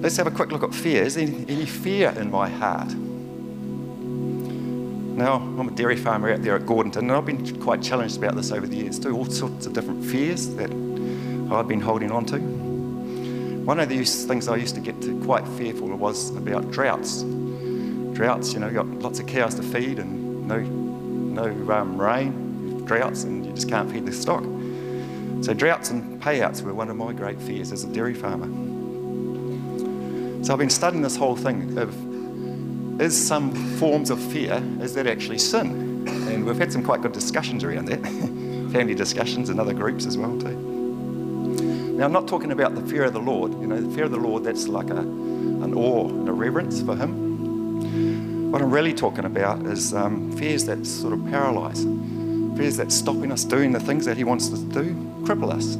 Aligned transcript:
let's 0.00 0.16
have 0.16 0.26
a 0.26 0.30
quick 0.30 0.50
look 0.50 0.62
at 0.62 0.74
fear. 0.74 1.02
Is 1.02 1.14
there 1.14 1.24
any, 1.24 1.66
fear 1.66 2.10
in 2.16 2.30
my 2.30 2.48
heart? 2.48 2.94
Now, 5.16 5.34
I'm 5.34 5.68
a 5.68 5.70
dairy 5.72 5.96
farmer 5.96 6.32
out 6.32 6.42
there 6.42 6.56
at 6.56 6.62
Gordonton, 6.62 6.96
and 6.98 7.12
I've 7.12 7.26
been 7.26 7.60
quite 7.60 7.82
challenged 7.82 8.16
about 8.16 8.34
this 8.34 8.50
over 8.52 8.66
the 8.66 8.76
years 8.76 8.98
too. 8.98 9.14
All 9.14 9.26
sorts 9.26 9.66
of 9.66 9.74
different 9.74 10.02
fears 10.04 10.48
that 10.54 10.70
I've 11.52 11.68
been 11.68 11.80
holding 11.80 12.10
on 12.10 12.24
to. 12.26 12.38
One 12.38 13.78
of 13.78 13.90
the 13.90 14.02
things 14.02 14.48
I 14.48 14.56
used 14.56 14.74
to 14.76 14.80
get 14.80 15.02
to 15.02 15.22
quite 15.22 15.46
fearful 15.46 15.88
was 15.88 16.34
about 16.34 16.70
droughts. 16.70 17.22
Droughts, 18.14 18.54
you 18.54 18.60
know, 18.60 18.68
you've 18.68 18.76
got 18.76 18.86
lots 18.86 19.20
of 19.20 19.26
cows 19.26 19.54
to 19.56 19.62
feed 19.62 19.98
and 19.98 20.48
no, 20.48 20.60
no 20.60 21.72
um, 21.72 22.00
rain, 22.00 22.84
droughts, 22.86 23.24
and 23.24 23.44
you 23.44 23.52
just 23.52 23.68
can't 23.68 23.90
feed 23.90 24.06
the 24.06 24.12
stock. 24.12 24.42
So, 25.42 25.52
droughts 25.52 25.90
and 25.90 26.20
payouts 26.22 26.62
were 26.62 26.72
one 26.72 26.88
of 26.88 26.96
my 26.96 27.12
great 27.12 27.40
fears 27.40 27.72
as 27.72 27.84
a 27.84 27.88
dairy 27.88 28.14
farmer. 28.14 28.69
So, 30.42 30.52
I've 30.52 30.58
been 30.58 30.70
studying 30.70 31.02
this 31.02 31.16
whole 31.16 31.36
thing 31.36 31.76
of 31.78 33.00
is 33.00 33.16
some 33.16 33.52
forms 33.78 34.10
of 34.10 34.20
fear, 34.20 34.62
is 34.80 34.94
that 34.94 35.06
actually 35.06 35.38
sin? 35.38 36.06
And 36.06 36.44
we've 36.44 36.58
had 36.58 36.72
some 36.72 36.82
quite 36.82 37.00
good 37.00 37.12
discussions 37.12 37.64
around 37.64 37.86
that, 37.86 38.02
family 38.72 38.94
discussions 38.94 39.48
and 39.48 39.58
other 39.58 39.72
groups 39.72 40.06
as 40.06 40.18
well 40.18 40.38
too. 40.38 40.70
Now, 42.00 42.06
I'm 42.06 42.12
not 42.12 42.28
talking 42.28 42.52
about 42.52 42.74
the 42.74 42.82
fear 42.82 43.04
of 43.04 43.12
the 43.12 43.20
Lord. 43.20 43.52
You 43.52 43.66
know, 43.66 43.80
the 43.80 43.94
fear 43.94 44.04
of 44.04 44.10
the 44.10 44.18
Lord, 44.18 44.44
that's 44.44 44.68
like 44.68 44.88
a, 44.88 44.98
an 44.98 45.74
awe 45.74 46.08
and 46.08 46.28
a 46.28 46.32
reverence 46.32 46.80
for 46.80 46.96
Him. 46.96 48.50
What 48.50 48.62
I'm 48.62 48.70
really 48.70 48.94
talking 48.94 49.26
about 49.26 49.64
is 49.66 49.92
um, 49.92 50.32
fears 50.36 50.64
that 50.64 50.86
sort 50.86 51.12
of 51.12 51.24
paralyse, 51.26 51.84
fears 52.56 52.76
that 52.78 52.90
stopping 52.90 53.30
us 53.32 53.44
doing 53.44 53.72
the 53.72 53.80
things 53.80 54.06
that 54.06 54.16
He 54.16 54.24
wants 54.24 54.52
us 54.52 54.60
to 54.60 54.66
do, 54.66 54.94
cripple 55.24 55.52
us. 55.52 55.76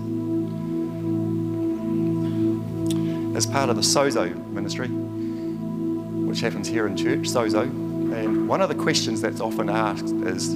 As 3.41 3.47
part 3.47 3.71
of 3.71 3.77
the 3.77 3.81
Sozo 3.81 4.37
ministry, 4.49 4.89
which 4.89 6.41
happens 6.43 6.69
here 6.69 6.87
in 6.87 6.95
church, 6.95 7.21
Sozo. 7.21 7.63
And 7.63 8.47
one 8.47 8.61
of 8.61 8.69
the 8.69 8.75
questions 8.75 9.23
that's 9.23 9.41
often 9.41 9.71
asked 9.71 10.05
is 10.05 10.49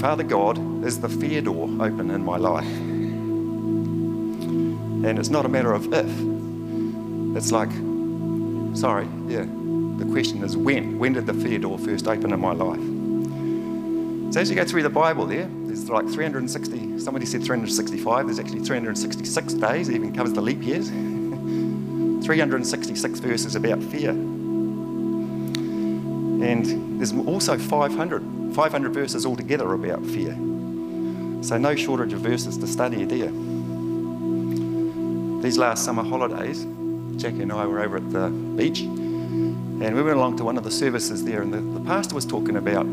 Father 0.00 0.22
God, 0.22 0.84
is 0.84 1.00
the 1.00 1.08
fear 1.08 1.40
door 1.40 1.64
open 1.64 2.12
in 2.12 2.24
my 2.24 2.36
life? 2.36 2.68
And 5.04 5.18
it's 5.18 5.28
not 5.28 5.44
a 5.44 5.48
matter 5.48 5.72
of 5.72 5.92
if. 5.92 6.06
It's 7.36 7.50
like, 7.50 7.72
sorry, 8.78 9.08
yeah. 9.26 9.46
The 9.98 10.06
question 10.12 10.44
is 10.44 10.56
when. 10.56 11.00
When 11.00 11.14
did 11.14 11.26
the 11.26 11.34
fear 11.34 11.58
door 11.58 11.80
first 11.80 12.06
open 12.06 12.32
in 12.32 12.38
my 12.38 12.52
life? 12.52 12.78
So 14.32 14.40
as 14.40 14.48
you 14.48 14.54
go 14.54 14.64
through 14.64 14.84
the 14.84 14.88
Bible 14.88 15.26
there, 15.26 15.48
there's 15.64 15.90
like 15.90 16.06
360, 16.06 16.89
somebody 17.00 17.26
said 17.26 17.42
365, 17.42 18.26
there's 18.26 18.38
actually 18.38 18.60
366 18.60 19.54
days, 19.54 19.88
it 19.88 19.94
even 19.94 20.14
covers 20.14 20.32
the 20.32 20.40
leap 20.40 20.62
years. 20.62 20.90
366 22.24 23.18
verses 23.20 23.56
about 23.56 23.82
fear. 23.82 24.10
And 26.40 27.00
there's 27.00 27.12
also 27.12 27.58
500, 27.58 28.54
500 28.54 28.94
verses 28.94 29.26
altogether 29.26 29.72
about 29.72 30.04
fear. 30.06 30.34
So 31.42 31.58
no 31.58 31.74
shortage 31.74 32.12
of 32.12 32.20
verses 32.20 32.56
to 32.58 32.66
study 32.66 33.04
there. 33.04 33.32
These 35.42 35.58
last 35.58 35.84
summer 35.84 36.02
holidays, 36.04 36.66
Jackie 37.16 37.42
and 37.42 37.52
I 37.52 37.66
were 37.66 37.80
over 37.80 37.96
at 37.96 38.10
the 38.12 38.28
beach 38.28 38.80
and 38.80 39.94
we 39.96 40.02
went 40.02 40.16
along 40.16 40.36
to 40.36 40.44
one 40.44 40.58
of 40.58 40.64
the 40.64 40.70
services 40.70 41.24
there 41.24 41.40
and 41.40 41.52
the, 41.52 41.60
the 41.60 41.84
pastor 41.86 42.14
was 42.14 42.26
talking 42.26 42.56
about 42.56 42.84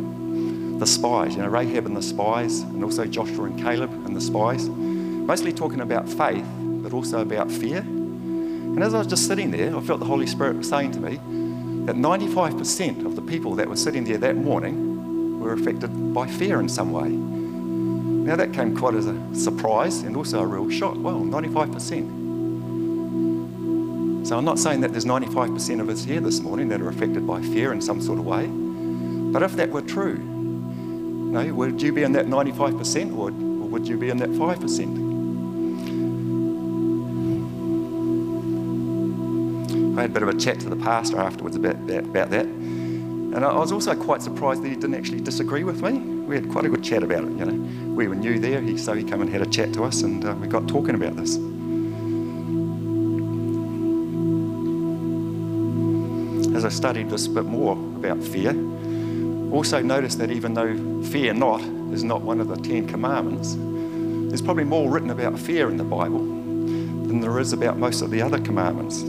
the 0.80 0.88
spies, 0.88 1.36
you 1.36 1.42
know, 1.42 1.48
Rahab 1.48 1.86
and 1.86 1.96
the 1.96 2.02
spies, 2.02 2.62
and 2.62 2.84
also 2.84 3.06
Joshua 3.06 3.46
and 3.46 3.60
Caleb 3.60 3.92
and 4.06 4.16
the 4.16 4.22
spies. 4.22 4.68
Mostly 4.68 5.52
talking 5.52 5.82
about 5.82 6.08
faith, 6.08 6.46
but 6.60 6.94
also 6.94 7.22
about 7.22 7.52
fear. 7.52 7.80
And 7.80 8.84
as 8.84 8.94
I 8.94 9.00
was 9.00 9.08
just 9.08 9.26
sitting 9.28 9.50
there, 9.52 9.76
I 9.76 9.82
felt 9.82 10.00
the 10.00 10.06
Holy 10.06 10.28
Spirit 10.28 10.64
saying 10.64 10.92
to 10.92 11.00
me 11.00 11.16
that 11.86 11.96
95% 11.96 13.06
of 13.06 13.16
the 13.16 13.22
people 13.22 13.56
that 13.56 13.68
were 13.68 13.76
sitting 13.76 14.04
there 14.04 14.20
that 14.20 14.36
morning 14.36 15.40
were 15.40 15.54
affected 15.54 16.14
by 16.14 16.28
fear 16.28 16.60
in 16.60 16.70
some 16.70 16.92
way. 16.92 17.10
Now, 17.10 18.36
that 18.36 18.54
came 18.54 18.76
quite 18.76 18.94
as 18.94 19.08
a 19.08 19.18
surprise 19.34 20.02
and 20.02 20.16
also 20.18 20.42
a 20.42 20.46
real 20.46 20.70
shock. 20.70 20.96
Well, 20.98 21.22
95%. 21.22 22.28
So, 24.28 24.38
I'm 24.38 24.44
not 24.46 24.60
saying 24.60 24.82
that 24.82 24.92
there's 24.92 25.06
95% 25.06 25.80
of 25.80 25.88
us 25.88 26.04
here 26.04 26.20
this 26.20 26.42
morning 26.42 26.68
that 26.68 26.82
are 26.82 26.90
affected 26.90 27.26
by 27.26 27.42
fear 27.42 27.72
in 27.72 27.82
some 27.82 28.02
sort 28.02 28.20
of 28.20 28.26
way. 28.26 28.48
But 28.48 29.44
if 29.44 29.54
that 29.54 29.70
were 29.70 29.82
true, 29.82 30.37
know, 31.32 31.54
would 31.54 31.82
you 31.82 31.92
be 31.92 32.04
in 32.04 32.12
that 32.14 32.26
95% 32.26 33.18
or, 33.18 33.30
or 33.30 33.32
would 33.70 33.88
you 33.88 33.98
be 33.98 34.10
in 34.10 34.18
that 34.18 34.30
5%? 34.30 35.08
I 39.98 40.02
had 40.02 40.12
a 40.12 40.14
bit 40.14 40.24
of 40.24 40.30
a 40.30 40.38
chat 40.38 40.60
to 40.60 40.70
the 40.70 40.76
pastor 40.76 41.18
afterwards 41.20 41.56
about 41.56 41.88
that. 41.88 42.04
About 42.04 42.30
that. 42.30 42.46
And 42.46 43.44
I 43.44 43.54
was 43.54 43.72
also 43.72 43.96
quite 43.96 44.22
surprised 44.22 44.64
that 44.64 44.70
he 44.70 44.76
didn't 44.76 44.96
actually 44.96 45.22
disagree 45.22 45.64
with 45.64 45.82
me. 45.82 45.94
We 45.94 46.36
had 46.36 46.50
quite 46.50 46.66
a 46.66 46.70
good 46.70 46.84
chat 46.84 47.04
about 47.04 47.24
it, 47.24 47.32
you 47.32 47.46
know. 47.46 47.94
We 47.94 48.08
were 48.08 48.16
new 48.16 48.40
there, 48.40 48.62
he, 48.62 48.78
so 48.78 48.94
he 48.94 49.04
came 49.04 49.22
and 49.22 49.30
had 49.30 49.42
a 49.42 49.46
chat 49.50 49.74
to 49.74 49.84
us 49.84 50.04
and 50.04 50.24
uh, 50.24 50.36
we 50.36 50.48
got 50.48 50.68
talking 50.68 50.96
about 50.96 51.16
this. 51.16 51.36
As 56.56 56.64
I 56.64 56.70
studied 56.70 57.10
this 57.10 57.28
a 57.28 57.30
bit 57.32 57.46
more 57.46 57.74
about 57.74 58.24
fear, 58.24 58.54
also 59.52 59.82
noticed 59.82 60.18
that 60.20 60.32
even 60.32 60.54
though 60.54 61.04
fear 61.04 61.34
not 61.34 61.62
is 61.92 62.04
not 62.04 62.22
one 62.22 62.40
of 62.40 62.48
the 62.48 62.58
Ten 62.58 62.88
Commandments, 62.88 63.56
there's 64.30 64.42
probably 64.42 64.66
more 64.66 64.90
written 64.90 65.10
about 65.10 65.40
fear 65.40 65.70
in 65.70 65.78
the 65.78 65.84
Bible 65.84 66.20
than 66.20 67.22
there 67.22 67.40
is 67.40 67.54
about 67.54 67.78
most 67.78 68.02
of 68.02 68.12
the 68.12 68.22
other 68.22 68.40
commandments. 68.40 69.04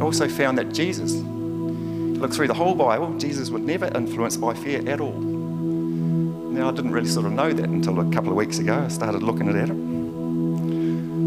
I 0.00 0.04
also 0.04 0.28
found 0.28 0.56
that 0.58 0.72
Jesus, 0.72 1.12
look 1.12 2.32
through 2.32 2.48
the 2.48 2.54
whole 2.54 2.74
Bible, 2.74 3.16
Jesus 3.18 3.50
was 3.50 3.62
never 3.62 3.86
influenced 3.94 4.40
by 4.40 4.54
fear 4.54 4.82
at 4.88 5.00
all. 5.00 5.12
Now, 5.12 6.68
I 6.68 6.72
didn't 6.72 6.92
really 6.92 7.08
sort 7.08 7.26
of 7.26 7.32
know 7.32 7.52
that 7.52 7.68
until 7.68 8.00
a 8.00 8.10
couple 8.10 8.30
of 8.30 8.36
weeks 8.36 8.58
ago. 8.58 8.82
I 8.84 8.88
started 8.88 9.22
looking 9.22 9.48
at 9.48 9.56
it. 9.56 9.68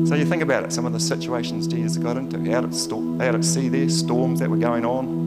So 0.07 0.15
you 0.15 0.25
think 0.25 0.43
about 0.43 0.63
it, 0.63 0.73
some 0.73 0.85
of 0.85 0.93
the 0.93 0.99
situations 0.99 1.67
Jesus 1.67 1.97
got 1.97 2.17
into, 2.17 2.37
out 2.53 2.65
at, 2.65 2.91
out 3.25 3.35
at 3.35 3.45
sea 3.45 3.69
there, 3.69 3.87
storms 3.89 4.39
that 4.39 4.49
were 4.49 4.57
going 4.57 4.85
on, 4.85 5.22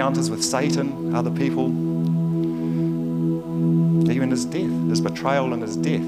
encounters 0.00 0.30
with 0.30 0.42
Satan, 0.42 1.14
other 1.14 1.30
people, 1.30 1.66
even 4.10 4.30
his 4.30 4.46
death, 4.46 4.88
his 4.88 4.98
betrayal 4.98 5.52
and 5.52 5.60
his 5.62 5.76
death. 5.76 6.00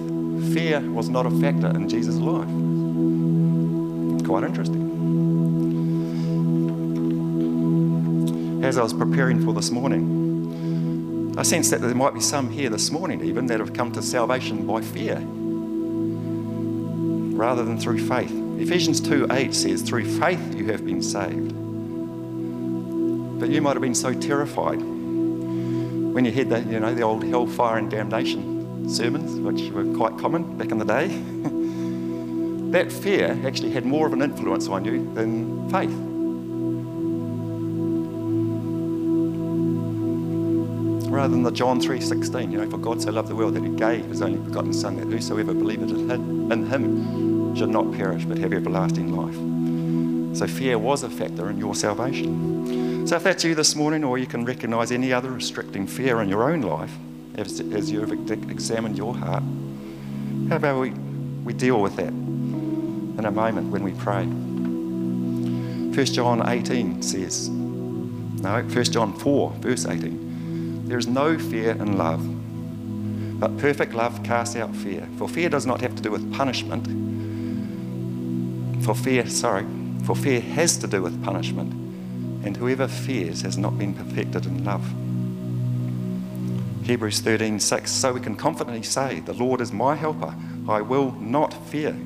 Fear 0.55 0.81
was 0.93 1.11
not 1.11 1.27
a 1.27 1.31
factor 1.43 1.67
in 1.67 1.91
Jesus' 1.91 2.17
life. 2.17 2.49
Quite 4.27 4.45
interesting. 4.45 4.81
as 8.65 8.79
I 8.79 8.83
was 8.83 8.95
preparing 8.95 9.45
for 9.45 9.53
this 9.53 9.71
morning, 9.71 11.35
I 11.37 11.43
sensed 11.43 11.71
that 11.73 11.83
there 11.83 11.95
might 11.95 12.15
be 12.15 12.21
some 12.23 12.49
here 12.49 12.71
this 12.71 12.91
morning, 12.91 13.23
even, 13.23 13.45
that 13.49 13.61
have 13.61 13.75
come 13.75 13.93
to 13.93 14.01
salvation 14.01 14.67
by 14.67 14.81
fear 14.81 15.19
rather 17.37 17.63
than 17.63 17.79
through 17.79 18.09
faith. 18.09 18.33
Ephesians 18.59 19.03
2 19.03 19.27
8 19.31 19.55
says, 19.55 19.83
Through 19.83 20.19
faith 20.19 20.55
you 20.55 20.65
have 20.73 20.83
been 20.87 21.03
saved. 21.03 21.62
But 23.43 23.51
you 23.51 23.61
might 23.61 23.73
have 23.73 23.83
been 23.83 23.93
so 23.93 24.15
terrified 24.15 24.77
when 24.77 26.25
you 26.25 26.31
heard 26.31 26.49
the, 26.49 26.61
you 26.61 26.79
know, 26.79 26.95
the 26.95 27.03
old 27.03 27.25
hellfire 27.25 27.77
and 27.77 27.91
damnation 27.91 28.89
sermons, 28.89 29.33
which 29.41 29.73
were 29.73 29.83
quite 29.97 30.17
common 30.17 30.57
back 30.57 30.71
in 30.71 30.79
the 30.79 30.85
day. 30.85 31.09
that 32.71 32.93
fear 32.93 33.37
actually 33.45 33.73
had 33.73 33.85
more 33.85 34.07
of 34.07 34.13
an 34.13 34.23
influence 34.23 34.69
on 34.69 34.85
you 34.85 35.13
than 35.15 35.69
faith. 35.71 35.91
rather 41.11 41.35
than 41.35 41.43
the 41.43 41.51
John 41.51 41.81
3.16, 41.81 42.53
you 42.53 42.59
know, 42.59 42.71
for 42.71 42.79
God 42.79 43.03
so 43.03 43.11
loved 43.11 43.29
the 43.29 43.35
world 43.35 43.55
that 43.55 43.65
he 43.65 43.71
gave 43.71 44.05
his 44.05 44.23
only 44.23 44.39
begotten 44.39 44.73
Son, 44.73 44.97
that 44.99 45.07
whosoever 45.07 45.53
believeth 45.53 45.91
in 45.91 46.67
him 46.67 47.57
should 47.57 47.71
not 47.71 47.93
perish 47.93 48.25
but 48.25 48.38
have 48.38 48.53
everlasting 48.53 49.15
life. 49.17 50.38
So 50.38 50.47
fear 50.47 50.79
was 50.79 51.03
a 51.03 51.11
factor 51.11 51.50
in 51.50 51.59
your 51.59 51.75
salvation. 51.75 52.92
So 53.04 53.16
if 53.16 53.25
that's 53.25 53.43
you 53.43 53.54
this 53.54 53.75
morning, 53.75 54.04
or 54.04 54.16
you 54.16 54.26
can 54.26 54.44
recognise 54.44 54.93
any 54.93 55.12
other 55.12 55.31
restricting 55.31 55.87
fear 55.87 56.22
in 56.22 56.28
your 56.28 56.50
own 56.50 56.62
life 56.62 56.93
as, 57.34 57.60
as 57.60 57.90
you 57.90 58.00
have 58.00 58.12
examined 58.12 58.96
your 58.96 59.14
heart, 59.14 59.43
how 60.49 60.56
about 60.56 60.81
we, 60.81 60.90
we 61.44 61.52
deal 61.52 61.81
with 61.82 61.96
that 61.96 62.08
in 62.08 63.25
a 63.25 63.31
moment 63.31 63.72
when 63.72 63.82
we 63.82 63.93
pray? 63.93 64.25
1 64.25 66.06
John 66.06 66.49
18 66.49 67.02
says, 67.02 67.49
no, 67.49 68.62
1 68.62 68.84
John 68.84 69.19
4, 69.19 69.50
verse 69.58 69.84
18. 69.84 70.88
There 70.88 70.96
is 70.96 71.06
no 71.06 71.38
fear 71.38 71.72
in 71.72 71.99
love, 71.99 72.20
but 73.40 73.58
perfect 73.58 73.94
love 73.94 74.22
casts 74.22 74.56
out 74.56 74.75
fear. 74.76 75.08
For 75.19 75.28
fear 75.28 75.49
does 75.49 75.66
not 75.66 75.81
have 75.81 75.96
to 75.96 76.02
do 76.02 76.10
with 76.12 76.32
punishment. 76.32 76.87
For 78.84 78.94
fear, 78.94 79.28
sorry, 79.28 79.66
for 80.04 80.14
fear 80.14 80.40
has 80.40 80.76
to 80.78 80.87
do 80.87 81.02
with 81.02 81.22
punishment, 81.25 81.81
and 82.44 82.56
whoever 82.56 82.89
fears 82.89 83.43
has 83.43 83.56
not 83.56 83.79
been 83.79 83.94
perfected 83.94 84.47
in 84.47 84.65
love. 84.65 84.85
Hebrews 86.85 87.21
13, 87.21 87.61
6. 87.61 87.91
So 87.91 88.12
we 88.12 88.21
can 88.21 88.37
confidently 88.37 88.83
say, 88.83 89.21
The 89.21 89.33
Lord 89.33 89.61
is 89.61 89.73
my 89.73 89.94
helper. 89.94 90.35
I 90.69 90.81
will 90.81 91.12
not 91.12 91.55
fear. 91.69 91.97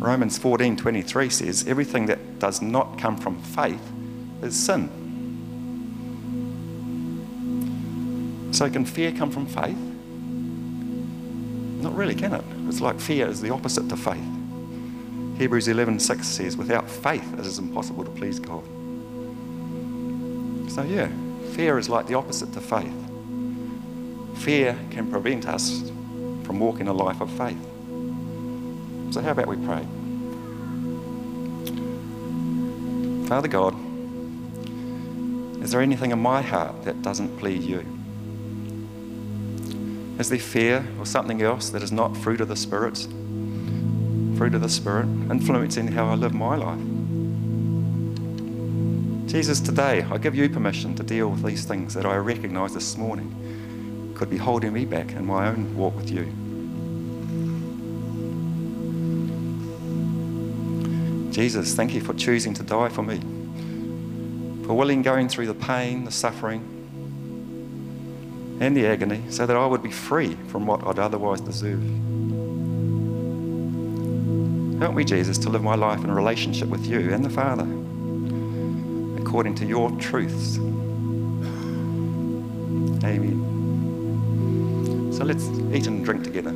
Romans 0.00 0.38
14:23 0.38 1.28
says, 1.28 1.66
"Everything 1.66 2.06
that 2.06 2.38
does 2.38 2.62
not 2.62 2.96
come 2.96 3.18
from 3.18 3.36
faith 3.42 3.82
is 4.42 4.56
sin." 4.58 4.88
So 8.52 8.70
can 8.70 8.86
fear 8.86 9.12
come 9.12 9.30
from 9.30 9.44
faith? 9.44 9.76
Not 11.82 11.94
really, 11.94 12.14
can 12.14 12.32
it? 12.32 12.44
It's 12.66 12.80
like 12.80 12.98
fear 12.98 13.26
is 13.26 13.42
the 13.42 13.50
opposite 13.50 13.90
to 13.90 13.96
faith. 13.96 14.39
Hebrews 15.40 15.68
11:6 15.68 16.28
says, 16.28 16.58
"Without 16.58 16.86
faith 16.86 17.24
it 17.38 17.46
is 17.46 17.58
impossible 17.58 18.04
to 18.04 18.10
please 18.10 18.38
God." 18.38 18.62
So 20.70 20.82
yeah, 20.82 21.08
fear 21.52 21.78
is 21.78 21.88
like 21.88 22.06
the 22.06 22.12
opposite 22.12 22.52
to 22.52 22.60
faith. 22.60 22.92
Fear 24.34 24.76
can 24.90 25.10
prevent 25.10 25.48
us 25.48 25.90
from 26.42 26.58
walking 26.60 26.88
a 26.88 26.92
life 26.92 27.22
of 27.22 27.30
faith. 27.30 27.56
So, 29.12 29.22
how 29.22 29.30
about 29.30 29.48
we 29.48 29.56
pray? 29.56 29.86
Father 33.26 33.48
God, 33.48 33.74
is 35.62 35.70
there 35.70 35.80
anything 35.80 36.10
in 36.10 36.20
my 36.20 36.42
heart 36.42 36.84
that 36.84 37.00
doesn't 37.00 37.38
please 37.38 37.64
you? 37.64 37.82
Is 40.18 40.28
there 40.28 40.38
fear 40.38 40.86
or 40.98 41.06
something 41.06 41.40
else 41.40 41.70
that 41.70 41.82
is 41.82 41.92
not 41.92 42.14
fruit 42.14 42.42
of 42.42 42.48
the 42.48 42.56
Spirit? 42.56 43.08
Fruit 44.40 44.54
of 44.54 44.62
the 44.62 44.70
Spirit 44.70 45.04
influencing 45.04 45.88
how 45.88 46.06
I 46.06 46.14
live 46.14 46.32
my 46.32 46.56
life? 46.56 46.80
Jesus, 49.30 49.60
today 49.60 50.00
I 50.10 50.16
give 50.16 50.34
you 50.34 50.48
permission 50.48 50.94
to 50.94 51.02
deal 51.02 51.28
with 51.28 51.44
these 51.44 51.66
things 51.66 51.92
that 51.92 52.06
I 52.06 52.16
recognize 52.16 52.72
this 52.72 52.96
morning 52.96 54.14
could 54.14 54.30
be 54.30 54.38
holding 54.38 54.72
me 54.72 54.86
back 54.86 55.12
in 55.12 55.26
my 55.26 55.48
own 55.48 55.76
walk 55.76 55.94
with 55.94 56.10
you. 56.10 56.24
Jesus, 61.30 61.74
thank 61.74 61.92
you 61.92 62.00
for 62.00 62.14
choosing 62.14 62.54
to 62.54 62.62
die 62.62 62.88
for 62.88 63.02
me, 63.02 63.18
for 64.64 64.72
willing 64.72 65.02
going 65.02 65.28
through 65.28 65.48
the 65.48 65.54
pain, 65.54 66.04
the 66.04 66.10
suffering, 66.10 66.62
and 68.58 68.74
the 68.74 68.86
agony 68.86 69.22
so 69.28 69.44
that 69.44 69.54
I 69.54 69.66
would 69.66 69.82
be 69.82 69.90
free 69.90 70.34
from 70.48 70.66
what 70.66 70.86
I'd 70.86 70.98
otherwise 70.98 71.42
deserve. 71.42 72.09
Help 74.80 74.94
me, 74.94 75.04
Jesus, 75.04 75.36
to 75.38 75.50
live 75.50 75.62
my 75.62 75.74
life 75.74 76.02
in 76.02 76.10
relationship 76.10 76.68
with 76.68 76.86
you 76.86 77.12
and 77.12 77.22
the 77.22 77.30
Father 77.30 77.66
according 79.20 79.54
to 79.54 79.66
your 79.66 79.90
truths. 80.00 80.56
Amen. 83.04 83.38
So 85.12 85.24
let's 85.24 85.46
eat 85.72 85.86
and 85.86 86.04
drink 86.04 86.24
together. 86.24 86.54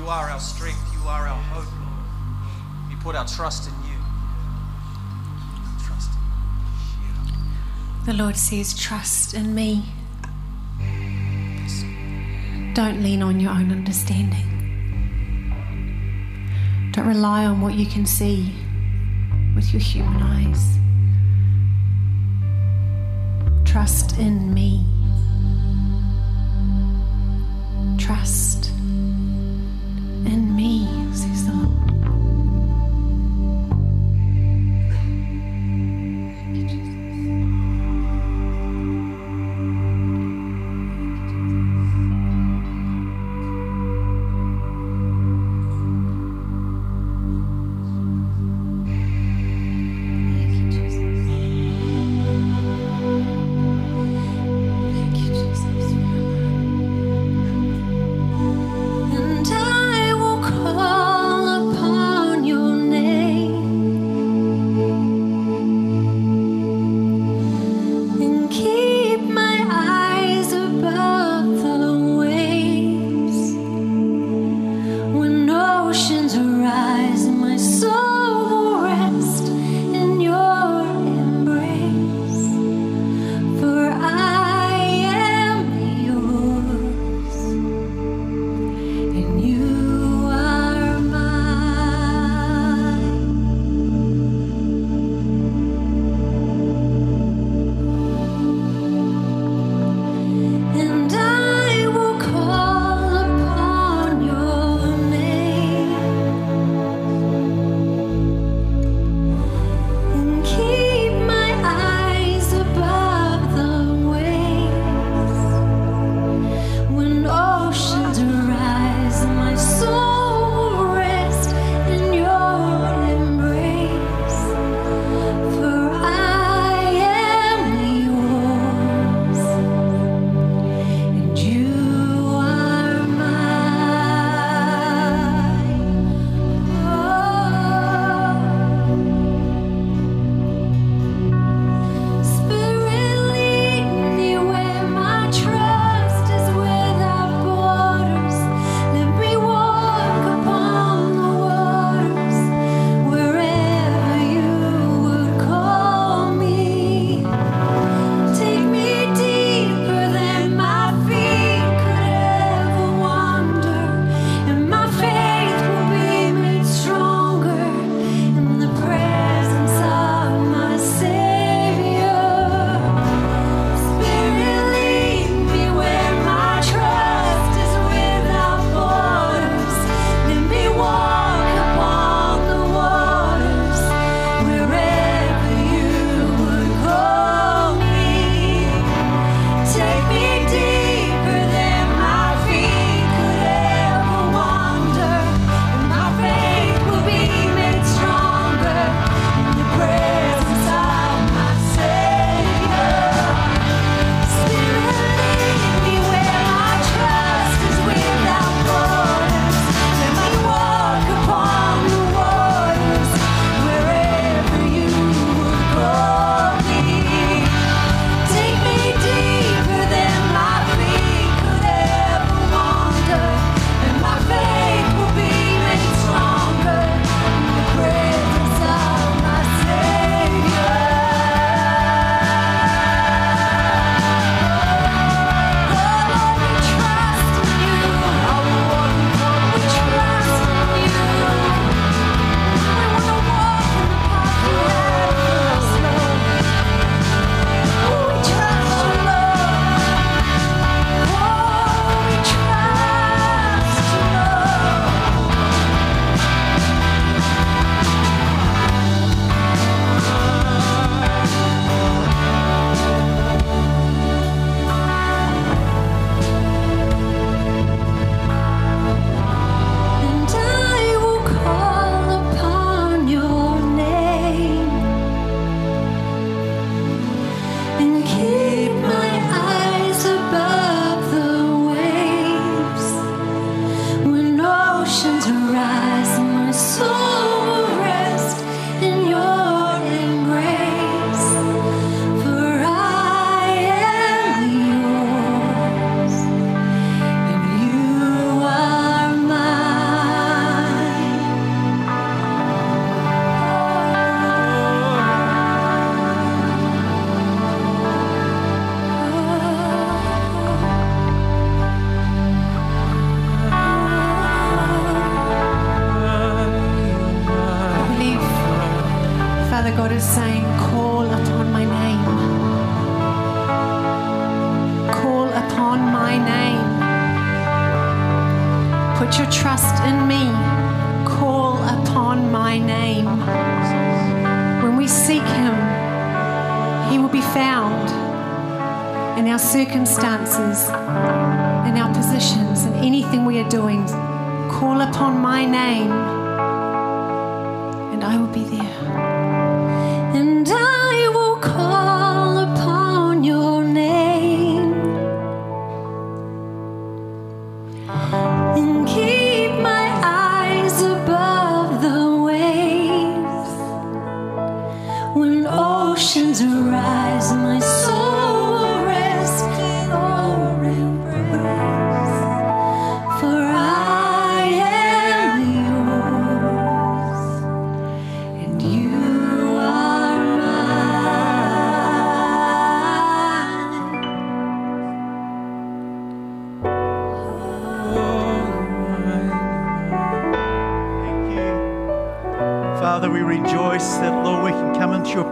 You 0.00 0.08
are 0.08 0.30
our 0.30 0.40
strength. 0.40 0.80
You 0.94 1.06
are 1.06 1.28
our 1.28 1.42
hope, 1.52 1.68
We 2.88 2.96
put 2.96 3.14
our 3.14 3.26
trust 3.26 3.68
in 3.68 3.74
you. 3.84 3.98
Trust. 5.84 6.10
The 8.06 8.14
Lord 8.14 8.34
says, 8.34 8.72
Trust 8.72 9.34
in 9.34 9.54
me. 9.54 9.84
Don't 12.72 13.02
lean 13.02 13.20
on 13.20 13.40
your 13.40 13.50
own 13.50 13.70
understanding. 13.70 14.48
Don't 16.92 17.06
rely 17.06 17.44
on 17.44 17.60
what 17.60 17.74
you 17.74 17.84
can 17.84 18.06
see 18.06 18.54
with 19.54 19.70
your 19.70 19.82
human 19.82 20.22
eyes. 20.22 20.78
Trust 23.70 24.16
in 24.18 24.54
me. 24.54 24.82
Trust 27.98 28.59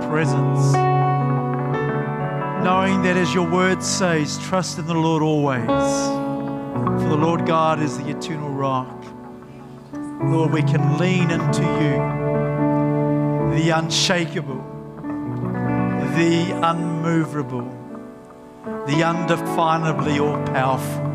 presence, 0.09 0.73
knowing 2.64 3.03
that 3.03 3.16
as 3.16 3.33
your 3.35 3.49
word 3.51 3.83
says, 3.83 4.38
trust 4.38 4.79
in 4.79 4.87
the 4.87 4.94
Lord 4.94 5.23
always. 5.23 5.66
For 5.66 7.09
the 7.09 7.16
Lord 7.16 7.47
God 7.47 7.81
is 7.81 7.99
the 7.99 8.09
eternal 8.09 8.51
rock. 8.51 9.05
Lord, 10.23 10.53
we 10.53 10.62
can 10.62 10.99
lean 10.99 11.31
into 11.31 11.62
you, 11.62 11.99
the 13.57 13.71
unshakable, 13.71 14.62
the 16.16 16.61
unmovable, 16.62 17.68
the 18.87 19.03
undefinably 19.05 20.21
all 20.21 20.44
powerful 20.47 21.09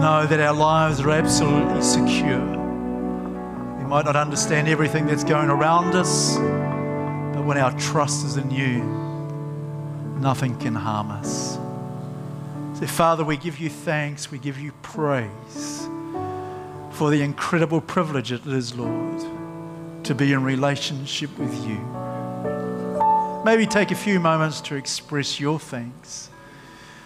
know 0.00 0.26
that 0.26 0.40
our 0.40 0.54
lives 0.54 1.00
are 1.00 1.10
absolutely 1.10 1.82
secure. 1.82 2.40
We 2.40 3.84
might 3.84 4.04
not 4.04 4.16
understand 4.16 4.68
everything 4.68 5.06
that's 5.06 5.24
going 5.24 5.50
around 5.50 5.94
us, 5.94 6.36
but 7.40 7.46
when 7.46 7.56
our 7.56 7.72
trust 7.78 8.26
is 8.26 8.36
in 8.36 8.50
you, 8.50 8.82
nothing 10.20 10.54
can 10.58 10.74
harm 10.74 11.10
us. 11.10 11.54
So, 12.78 12.86
Father, 12.86 13.24
we 13.24 13.38
give 13.38 13.58
you 13.58 13.70
thanks, 13.70 14.30
we 14.30 14.38
give 14.38 14.60
you 14.60 14.72
praise 14.82 15.88
for 16.90 17.08
the 17.08 17.22
incredible 17.22 17.80
privilege 17.80 18.30
it 18.30 18.46
is, 18.46 18.74
Lord, 18.74 19.24
to 20.04 20.14
be 20.14 20.34
in 20.34 20.44
relationship 20.44 21.30
with 21.38 21.66
you. 21.66 21.78
Maybe 23.42 23.64
take 23.64 23.90
a 23.90 23.94
few 23.94 24.20
moments 24.20 24.60
to 24.62 24.74
express 24.74 25.40
your 25.40 25.58
thanks 25.58 26.28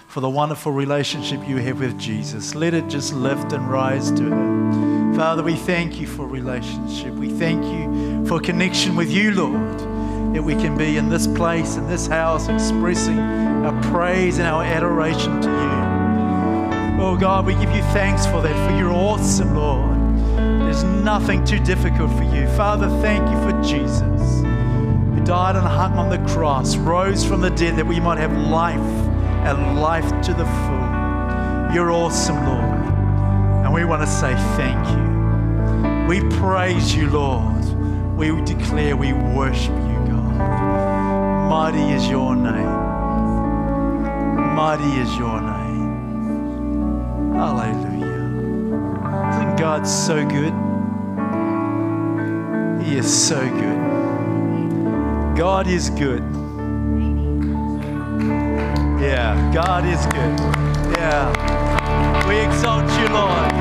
for 0.09 0.19
the 0.19 0.29
wonderful 0.29 0.73
relationship 0.73 1.47
you 1.47 1.59
have 1.59 1.79
with 1.79 1.97
Jesus. 1.97 2.57
Let 2.57 2.75
it 2.75 2.89
just 2.89 3.15
lift 3.15 3.53
and 3.53 3.71
rise 3.71 4.11
to 4.11 4.25
Him. 4.25 5.15
Father, 5.15 5.45
we 5.45 5.55
thank 5.55 6.01
you 6.01 6.09
for 6.09 6.27
relationship. 6.27 7.15
We 7.15 7.31
thank 7.31 7.65
you 7.65 8.27
for 8.27 8.41
connection 8.41 8.97
with 8.97 9.13
you, 9.13 9.31
Lord, 9.31 9.94
that 10.35 10.43
we 10.43 10.55
can 10.57 10.77
be 10.77 10.97
in 10.97 11.09
this 11.09 11.29
place, 11.29 11.77
in 11.77 11.87
this 11.87 12.09
house, 12.09 12.49
expressing 12.49 13.19
our 13.19 13.81
praise 13.93 14.39
and 14.39 14.49
our 14.49 14.65
adoration 14.65 15.41
to 15.41 15.49
you. 15.49 17.01
Oh 17.01 17.17
God, 17.17 17.47
we 17.47 17.55
give 17.55 17.73
you 17.75 17.83
thanks 17.93 18.27
for 18.27 18.43
that, 18.43 18.69
for 18.69 18.77
you're 18.77 18.93
awesome, 18.93 19.55
Lord. 19.55 19.97
There's 20.63 20.83
nothing 20.83 21.45
too 21.45 21.61
difficult 21.61 22.11
for 22.19 22.25
you. 22.25 22.49
Father, 22.57 22.89
thank 23.01 23.23
you 23.31 23.37
for 23.49 23.63
Jesus, 23.63 24.41
who 24.41 25.25
died 25.25 25.55
and 25.55 25.65
hung 25.65 25.93
on 25.93 26.11
the 26.11 26.19
cross, 26.33 26.77
rose 26.77 27.25
from 27.25 27.41
the 27.41 27.51
dead 27.51 27.77
that 27.77 27.87
we 27.87 28.01
might 28.01 28.19
have 28.19 28.33
life 28.37 28.77
and 29.47 29.81
life 29.81 30.09
to 30.23 30.35
the 30.35 30.45
full. 30.45 31.75
You're 31.75 31.93
awesome, 31.93 32.45
Lord. 32.45 33.65
And 33.65 33.73
we 33.73 33.85
want 33.85 34.03
to 34.03 34.09
say 34.09 34.35
thank 34.57 34.85
you. 34.89 36.09
We 36.09 36.21
praise 36.39 36.95
you, 36.95 37.09
Lord. 37.09 37.65
We 38.17 38.31
declare 38.45 38.97
we 38.97 39.13
worship 39.13 39.75
you. 39.75 39.84
Mighty 41.49 41.91
is 41.93 42.09
your 42.09 42.35
name. 42.35 42.75
Mighty 44.57 44.93
is 45.01 45.17
your 45.17 45.41
name. 45.41 47.35
Hallelujah. 47.35 49.29
Isn't 49.31 49.57
God 49.57 49.87
so 49.87 50.25
good? 50.27 50.55
He 52.85 52.97
is 52.97 53.07
so 53.13 53.41
good. 53.41 55.37
God 55.37 55.67
is 55.67 55.91
good. 55.91 56.23
Yeah, 59.01 59.51
God 59.53 59.85
is 59.85 60.07
good. 60.07 60.39
Yeah. 60.97 61.31
We 62.27 62.37
exalt 62.41 62.89
you, 62.99 63.09
Lord, 63.13 63.53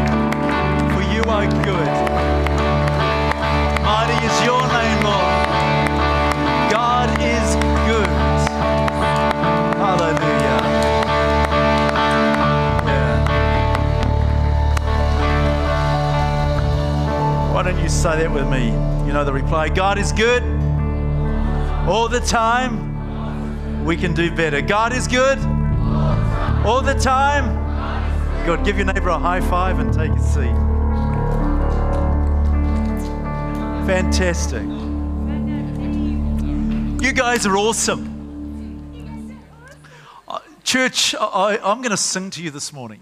for 0.93 1.03
you 1.13 1.21
are 1.29 1.47
good. 1.63 2.12
Why 17.63 17.71
don't 17.71 17.81
you 17.81 17.87
say 17.87 18.17
that 18.17 18.29
with 18.29 18.49
me? 18.49 18.65
You 19.07 19.13
know 19.13 19.23
the 19.23 19.31
reply 19.31 19.69
God 19.69 19.97
is 19.97 20.11
good 20.11 20.43
all 21.87 22.09
the 22.09 22.19
time 22.19 23.85
we 23.85 23.95
can 23.95 24.13
do 24.13 24.35
better. 24.35 24.59
God 24.59 24.91
is 24.91 25.07
good 25.07 25.39
all 26.65 26.81
the 26.81 26.93
time. 26.93 27.55
Good. 28.45 28.65
Give 28.65 28.75
your 28.75 28.87
neighbor 28.87 29.07
a 29.07 29.17
high 29.17 29.39
five 29.39 29.79
and 29.79 29.93
take 29.93 30.11
a 30.11 30.21
seat. 30.21 30.51
Fantastic. 33.87 34.63
You 37.01 37.13
guys 37.13 37.45
are 37.45 37.55
awesome. 37.55 39.39
Uh, 40.27 40.39
Church, 40.65 41.15
I, 41.15 41.59
I'm 41.63 41.77
going 41.77 41.91
to 41.91 41.97
sing 41.97 42.29
to 42.31 42.43
you 42.43 42.51
this 42.51 42.73
morning. 42.73 42.99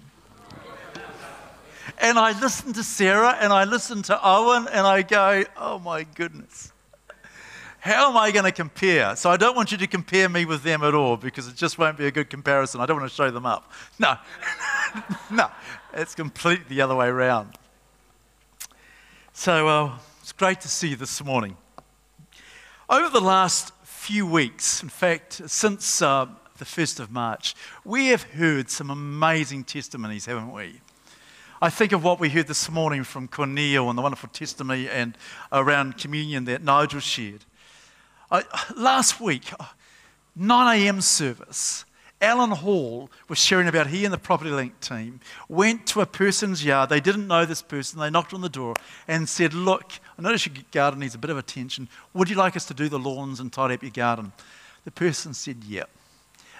And 2.01 2.17
I 2.19 2.37
listen 2.39 2.73
to 2.73 2.83
Sarah 2.83 3.37
and 3.39 3.53
I 3.53 3.63
listen 3.63 4.01
to 4.03 4.19
Owen 4.21 4.67
and 4.67 4.85
I 4.85 5.03
go, 5.03 5.43
oh 5.55 5.79
my 5.79 6.03
goodness 6.03 6.71
how 7.81 8.11
am 8.11 8.15
I 8.15 8.29
going 8.29 8.45
to 8.45 8.51
compare? 8.51 9.15
So 9.15 9.31
I 9.31 9.37
don't 9.37 9.55
want 9.55 9.71
you 9.71 9.77
to 9.79 9.87
compare 9.87 10.29
me 10.29 10.45
with 10.45 10.61
them 10.61 10.83
at 10.83 10.93
all 10.93 11.17
because 11.17 11.47
it 11.47 11.55
just 11.55 11.79
won't 11.79 11.97
be 11.97 12.05
a 12.05 12.11
good 12.11 12.29
comparison. 12.29 12.79
I 12.79 12.85
don't 12.85 12.97
want 12.99 13.09
to 13.09 13.15
show 13.15 13.31
them 13.31 13.47
up. 13.47 13.71
No, 13.97 14.17
no, 15.31 15.49
it's 15.93 16.13
completely 16.13 16.65
the 16.69 16.81
other 16.81 16.95
way 16.95 17.07
around. 17.07 17.57
So 19.33 19.67
uh, 19.67 19.97
it's 20.21 20.31
great 20.31 20.61
to 20.61 20.67
see 20.67 20.89
you 20.89 20.95
this 20.95 21.23
morning. 21.23 21.57
Over 22.87 23.09
the 23.09 23.19
last 23.19 23.73
few 23.83 24.27
weeks, 24.27 24.83
in 24.83 24.89
fact, 24.89 25.41
since 25.49 26.03
uh, 26.03 26.27
the 26.59 26.65
1st 26.65 26.99
of 26.99 27.09
March, 27.09 27.55
we 27.83 28.07
have 28.07 28.21
heard 28.21 28.69
some 28.69 28.91
amazing 28.91 29.63
testimonies, 29.63 30.27
haven't 30.27 30.51
we? 30.51 30.81
I 31.63 31.69
think 31.69 31.91
of 31.91 32.03
what 32.03 32.19
we 32.19 32.29
heard 32.29 32.47
this 32.47 32.71
morning 32.71 33.03
from 33.03 33.27
Cornel 33.27 33.87
and 33.87 33.95
the 33.95 34.01
wonderful 34.01 34.29
testimony 34.29 34.89
and 34.89 35.15
around 35.51 35.95
communion 35.95 36.45
that 36.45 36.63
Nigel 36.63 36.99
shared. 36.99 37.45
Uh, 38.31 38.41
last 38.75 39.21
week, 39.21 39.53
9 40.35 40.79
a.m. 40.79 41.01
service, 41.01 41.85
Alan 42.19 42.49
Hall 42.49 43.11
was 43.27 43.37
sharing 43.37 43.67
about 43.67 43.85
he 43.85 44.05
and 44.05 44.11
the 44.11 44.17
Property 44.17 44.49
Link 44.49 44.79
team 44.79 45.19
went 45.47 45.85
to 45.87 46.01
a 46.01 46.07
person's 46.07 46.65
yard. 46.65 46.89
They 46.89 46.99
didn't 46.99 47.27
know 47.27 47.45
this 47.45 47.61
person. 47.61 47.99
They 47.99 48.09
knocked 48.09 48.33
on 48.33 48.41
the 48.41 48.49
door 48.49 48.73
and 49.07 49.29
said, 49.29 49.53
Look, 49.53 49.91
I 50.17 50.21
notice 50.23 50.47
your 50.47 50.55
garden 50.71 50.99
needs 50.99 51.13
a 51.13 51.19
bit 51.19 51.29
of 51.29 51.37
attention. 51.37 51.89
Would 52.15 52.31
you 52.31 52.37
like 52.37 52.55
us 52.55 52.65
to 52.65 52.73
do 52.73 52.89
the 52.89 52.97
lawns 52.97 53.39
and 53.39 53.53
tidy 53.53 53.75
up 53.75 53.83
your 53.83 53.91
garden? 53.91 54.31
The 54.83 54.91
person 54.91 55.35
said, 55.35 55.63
Yep. 55.63 55.91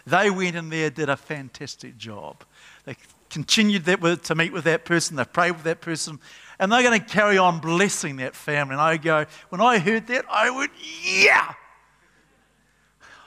They 0.05 0.29
went 0.29 0.55
in 0.55 0.69
there, 0.69 0.91
did 0.91 1.09
a 1.09 1.17
fantastic 1.17 1.97
job. 1.97 2.43
They 2.85 2.95
continued 3.31 3.85
that 3.85 4.01
with, 4.01 4.23
to 4.23 4.35
meet 4.35 4.53
with 4.53 4.65
that 4.65 4.85
person, 4.85 5.15
they've 5.15 5.33
prayed 5.33 5.51
with 5.51 5.63
that 5.63 5.81
person, 5.81 6.19
and 6.59 6.71
they're 6.71 6.83
going 6.83 6.99
to 6.99 7.05
carry 7.05 7.37
on 7.37 7.59
blessing 7.59 8.17
that 8.17 8.35
family. 8.35 8.73
And 8.73 8.81
I 8.81 8.97
go, 8.97 9.25
when 9.49 9.61
I 9.61 9.79
heard 9.79 10.07
that, 10.07 10.25
I 10.29 10.51
went, 10.51 10.71
Yeah! 11.03 11.53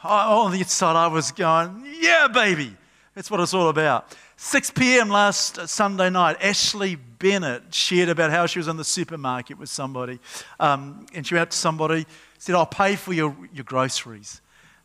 on 0.04 0.52
the 0.52 0.58
inside, 0.58 0.96
I 0.96 1.06
was 1.06 1.32
going, 1.32 1.86
yeah, 1.98 2.28
baby. 2.28 2.76
That's 3.14 3.30
what 3.30 3.40
it's 3.40 3.54
all 3.54 3.68
about. 3.68 4.14
6 4.36 4.70
p.m. 4.72 5.08
last 5.08 5.68
Sunday 5.68 6.10
night, 6.10 6.36
Ashley 6.40 6.96
Bennett 6.96 7.72
shared 7.72 8.08
about 8.08 8.30
how 8.30 8.46
she 8.46 8.58
was 8.58 8.68
in 8.68 8.76
the 8.76 8.84
supermarket 8.84 9.58
with 9.58 9.68
somebody. 9.68 10.18
Um, 10.58 11.06
and 11.14 11.26
she 11.26 11.34
went 11.34 11.42
out 11.42 11.50
to 11.52 11.56
somebody, 11.56 12.06
said, 12.38 12.54
I'll 12.54 12.66
pay 12.66 12.96
for 12.96 13.12
your, 13.12 13.34
your 13.54 13.64
groceries. 13.64 14.40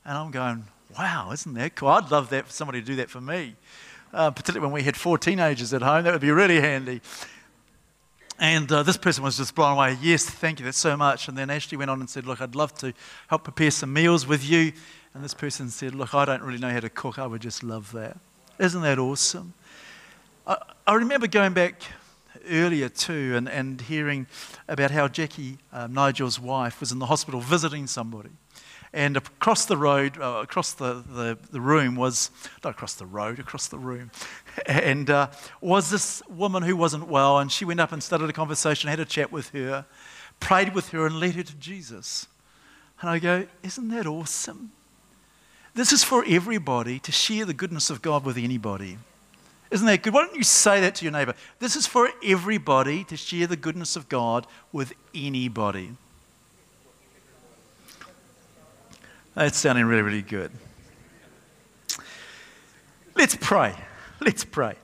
And 0.05 0.17
I'm 0.17 0.31
going, 0.31 0.65
wow, 0.97 1.31
isn't 1.33 1.53
that 1.55 1.75
cool? 1.75 1.89
I'd 1.89 2.11
love 2.11 2.29
that 2.29 2.45
for 2.45 2.53
somebody 2.53 2.79
to 2.81 2.85
do 2.85 2.95
that 2.97 3.09
for 3.09 3.19
me, 3.19 3.55
uh, 4.13 4.31
particularly 4.31 4.65
when 4.65 4.73
we 4.73 4.83
had 4.83 4.95
four 4.95 5.17
teenagers 5.17 5.73
at 5.73 5.81
home. 5.81 6.03
That 6.03 6.13
would 6.13 6.21
be 6.21 6.31
really 6.31 6.59
handy. 6.59 7.01
And 8.39 8.71
uh, 8.71 8.83
this 8.83 8.95
person 8.95 9.23
was 9.23 9.37
just 9.37 9.53
blown 9.53 9.73
away. 9.73 9.97
Yes, 10.01 10.25
thank 10.25 10.59
you, 10.59 10.65
that's 10.65 10.77
so 10.77 10.95
much. 10.95 11.27
And 11.27 11.37
then 11.37 11.49
Ashley 11.49 11.77
went 11.77 11.91
on 11.91 11.99
and 11.99 12.09
said, 12.09 12.25
Look, 12.25 12.41
I'd 12.41 12.55
love 12.55 12.73
to 12.75 12.93
help 13.27 13.43
prepare 13.43 13.71
some 13.71 13.91
meals 13.91 14.25
with 14.25 14.49
you. 14.49 14.71
And 15.13 15.23
this 15.23 15.33
person 15.33 15.69
said, 15.69 15.93
Look, 15.93 16.13
I 16.13 16.23
don't 16.25 16.41
really 16.41 16.59
know 16.59 16.69
how 16.69 16.79
to 16.79 16.89
cook. 16.89 17.19
I 17.19 17.27
would 17.27 17.41
just 17.41 17.63
love 17.63 17.91
that. 17.91 18.17
Isn't 18.57 18.81
that 18.81 18.97
awesome? 18.97 19.53
I, 20.47 20.57
I 20.87 20.95
remember 20.95 21.27
going 21.27 21.53
back 21.53 21.81
earlier 22.49 22.87
too 22.87 23.35
and, 23.35 23.49
and 23.49 23.81
hearing 23.81 24.27
about 24.67 24.91
how 24.91 25.07
Jackie, 25.07 25.57
uh, 25.73 25.87
Nigel's 25.87 26.39
wife, 26.39 26.79
was 26.79 26.91
in 26.91 26.99
the 26.99 27.07
hospital 27.07 27.41
visiting 27.41 27.87
somebody. 27.87 28.29
And 28.91 29.17
across 29.17 29.65
the 29.65 29.77
road, 29.77 30.19
uh, 30.19 30.39
across 30.41 30.73
the, 30.73 31.03
the, 31.07 31.37
the, 31.51 31.61
room 31.61 31.95
was, 31.95 32.31
not 32.63 32.71
across 32.71 32.95
the 32.95 33.05
road, 33.05 33.37
across 33.37 33.67
the 33.67 33.77
room, 33.77 34.09
and 34.65 35.09
uh, 35.09 35.27
was 35.61 35.91
this 35.91 36.23
woman 36.27 36.63
who 36.63 36.75
wasn't 36.75 37.07
well. 37.07 37.37
And 37.37 37.51
she 37.51 37.65
went 37.65 37.79
up 37.79 37.91
and 37.91 38.01
started 38.01 38.29
a 38.29 38.33
conversation, 38.33 38.89
had 38.89 38.99
a 38.99 39.05
chat 39.05 39.31
with 39.31 39.49
her, 39.49 39.85
prayed 40.39 40.73
with 40.73 40.89
her, 40.89 41.05
and 41.05 41.19
led 41.19 41.35
her 41.35 41.43
to 41.43 41.55
Jesus. 41.55 42.27
And 43.01 43.09
I 43.09 43.19
go, 43.19 43.45
Isn't 43.61 43.89
that 43.89 44.07
awesome? 44.07 44.71
This 45.75 45.93
is 45.93 46.03
for 46.03 46.25
everybody 46.27 46.99
to 46.99 47.11
share 47.11 47.45
the 47.45 47.53
goodness 47.53 47.89
of 47.89 48.01
God 48.01 48.25
with 48.25 48.37
anybody. 48.37 48.97
Isn't 49.71 49.85
that 49.85 50.01
good? 50.01 50.13
Why 50.13 50.25
don't 50.25 50.35
you 50.35 50.43
say 50.43 50.81
that 50.81 50.95
to 50.95 51.05
your 51.05 51.11
neighbor? 51.11 51.35
This 51.59 51.75
is 51.75 51.85
for 51.85 52.09
everybody 52.23 53.03
to 53.05 53.15
share 53.15 53.45
the 53.45 53.55
goodness 53.55 53.95
of 53.95 54.09
God 54.09 54.47
with 54.71 54.93
anybody. 55.13 55.91
That's 59.39 59.57
sounding 59.57 59.85
really, 59.85 60.01
really 60.01 60.21
good. 60.21 60.51
Let's 63.15 63.37
pray. 63.37 63.73
Let's 64.19 64.43
pray. 64.43 64.75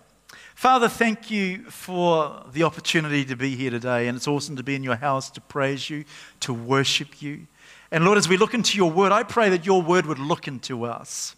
Father, 0.55 0.87
thank 0.87 1.29
you 1.29 1.65
for 1.65 2.41
the 2.53 2.63
opportunity 2.63 3.25
to 3.25 3.35
be 3.35 3.57
here 3.57 3.69
today, 3.69 4.07
and 4.07 4.15
it's 4.15 4.29
awesome 4.29 4.55
to 4.55 4.63
be 4.63 4.73
in 4.73 4.81
your 4.81 4.95
house 4.95 5.29
to 5.31 5.41
praise 5.41 5.89
you, 5.89 6.05
to 6.39 6.53
worship 6.53 7.21
you. 7.21 7.47
And 7.91 8.05
Lord, 8.05 8.17
as 8.17 8.29
we 8.29 8.37
look 8.37 8.53
into 8.53 8.77
your 8.77 8.89
word, 8.89 9.11
I 9.11 9.23
pray 9.23 9.49
that 9.49 9.65
your 9.65 9.81
word 9.81 10.05
would 10.05 10.19
look 10.19 10.47
into 10.47 10.85
us. 10.85 11.35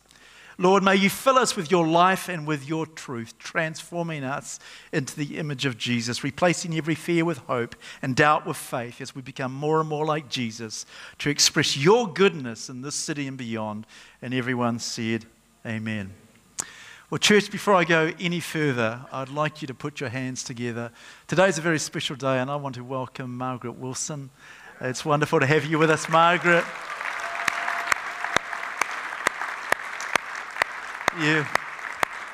Lord, 0.59 0.81
may 0.81 0.95
you 0.95 1.09
fill 1.09 1.37
us 1.37 1.55
with 1.55 1.69
your 1.69 1.87
life 1.87 2.29
and 2.29 2.47
with 2.47 2.67
your 2.67 2.87
truth, 2.87 3.37
transforming 3.37 4.23
us 4.23 4.59
into 4.91 5.15
the 5.15 5.37
image 5.37 5.65
of 5.65 5.77
Jesus, 5.77 6.23
replacing 6.23 6.75
every 6.75 6.95
fear 6.95 7.23
with 7.25 7.37
hope 7.39 7.75
and 8.01 8.15
doubt 8.15 8.47
with 8.47 8.57
faith 8.57 8.99
as 8.99 9.13
we 9.13 9.21
become 9.21 9.53
more 9.53 9.79
and 9.79 9.87
more 9.87 10.05
like 10.05 10.29
Jesus 10.29 10.87
to 11.19 11.29
express 11.29 11.77
your 11.77 12.11
goodness 12.11 12.69
in 12.69 12.81
this 12.81 12.95
city 12.95 13.27
and 13.27 13.37
beyond. 13.37 13.85
And 14.21 14.33
everyone 14.33 14.79
said, 14.79 15.25
Amen. 15.63 16.13
Well, 17.11 17.19
church, 17.19 17.51
before 17.51 17.75
I 17.75 17.83
go 17.83 18.11
any 18.19 18.39
further, 18.39 19.05
I'd 19.11 19.29
like 19.29 19.61
you 19.61 19.67
to 19.67 19.73
put 19.75 19.99
your 19.99 20.09
hands 20.09 20.43
together. 20.43 20.91
Today's 21.27 21.57
a 21.57 21.61
very 21.61 21.79
special 21.79 22.15
day, 22.15 22.39
and 22.39 22.49
I 22.49 22.55
want 22.55 22.75
to 22.75 22.83
welcome 22.83 23.37
Margaret 23.37 23.77
Wilson. 23.77 24.31
It's 24.81 25.05
wonderful 25.05 25.39
to 25.39 25.45
have 25.45 25.65
you 25.65 25.77
with 25.77 25.91
us, 25.91 26.09
Margaret. 26.09 26.65
You 31.19 31.43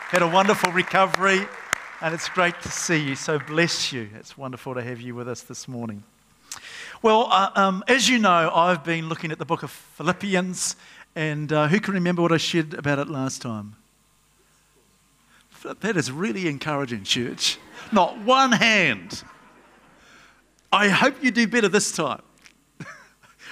had 0.10 0.22
a 0.22 0.28
wonderful 0.28 0.74
recovery, 0.74 1.48
and 2.02 2.14
it's 2.14 2.28
great 2.28 2.60
to 2.64 2.70
see 2.70 2.98
you. 2.98 3.16
So 3.16 3.40
bless 3.40 3.94
you. 3.94 4.10
It's 4.16 4.38
wonderful 4.38 4.74
to 4.74 4.84
have 4.84 5.00
you 5.00 5.16
with 5.16 5.30
us 5.30 5.42
this 5.42 5.70
morning. 5.70 6.04
Well, 7.02 7.30
uh, 7.32 7.52
um, 7.56 7.86
as 7.88 8.10
you 8.10 8.20
know, 8.20 8.52
I've 8.54 8.84
been 8.84 9.08
looking 9.08 9.32
at 9.32 9.40
the 9.40 9.46
book 9.46 9.64
of 9.64 9.72
Philippians, 9.72 10.76
and 11.16 11.54
uh, 11.54 11.70
who 11.70 11.80
can 11.80 11.94
remember 11.94 12.22
what 12.22 12.34
I 12.34 12.38
shared 12.38 12.74
about 12.74 13.00
it 13.00 13.08
last 13.08 13.42
time? 13.42 13.78
That 15.80 15.96
is 15.96 16.12
really 16.12 16.50
encouraging, 16.50 17.06
church. 17.06 17.60
Not 17.94 18.20
one 18.20 18.52
hand. 18.52 19.24
I 20.74 20.90
hope 20.90 21.24
you 21.24 21.32
do 21.32 21.48
better 21.48 21.70
this 21.70 21.92
time. 21.94 22.22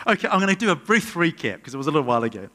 Okay, 0.07 0.27
I'm 0.27 0.39
going 0.39 0.51
to 0.51 0.59
do 0.59 0.71
a 0.71 0.75
brief 0.75 1.13
recap 1.13 1.57
because 1.57 1.75
it 1.75 1.77
was 1.77 1.85
a 1.85 1.91
little 1.91 2.07
while 2.07 2.23
ago. 2.23 2.49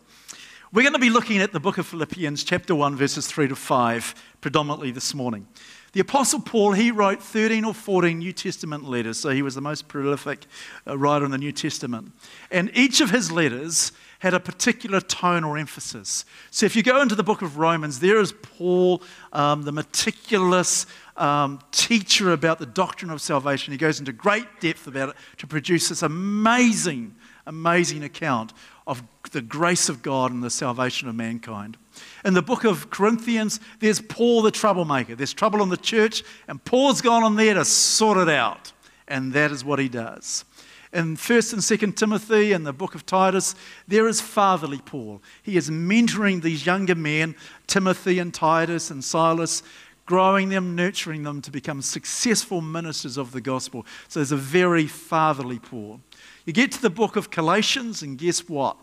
We're 0.76 0.82
going 0.82 0.92
to 0.92 0.98
be 0.98 1.08
looking 1.08 1.38
at 1.38 1.54
the 1.54 1.58
book 1.58 1.78
of 1.78 1.86
Philippians, 1.86 2.44
chapter 2.44 2.74
1, 2.74 2.96
verses 2.96 3.26
3 3.26 3.48
to 3.48 3.56
5, 3.56 4.14
predominantly 4.42 4.90
this 4.90 5.14
morning. 5.14 5.48
The 5.94 6.00
Apostle 6.00 6.40
Paul, 6.40 6.72
he 6.72 6.90
wrote 6.90 7.22
13 7.22 7.64
or 7.64 7.72
14 7.72 8.18
New 8.18 8.34
Testament 8.34 8.84
letters, 8.84 9.18
so 9.18 9.30
he 9.30 9.40
was 9.40 9.54
the 9.54 9.62
most 9.62 9.88
prolific 9.88 10.44
uh, 10.86 10.98
writer 10.98 11.24
in 11.24 11.30
the 11.30 11.38
New 11.38 11.52
Testament. 11.52 12.12
And 12.50 12.70
each 12.74 13.00
of 13.00 13.08
his 13.08 13.32
letters 13.32 13.92
had 14.18 14.34
a 14.34 14.38
particular 14.38 15.00
tone 15.00 15.44
or 15.44 15.56
emphasis. 15.56 16.26
So 16.50 16.66
if 16.66 16.76
you 16.76 16.82
go 16.82 17.00
into 17.00 17.14
the 17.14 17.24
book 17.24 17.40
of 17.40 17.56
Romans, 17.56 18.00
there 18.00 18.20
is 18.20 18.34
Paul, 18.42 19.02
um, 19.32 19.62
the 19.62 19.72
meticulous 19.72 20.84
um, 21.16 21.58
teacher 21.72 22.32
about 22.32 22.58
the 22.58 22.66
doctrine 22.66 23.10
of 23.10 23.22
salvation. 23.22 23.72
He 23.72 23.78
goes 23.78 23.98
into 23.98 24.12
great 24.12 24.60
depth 24.60 24.86
about 24.86 25.08
it 25.08 25.16
to 25.38 25.46
produce 25.46 25.88
this 25.88 26.02
amazing 26.02 27.14
amazing 27.46 28.04
account 28.04 28.52
of 28.86 29.02
the 29.32 29.42
grace 29.42 29.88
of 29.88 30.02
God 30.02 30.30
and 30.32 30.42
the 30.42 30.50
salvation 30.50 31.08
of 31.08 31.14
mankind. 31.14 31.76
In 32.24 32.34
the 32.34 32.42
book 32.42 32.64
of 32.64 32.90
Corinthians, 32.90 33.60
there's 33.80 34.00
Paul 34.00 34.42
the 34.42 34.50
troublemaker. 34.50 35.14
There's 35.14 35.32
trouble 35.32 35.62
in 35.62 35.68
the 35.68 35.76
church, 35.76 36.22
and 36.48 36.62
Paul's 36.64 37.00
gone 37.00 37.22
on 37.22 37.36
there 37.36 37.54
to 37.54 37.64
sort 37.64 38.18
it 38.18 38.28
out. 38.28 38.72
And 39.08 39.32
that 39.32 39.52
is 39.52 39.64
what 39.64 39.78
he 39.78 39.88
does. 39.88 40.44
In 40.92 41.16
1st 41.16 41.52
and 41.52 41.62
2nd 41.62 41.96
Timothy 41.96 42.52
and 42.52 42.66
the 42.66 42.72
book 42.72 42.94
of 42.94 43.04
Titus, 43.04 43.54
there 43.86 44.08
is 44.08 44.20
fatherly 44.20 44.78
Paul. 44.78 45.22
He 45.42 45.56
is 45.56 45.68
mentoring 45.68 46.42
these 46.42 46.64
younger 46.64 46.94
men, 46.94 47.34
Timothy 47.66 48.18
and 48.18 48.32
Titus 48.32 48.90
and 48.90 49.04
Silas, 49.04 49.62
growing 50.06 50.48
them, 50.48 50.74
nurturing 50.74 51.24
them 51.24 51.42
to 51.42 51.50
become 51.50 51.82
successful 51.82 52.60
ministers 52.60 53.16
of 53.16 53.32
the 53.32 53.40
gospel. 53.40 53.84
So 54.08 54.20
there's 54.20 54.32
a 54.32 54.36
very 54.36 54.86
fatherly 54.86 55.58
Paul. 55.58 56.00
You 56.46 56.52
get 56.52 56.72
to 56.72 56.80
the 56.82 56.90
book 56.90 57.16
of 57.16 57.30
Galatians, 57.30 58.02
and 58.02 58.16
guess 58.16 58.48
what? 58.48 58.76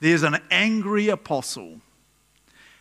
There's 0.00 0.22
an 0.22 0.38
angry 0.50 1.08
apostle. 1.08 1.80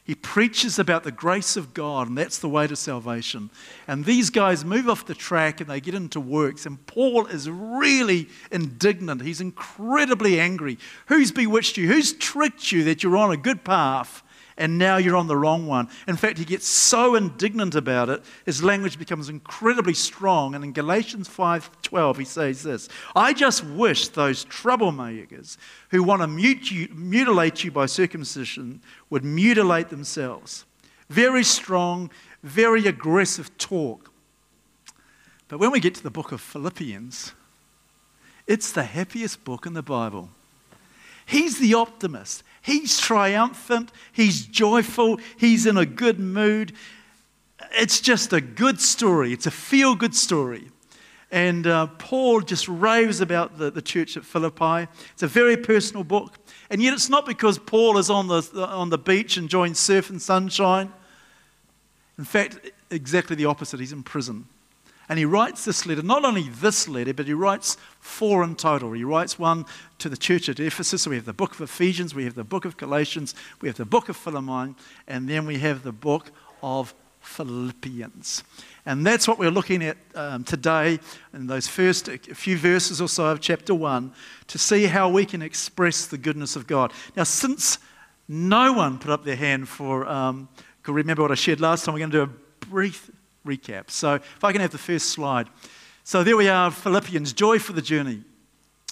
He 0.03 0.15
preaches 0.15 0.79
about 0.79 1.03
the 1.03 1.11
grace 1.11 1.57
of 1.57 1.73
God, 1.73 2.07
and 2.07 2.17
that's 2.17 2.37
the 2.37 2.47
way 2.47 2.65
to 2.67 2.77
salvation. 2.77 3.49
And 3.87 4.05
these 4.05 4.29
guys 4.29 4.63
move 4.63 4.87
off 4.87 5.05
the 5.05 5.13
track 5.13 5.59
and 5.59 5.69
they 5.69 5.81
get 5.81 5.95
into 5.95 6.21
works. 6.21 6.65
And 6.65 6.85
Paul 6.87 7.25
is 7.25 7.49
really 7.49 8.29
indignant. 8.49 9.21
He's 9.21 9.41
incredibly 9.41 10.39
angry. 10.39 10.77
Who's 11.07 11.33
bewitched 11.33 11.75
you? 11.75 11.87
Who's 11.87 12.13
tricked 12.13 12.71
you 12.71 12.85
that 12.85 13.03
you're 13.03 13.17
on 13.17 13.31
a 13.31 13.37
good 13.37 13.65
path 13.65 14.23
and 14.57 14.77
now 14.77 14.97
you're 14.97 15.15
on 15.15 15.27
the 15.27 15.37
wrong 15.37 15.67
one. 15.67 15.87
In 16.07 16.15
fact, 16.15 16.37
he 16.37 16.45
gets 16.45 16.67
so 16.67 17.15
indignant 17.15 17.75
about 17.75 18.09
it, 18.09 18.23
his 18.45 18.63
language 18.63 18.97
becomes 18.97 19.29
incredibly 19.29 19.93
strong. 19.93 20.55
And 20.55 20.63
in 20.63 20.71
Galatians 20.71 21.27
5:12, 21.27 22.17
he 22.17 22.25
says 22.25 22.63
this: 22.63 22.89
"I 23.15 23.33
just 23.33 23.63
wish 23.63 24.07
those 24.07 24.45
troublemakers 24.45 25.57
who 25.89 26.03
want 26.03 26.21
to 26.21 26.27
mutilate 26.27 27.63
you 27.63 27.71
by 27.71 27.85
circumcision 27.85 28.81
would 29.09 29.23
mutilate 29.23 29.89
themselves." 29.89 30.65
Very 31.09 31.43
strong, 31.43 32.09
very 32.43 32.85
aggressive 32.87 33.57
talk. 33.57 34.11
But 35.47 35.59
when 35.59 35.71
we 35.71 35.79
get 35.79 35.95
to 35.95 36.03
the 36.03 36.11
book 36.11 36.33
of 36.33 36.41
Philippians, 36.41 37.31
it's 38.47 38.71
the 38.71 38.83
happiest 38.83 39.45
book 39.45 39.65
in 39.65 39.73
the 39.73 39.81
Bible. 39.81 40.29
He's 41.27 41.59
the 41.59 41.73
optimist. 41.73 42.41
He's 42.61 42.99
triumphant. 42.99 43.91
He's 44.11 44.45
joyful. 44.45 45.19
He's 45.37 45.65
in 45.65 45.77
a 45.77 45.85
good 45.85 46.19
mood. 46.19 46.73
It's 47.73 47.99
just 47.99 48.31
a 48.31 48.39
good 48.41 48.79
story. 48.79 49.33
It's 49.33 49.45
a 49.45 49.51
feel 49.51 49.93
good 49.93 50.15
story. 50.15 50.69
And 51.29 51.67
uh, 51.67 51.87
Paul 51.97 52.39
just 52.39 52.69
raves 52.69 53.19
about 53.19 53.57
the, 53.57 53.69
the 53.69 53.81
church 53.81 54.15
at 54.15 54.23
Philippi. 54.23 54.89
It's 55.11 55.23
a 55.23 55.27
very 55.27 55.57
personal 55.57 56.05
book. 56.05 56.37
And 56.69 56.81
yet, 56.81 56.93
it's 56.93 57.09
not 57.09 57.25
because 57.25 57.59
Paul 57.59 57.97
is 57.97 58.09
on 58.09 58.27
the, 58.27 58.49
on 58.55 58.89
the 58.89 58.97
beach 58.97 59.37
enjoying 59.37 59.73
surf 59.73 60.09
and 60.09 60.21
sunshine. 60.21 60.93
In 62.17 62.23
fact, 62.23 62.71
exactly 62.89 63.35
the 63.35 63.45
opposite. 63.45 63.81
He's 63.81 63.91
in 63.91 64.03
prison. 64.03 64.47
And 65.09 65.17
he 65.17 65.25
writes 65.25 65.63
this 65.63 65.85
letter, 65.85 66.01
not 66.01 66.25
only 66.25 66.49
this 66.49 66.87
letter, 66.87 67.13
but 67.13 67.27
he 67.27 67.33
writes 67.33 67.77
four 67.99 68.43
in 68.43 68.55
total. 68.55 68.91
He 68.91 69.03
writes 69.03 69.39
one 69.39 69.65
to 69.99 70.09
the 70.09 70.17
church 70.17 70.49
at 70.49 70.59
Ephesus. 70.59 71.03
So 71.03 71.09
we 71.11 71.15
have 71.15 71.25
the 71.25 71.33
book 71.33 71.53
of 71.53 71.61
Ephesians, 71.61 72.13
we 72.13 72.25
have 72.25 72.35
the 72.35 72.43
book 72.43 72.65
of 72.65 72.75
Galatians, 72.75 73.33
we 73.61 73.69
have 73.69 73.77
the 73.77 73.85
book 73.85 74.09
of 74.09 74.17
Philemon, 74.17 74.75
and 75.07 75.29
then 75.29 75.45
we 75.45 75.59
have 75.59 75.83
the 75.83 75.93
book 75.93 76.31
of 76.61 76.93
Philippians. 77.21 78.43
And 78.85 79.05
that's 79.05 79.27
what 79.27 79.37
we're 79.37 79.51
looking 79.51 79.83
at 79.83 79.97
um, 80.15 80.43
today 80.43 80.99
in 81.33 81.47
those 81.47 81.67
first 81.67 82.07
few 82.09 82.57
verses 82.57 83.01
or 83.01 83.07
so 83.07 83.27
of 83.27 83.41
chapter 83.41 83.75
1 83.75 84.13
to 84.47 84.57
see 84.57 84.85
how 84.85 85.09
we 85.09 85.25
can 85.25 85.41
express 85.41 86.05
the 86.05 86.17
goodness 86.17 86.55
of 86.55 86.67
God. 86.67 86.91
Now, 87.15 87.23
since 87.23 87.79
no 88.27 88.73
one 88.73 88.97
put 88.97 89.11
up 89.11 89.23
their 89.23 89.35
hand 89.35 89.67
for 89.69 90.07
um, 90.07 90.49
remember 90.85 91.21
what 91.21 91.31
I 91.31 91.35
shared 91.35 91.59
last 91.59 91.85
time, 91.85 91.93
we're 91.93 91.99
going 91.99 92.11
to 92.11 92.25
do 92.25 92.31
a 92.31 92.65
brief 92.65 93.11
recap. 93.47 93.89
So 93.89 94.15
if 94.15 94.43
I 94.43 94.51
can 94.51 94.61
have 94.61 94.71
the 94.71 94.77
first 94.77 95.09
slide. 95.09 95.47
So 96.03 96.23
there 96.23 96.37
we 96.37 96.47
are, 96.47 96.71
Philippians, 96.71 97.33
joy 97.33 97.59
for 97.59 97.73
the 97.73 97.81
journey. 97.81 98.21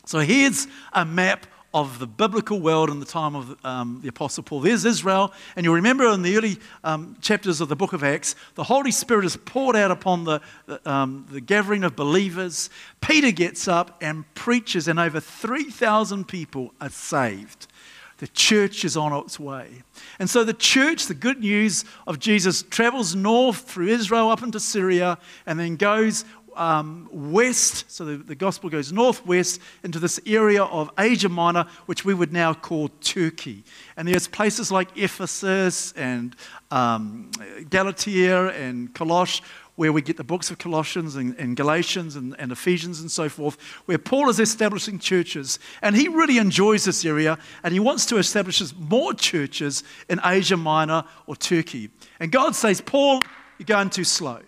So 0.06 0.20
here's 0.20 0.68
a 0.94 1.06
map 1.06 1.48
of 1.76 2.00
the 2.00 2.08
biblical 2.08 2.62
world 2.62 2.90
in 2.90 3.02
the 3.02 3.06
time 3.06 3.36
of 3.36 3.66
um, 3.66 4.00
the 4.02 4.08
Apostle 4.08 4.44
Paul. 4.44 4.62
There's 4.62 4.86
Israel, 4.86 5.34
and 5.58 5.66
you'll 5.66 5.76
remember 5.76 6.08
in 6.08 6.22
the 6.22 6.38
early 6.38 6.58
um, 6.86 7.18
chapters 7.20 7.60
of 7.60 7.68
the 7.68 7.76
book 7.76 7.92
of 7.92 8.02
Acts, 8.02 8.34
the 8.56 8.64
Holy 8.64 8.92
Spirit 8.92 9.26
is 9.26 9.36
poured 9.36 9.76
out 9.76 9.92
upon 9.92 10.24
the, 10.24 10.40
the, 10.68 10.90
um, 10.90 11.26
the 11.30 11.42
gathering 11.42 11.84
of 11.84 11.94
believers. 11.94 12.70
Peter 13.02 13.30
gets 13.32 13.68
up 13.68 13.98
and 14.02 14.24
preaches, 14.36 14.88
and 14.88 14.98
over 14.98 15.20
3,000 15.20 16.30
people 16.30 16.74
are 16.80 16.90
saved. 16.90 17.68
The 18.18 18.28
church 18.30 18.86
is 18.86 18.96
on 18.96 19.12
its 19.14 19.40
way. 19.40 19.84
And 20.20 20.30
so 20.30 20.44
the 20.44 20.54
church, 20.54 21.08
the 21.08 21.14
good 21.14 21.40
news 21.40 21.84
of 22.08 22.20
Jesus, 22.20 22.64
travels 22.64 23.14
north 23.14 23.62
through 23.62 23.88
Israel 23.88 24.30
up 24.30 24.42
into 24.42 24.60
Syria 24.60 25.18
and 25.46 25.60
then 25.60 25.76
goes 25.76 26.24
um, 26.56 27.10
west, 27.12 27.92
so 27.92 28.06
the, 28.06 28.18
the 28.18 28.36
gospel 28.36 28.70
goes 28.70 28.92
northwest 28.92 29.60
into 29.84 30.00
this 30.00 30.20
area 30.26 30.64
of 30.64 30.90
Asia 30.98 31.30
Minor, 31.30 31.66
which 31.86 32.06
we 32.06 32.14
would 32.14 32.32
now 32.32 32.54
call 32.54 32.90
Turkey. 33.02 33.64
And 33.98 34.08
there's 34.08 34.28
places 34.28 34.72
like 34.72 34.98
Ephesus 34.98 35.92
and 35.94 36.36
um, 36.72 37.32
Galatia 37.70 38.54
and 38.56 38.94
Colosse 38.94 39.42
where 39.76 39.92
we 39.92 40.02
get 40.02 40.18
the 40.18 40.24
books 40.24 40.50
of 40.50 40.58
Colossians 40.58 41.16
and, 41.16 41.36
and 41.38 41.58
Galatians 41.58 42.16
and, 42.16 42.36
and, 42.40 42.52
Ephesians 42.52 43.02
and 43.02 43.12
so 43.12 43.28
forth, 43.28 43.60
where 43.86 43.98
Paul 43.98 44.30
is 44.30 44.40
establishing 44.40 45.00
churches. 45.00 45.60
And 45.82 45.96
he 45.96 46.08
really 46.08 46.38
enjoys 46.38 46.86
this 46.86 47.06
area 47.06 47.38
and 47.64 47.74
he 47.74 47.80
wants 47.80 48.06
to 48.08 48.18
establish 48.18 48.62
more 48.76 49.14
churches 49.14 49.84
in 50.10 50.20
Asia 50.24 50.58
Minor 50.58 51.04
or 51.28 51.36
Turkey. 51.36 51.90
And 52.20 52.32
God 52.32 52.56
says, 52.56 52.82
Paul, 52.82 53.22
you're 53.58 53.66
going 53.66 53.90
too 53.90 54.04
slow. 54.04 54.40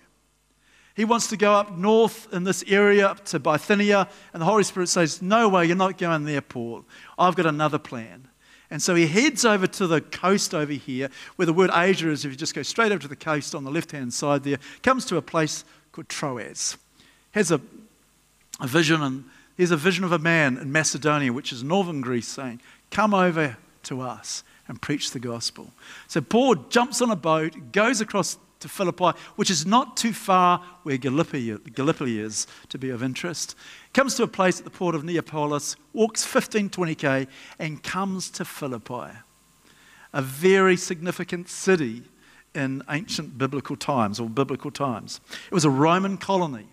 He 0.95 1.05
wants 1.05 1.27
to 1.27 1.37
go 1.37 1.53
up 1.53 1.77
north 1.77 2.27
in 2.33 2.43
this 2.43 2.63
area 2.67 3.07
up 3.07 3.23
to 3.25 3.37
Bithynia, 3.37 4.09
and 4.33 4.41
the 4.41 4.45
Holy 4.45 4.63
Spirit 4.63 4.89
says, 4.89 5.21
No 5.21 5.47
way, 5.47 5.67
you're 5.67 5.75
not 5.75 5.99
going 5.99 6.23
there, 6.23 6.41
Paul. 6.41 6.85
I've 7.19 7.35
got 7.35 7.45
another 7.45 7.77
plan. 7.77 8.26
And 8.69 8.81
so 8.81 8.95
he 8.95 9.07
heads 9.07 9.45
over 9.45 9.65
to 9.65 9.87
the 9.87 10.01
coast 10.01 10.53
over 10.53 10.73
here, 10.73 11.09
where 11.37 11.45
the 11.45 11.53
word 11.53 11.69
Asia 11.73 12.09
is. 12.09 12.25
If 12.25 12.31
you 12.31 12.37
just 12.37 12.53
go 12.53 12.63
straight 12.63 12.91
over 12.91 13.01
to 13.01 13.07
the 13.07 13.15
coast 13.15 13.55
on 13.55 13.63
the 13.63 13.71
left 13.71 13.91
hand 13.91 14.13
side 14.13 14.43
there, 14.43 14.57
comes 14.83 15.05
to 15.05 15.17
a 15.17 15.21
place 15.21 15.63
called 15.91 16.09
Troas. 16.09 16.77
Has 17.31 17.51
a, 17.51 17.61
a 18.59 18.67
vision, 18.67 19.01
and 19.01 19.23
here's 19.55 19.71
a 19.71 19.77
vision 19.77 20.03
of 20.03 20.11
a 20.11 20.19
man 20.19 20.57
in 20.57 20.71
Macedonia, 20.71 21.31
which 21.31 21.53
is 21.53 21.63
northern 21.63 22.01
Greece, 22.01 22.27
saying, 22.27 22.59
Come 22.91 23.13
over 23.13 23.57
to 23.83 24.01
us 24.01 24.43
and 24.67 24.81
preach 24.81 25.11
the 25.11 25.19
gospel. 25.19 25.71
So 26.07 26.19
Paul 26.19 26.55
jumps 26.55 27.01
on 27.01 27.09
a 27.09 27.15
boat, 27.15 27.71
goes 27.71 28.01
across 28.01 28.37
to 28.59 28.69
Philippi, 28.69 29.11
which 29.35 29.49
is 29.49 29.65
not 29.65 29.97
too 29.97 30.13
far 30.13 30.63
where 30.83 30.97
Gallipoli, 30.97 31.57
Gallipoli 31.73 32.19
is 32.19 32.47
to 32.69 32.77
be 32.77 32.89
of 32.89 33.03
interest. 33.03 33.55
Comes 33.93 34.15
to 34.15 34.23
a 34.23 34.27
place 34.27 34.59
at 34.59 34.65
the 34.65 34.71
port 34.71 34.95
of 34.95 35.03
Neapolis, 35.03 35.75
walks 35.93 36.23
15, 36.23 36.69
20k, 36.69 37.27
and 37.59 37.81
comes 37.83 38.29
to 38.31 38.45
Philippi, 38.45 39.11
a 40.13 40.21
very 40.21 40.77
significant 40.77 41.49
city 41.49 42.03
in 42.55 42.83
ancient 42.89 43.37
biblical 43.37 43.75
times 43.75 44.19
or 44.19 44.29
biblical 44.29 44.71
times. 44.71 45.21
It 45.45 45.53
was 45.53 45.65
a 45.65 45.69
Roman 45.69 46.17
colony. 46.17 46.67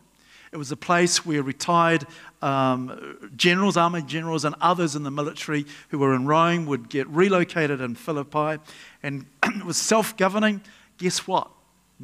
It 0.55 0.57
was 0.57 0.71
a 0.71 0.77
place 0.77 1.27
where 1.27 1.43
retired 1.43 2.07
um, 2.41 3.19
generals, 3.37 3.77
army 3.77 4.03
generals, 4.03 4.45
and 4.45 4.55
others 4.61 4.95
in 4.95 5.03
the 5.03 5.11
military 5.11 5.67
who 5.89 5.99
were 5.99 6.15
in 6.15 6.27
Rome 6.27 6.67
would 6.67 6.89
get 6.89 7.09
relocated 7.09 7.81
in 7.81 7.97
Philippi. 7.97 8.63
And 9.03 9.27
it 9.43 9.65
was 9.65 9.77
self 9.77 10.17
governing. 10.17 10.61
Guess 10.99 11.27
what? 11.27 11.51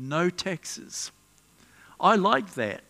No 0.08 0.30
taxes. 0.30 1.12
I 2.00 2.16
like 2.16 2.54
that. 2.54 2.82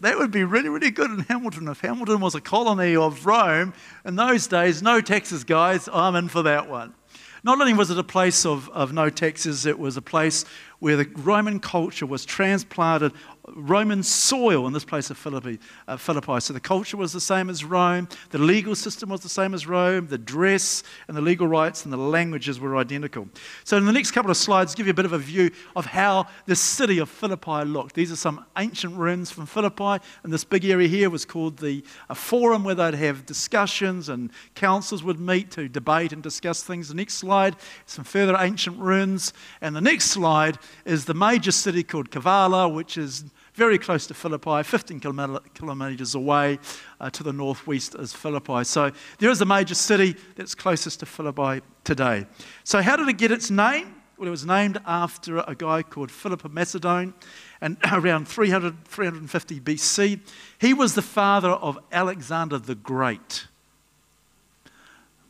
That 0.00 0.18
would 0.18 0.30
be 0.30 0.44
really, 0.44 0.68
really 0.68 0.90
good 0.90 1.10
in 1.10 1.20
Hamilton. 1.20 1.66
If 1.68 1.80
Hamilton 1.80 2.20
was 2.20 2.34
a 2.34 2.40
colony 2.40 2.94
of 2.94 3.26
Rome 3.26 3.74
in 4.04 4.16
those 4.16 4.46
days, 4.46 4.82
no 4.82 5.00
taxes, 5.00 5.42
guys, 5.42 5.88
I'm 5.92 6.14
in 6.14 6.28
for 6.28 6.42
that 6.42 6.68
one. 6.68 6.94
Not 7.42 7.60
only 7.60 7.72
was 7.72 7.90
it 7.90 7.98
a 7.98 8.04
place 8.04 8.44
of, 8.44 8.68
of 8.70 8.92
no 8.92 9.10
taxes, 9.10 9.64
it 9.64 9.78
was 9.78 9.96
a 9.96 10.02
place 10.02 10.44
where 10.80 10.96
the 10.96 11.08
Roman 11.16 11.58
culture 11.60 12.06
was 12.06 12.24
transplanted 12.24 13.12
Roman 13.54 14.02
soil 14.02 14.66
in 14.66 14.72
this 14.72 14.84
place 14.84 15.10
of 15.10 15.18
Philippi, 15.18 15.58
uh, 15.86 15.96
Philippi. 15.96 16.40
So 16.40 16.52
the 16.52 16.60
culture 16.60 16.96
was 16.96 17.12
the 17.12 17.20
same 17.20 17.50
as 17.50 17.64
Rome, 17.64 18.08
the 18.30 18.38
legal 18.38 18.74
system 18.74 19.08
was 19.08 19.20
the 19.20 19.28
same 19.28 19.54
as 19.54 19.66
Rome, 19.66 20.06
the 20.08 20.18
dress 20.18 20.82
and 21.06 21.16
the 21.16 21.20
legal 21.20 21.46
rights 21.46 21.84
and 21.84 21.92
the 21.92 21.96
languages 21.96 22.60
were 22.60 22.76
identical. 22.76 23.28
So 23.64 23.76
in 23.76 23.86
the 23.86 23.92
next 23.92 24.12
couple 24.12 24.30
of 24.30 24.36
slides, 24.36 24.74
give 24.74 24.86
you 24.86 24.92
a 24.92 24.94
bit 24.94 25.04
of 25.04 25.12
a 25.12 25.18
view 25.18 25.50
of 25.76 25.86
how 25.86 26.26
the 26.46 26.56
city 26.56 26.98
of 26.98 27.08
Philippi 27.08 27.64
looked. 27.64 27.94
These 27.94 28.12
are 28.12 28.16
some 28.16 28.44
ancient 28.56 28.96
ruins 28.96 29.30
from 29.30 29.46
Philippi, 29.46 30.02
and 30.22 30.32
this 30.32 30.44
big 30.44 30.64
area 30.64 30.88
here 30.88 31.10
was 31.10 31.24
called 31.24 31.58
the 31.58 31.84
forum 32.14 32.64
where 32.64 32.74
they'd 32.74 32.94
have 32.94 33.26
discussions 33.26 34.08
and 34.08 34.30
councils 34.54 35.02
would 35.02 35.20
meet 35.20 35.50
to 35.52 35.68
debate 35.68 36.12
and 36.12 36.22
discuss 36.22 36.62
things. 36.62 36.88
The 36.88 36.94
next 36.94 37.14
slide, 37.14 37.56
some 37.86 38.04
further 38.04 38.36
ancient 38.38 38.78
ruins, 38.78 39.32
and 39.60 39.74
the 39.74 39.80
next 39.80 40.06
slide 40.06 40.58
is 40.84 41.04
the 41.04 41.14
major 41.14 41.52
city 41.52 41.82
called 41.82 42.10
Kavala, 42.10 42.72
which 42.72 42.96
is 42.96 43.24
very 43.58 43.76
close 43.76 44.06
to 44.06 44.14
Philippi, 44.14 44.62
15 44.62 45.00
kilometres 45.00 46.14
away 46.14 46.60
uh, 47.00 47.10
to 47.10 47.24
the 47.24 47.32
northwest 47.32 47.96
is 47.96 48.12
Philippi. 48.12 48.62
So 48.62 48.92
there 49.18 49.30
is 49.30 49.40
a 49.40 49.44
major 49.44 49.74
city 49.74 50.14
that's 50.36 50.54
closest 50.54 51.00
to 51.00 51.06
Philippi 51.06 51.60
today. 51.82 52.24
So, 52.62 52.80
how 52.80 52.94
did 52.94 53.08
it 53.08 53.18
get 53.18 53.32
its 53.32 53.50
name? 53.50 53.96
Well, 54.16 54.28
it 54.28 54.30
was 54.30 54.46
named 54.46 54.80
after 54.86 55.38
a 55.38 55.56
guy 55.56 55.82
called 55.82 56.12
Philip 56.12 56.44
of 56.44 56.52
Macedon, 56.52 57.14
and 57.60 57.76
around 57.92 58.28
300, 58.28 58.84
350 58.84 59.60
BC. 59.60 60.20
He 60.60 60.72
was 60.72 60.94
the 60.94 61.02
father 61.02 61.50
of 61.50 61.78
Alexander 61.90 62.58
the 62.58 62.76
Great. 62.76 63.48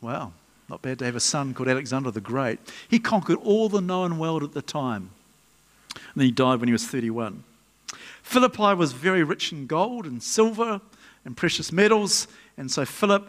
Wow, 0.01 0.33
not 0.69 0.83
bad 0.83 0.99
to 0.99 1.05
have 1.05 1.15
a 1.15 1.19
son 1.19 1.55
called 1.55 1.67
Alexander 1.67 2.11
the 2.11 2.21
Great. 2.21 2.59
He 2.87 2.99
conquered 2.99 3.39
all 3.39 3.69
the 3.69 3.81
known 3.81 4.19
world 4.19 4.43
at 4.43 4.53
the 4.53 4.61
time. 4.61 5.09
And 5.95 6.13
then 6.15 6.25
he 6.25 6.31
died 6.31 6.59
when 6.59 6.67
he 6.67 6.73
was 6.73 6.85
31. 6.85 7.43
Philippi 8.29 8.75
was 8.75 8.91
very 8.91 9.23
rich 9.23 9.51
in 9.51 9.65
gold 9.65 10.05
and 10.05 10.21
silver 10.21 10.79
and 11.25 11.35
precious 11.35 11.71
metals. 11.71 12.27
And 12.57 12.69
so 12.69 12.85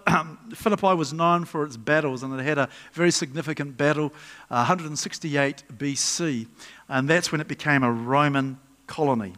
um, 0.06 0.38
Philippi 0.54 0.94
was 0.94 1.14
known 1.14 1.46
for 1.46 1.64
its 1.64 1.78
battles, 1.78 2.22
and 2.22 2.38
it 2.38 2.44
had 2.44 2.58
a 2.58 2.68
very 2.92 3.10
significant 3.10 3.78
battle, 3.78 4.12
uh, 4.50 4.66
168 4.68 5.64
BC. 5.78 6.46
And 6.90 7.08
that's 7.08 7.32
when 7.32 7.40
it 7.40 7.48
became 7.48 7.82
a 7.82 7.90
Roman 7.90 8.58
colony. 8.86 9.32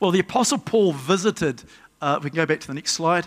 Well, 0.00 0.12
the 0.12 0.20
Apostle 0.20 0.56
Paul 0.56 0.94
visited, 0.94 1.62
uh, 2.00 2.18
we 2.22 2.30
can 2.30 2.36
go 2.38 2.46
back 2.46 2.60
to 2.60 2.68
the 2.68 2.74
next 2.74 2.92
slide. 2.92 3.26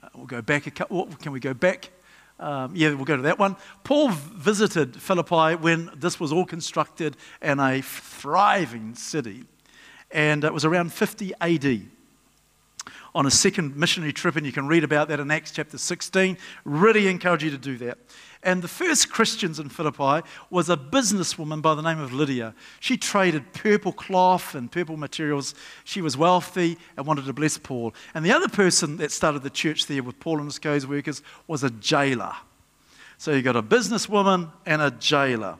Uh, 0.00 0.10
we'll 0.14 0.26
go 0.26 0.42
back 0.42 0.68
a 0.68 0.70
couple, 0.70 1.06
can 1.06 1.32
we 1.32 1.40
go 1.40 1.54
back? 1.54 1.90
Um, 2.38 2.72
yeah, 2.74 2.92
we'll 2.94 3.04
go 3.04 3.16
to 3.16 3.22
that 3.22 3.38
one. 3.38 3.56
Paul 3.84 4.10
visited 4.10 5.00
Philippi 5.00 5.54
when 5.56 5.90
this 5.96 6.18
was 6.18 6.32
all 6.32 6.44
constructed 6.44 7.16
and 7.40 7.60
a 7.60 7.80
thriving 7.80 8.94
city, 8.94 9.44
and 10.10 10.44
it 10.44 10.52
was 10.52 10.64
around 10.64 10.92
50 10.92 11.32
AD. 11.40 11.82
On 13.14 13.26
a 13.26 13.30
second 13.30 13.76
missionary 13.76 14.12
trip, 14.12 14.34
and 14.34 14.44
you 14.44 14.50
can 14.50 14.66
read 14.66 14.82
about 14.82 15.06
that 15.08 15.20
in 15.20 15.30
Acts 15.30 15.52
chapter 15.52 15.78
16. 15.78 16.36
Really 16.64 17.06
encourage 17.06 17.44
you 17.44 17.50
to 17.50 17.58
do 17.58 17.76
that. 17.78 17.98
And 18.42 18.60
the 18.60 18.68
first 18.68 19.08
Christians 19.08 19.60
in 19.60 19.68
Philippi 19.68 20.26
was 20.50 20.68
a 20.68 20.76
businesswoman 20.76 21.62
by 21.62 21.74
the 21.74 21.82
name 21.82 22.00
of 22.00 22.12
Lydia. 22.12 22.54
She 22.80 22.96
traded 22.96 23.52
purple 23.52 23.92
cloth 23.92 24.54
and 24.56 24.70
purple 24.70 24.96
materials. 24.96 25.54
She 25.84 26.02
was 26.02 26.16
wealthy 26.16 26.76
and 26.96 27.06
wanted 27.06 27.24
to 27.26 27.32
bless 27.32 27.56
Paul. 27.56 27.94
And 28.14 28.24
the 28.24 28.32
other 28.32 28.48
person 28.48 28.96
that 28.96 29.12
started 29.12 29.42
the 29.42 29.50
church 29.50 29.86
there 29.86 30.02
with 30.02 30.18
Paul 30.18 30.38
and 30.38 30.46
his 30.46 30.58
co 30.58 30.76
workers 30.88 31.22
was 31.46 31.62
a 31.62 31.70
jailer. 31.70 32.34
So 33.16 33.30
you've 33.30 33.44
got 33.44 33.56
a 33.56 33.62
businesswoman 33.62 34.50
and 34.66 34.82
a 34.82 34.90
jailer. 34.90 35.56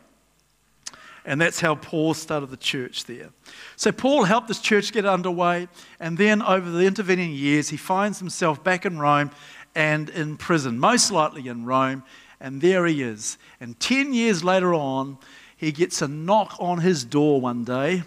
And 1.25 1.41
that's 1.41 1.61
how 1.61 1.75
Paul 1.75 2.13
started 2.13 2.51
the 2.51 2.57
church 2.57 3.05
there. 3.05 3.31
So 3.77 3.93
Paul 3.93 4.25
helped 4.25 4.49
this 4.49 4.61
church 4.61 4.93
get 4.93 5.07
underway. 5.07 5.69
And 5.99 6.19
then 6.19 6.43
over 6.43 6.71
the 6.71 6.85
intervening 6.85 7.33
years, 7.33 7.71
he 7.71 7.79
finds 7.79 8.19
himself 8.19 8.63
back 8.63 8.85
in 8.85 8.99
Rome 8.99 9.31
and 9.75 10.11
in 10.11 10.37
prison, 10.37 10.79
most 10.79 11.11
likely 11.11 11.49
in 11.49 11.65
Rome 11.65 12.05
and 12.45 12.61
there 12.61 12.85
he 12.85 13.03
is. 13.03 13.39
And 13.59 13.81
10 13.81 14.13
years 14.13 14.45
later 14.45 14.75
on, 14.75 15.17
he 15.57 15.73
gets 15.73 16.03
a 16.03 16.09
knock 16.09 16.55
on 16.59 16.79
his 16.79 17.03
door 17.03 17.41
one 17.41 17.65
day. 17.65 18.03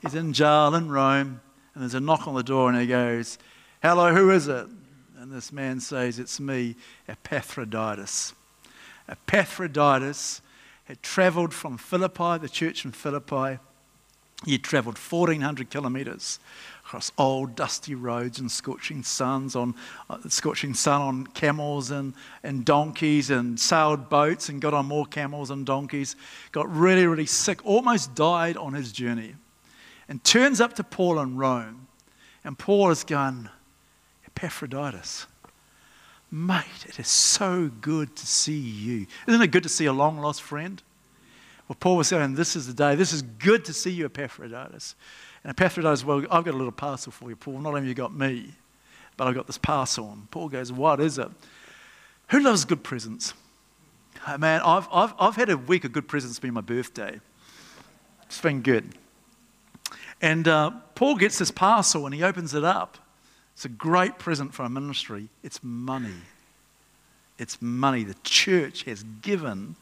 He's 0.00 0.14
in 0.14 0.32
jail 0.32 0.74
in 0.74 0.88
Rome, 0.90 1.42
and 1.74 1.82
there's 1.82 1.92
a 1.92 2.00
knock 2.00 2.26
on 2.26 2.34
the 2.34 2.42
door, 2.42 2.70
and 2.70 2.80
he 2.80 2.86
goes, 2.86 3.38
Hello, 3.82 4.14
who 4.14 4.30
is 4.30 4.48
it? 4.48 4.66
And 5.18 5.30
this 5.30 5.52
man 5.52 5.78
says, 5.80 6.18
It's 6.18 6.40
me, 6.40 6.76
Epaphroditus. 7.06 8.32
Epaphroditus 9.08 10.40
had 10.88 11.02
traveled 11.02 11.52
from 11.52 11.76
Philippi, 11.76 12.38
the 12.38 12.48
church 12.48 12.86
in 12.86 12.92
Philippi, 12.92 13.58
He 14.46 14.56
travelled 14.56 14.96
1,400 14.96 15.68
kilometres 15.68 16.38
across 16.84 17.12
old 17.18 17.54
dusty 17.56 17.94
roads 17.94 18.38
and 18.38 18.50
scorching 18.50 19.02
suns 19.02 19.54
on 19.54 19.74
uh, 20.08 20.16
scorching 20.28 20.72
sun 20.72 21.02
on 21.02 21.26
camels 21.26 21.90
and, 21.90 22.14
and 22.42 22.64
donkeys 22.64 23.28
and 23.30 23.60
sailed 23.60 24.08
boats 24.08 24.48
and 24.48 24.62
got 24.62 24.72
on 24.72 24.86
more 24.86 25.04
camels 25.04 25.50
and 25.50 25.66
donkeys. 25.66 26.16
Got 26.52 26.74
really 26.74 27.06
really 27.06 27.26
sick 27.26 27.66
almost 27.66 28.14
died 28.14 28.56
on 28.56 28.72
his 28.72 28.92
journey. 28.92 29.34
And 30.08 30.24
turns 30.24 30.60
up 30.60 30.72
to 30.74 30.84
paul 30.84 31.18
in 31.18 31.36
rome. 31.36 31.88
And 32.44 32.58
paul 32.58 32.90
is 32.90 33.04
going 33.04 33.50
epaphroditus 34.24 35.26
mate 36.30 36.86
it 36.86 36.98
is 36.98 37.08
so 37.08 37.70
good 37.80 38.14
to 38.16 38.26
see 38.26 38.58
you 38.58 39.06
isn't 39.26 39.42
it 39.42 39.50
good 39.50 39.62
to 39.62 39.68
see 39.68 39.86
a 39.86 39.92
long 39.92 40.18
lost 40.18 40.42
friend 40.42 40.82
well 41.68 41.76
paul 41.80 41.96
was 41.96 42.08
saying 42.08 42.34
this 42.34 42.54
is 42.54 42.66
the 42.66 42.74
day 42.74 42.94
this 42.94 43.12
is 43.12 43.22
good 43.22 43.64
to 43.64 43.72
see 43.72 43.90
you 43.90 44.04
epaphroditus 44.04 44.94
and 45.44 45.50
Epaphroditus, 45.50 46.04
well, 46.04 46.18
I've 46.30 46.44
got 46.44 46.54
a 46.54 46.56
little 46.56 46.72
parcel 46.72 47.12
for 47.12 47.30
you, 47.30 47.36
Paul. 47.36 47.60
Not 47.60 47.70
only 47.70 47.80
have 47.82 47.88
you 47.88 47.94
got 47.94 48.14
me, 48.14 48.50
but 49.16 49.26
I've 49.26 49.34
got 49.34 49.46
this 49.46 49.58
parcel. 49.58 50.10
And 50.12 50.30
Paul 50.30 50.48
goes, 50.48 50.72
What 50.72 51.00
is 51.00 51.18
it? 51.18 51.28
Who 52.28 52.40
loves 52.40 52.64
good 52.64 52.82
presents? 52.82 53.34
Oh, 54.26 54.36
man, 54.36 54.60
I've, 54.62 54.88
I've, 54.92 55.14
I've 55.18 55.36
had 55.36 55.48
a 55.48 55.56
week 55.56 55.84
of 55.84 55.92
good 55.92 56.08
presents 56.08 56.38
being 56.38 56.54
my 56.54 56.60
birthday. 56.60 57.20
It's 58.24 58.40
been 58.40 58.62
good. 58.62 58.94
And 60.20 60.46
uh, 60.48 60.72
Paul 60.94 61.16
gets 61.16 61.38
this 61.38 61.50
parcel 61.50 62.04
and 62.04 62.14
he 62.14 62.22
opens 62.22 62.52
it 62.52 62.64
up. 62.64 62.98
It's 63.58 63.64
a 63.64 63.68
great 63.68 64.20
present 64.20 64.54
for 64.54 64.62
our 64.62 64.68
ministry. 64.68 65.26
It's 65.42 65.64
money. 65.64 66.14
It's 67.40 67.60
money 67.60 68.04
the 68.04 68.14
church 68.22 68.84
has 68.84 69.02
given 69.20 69.74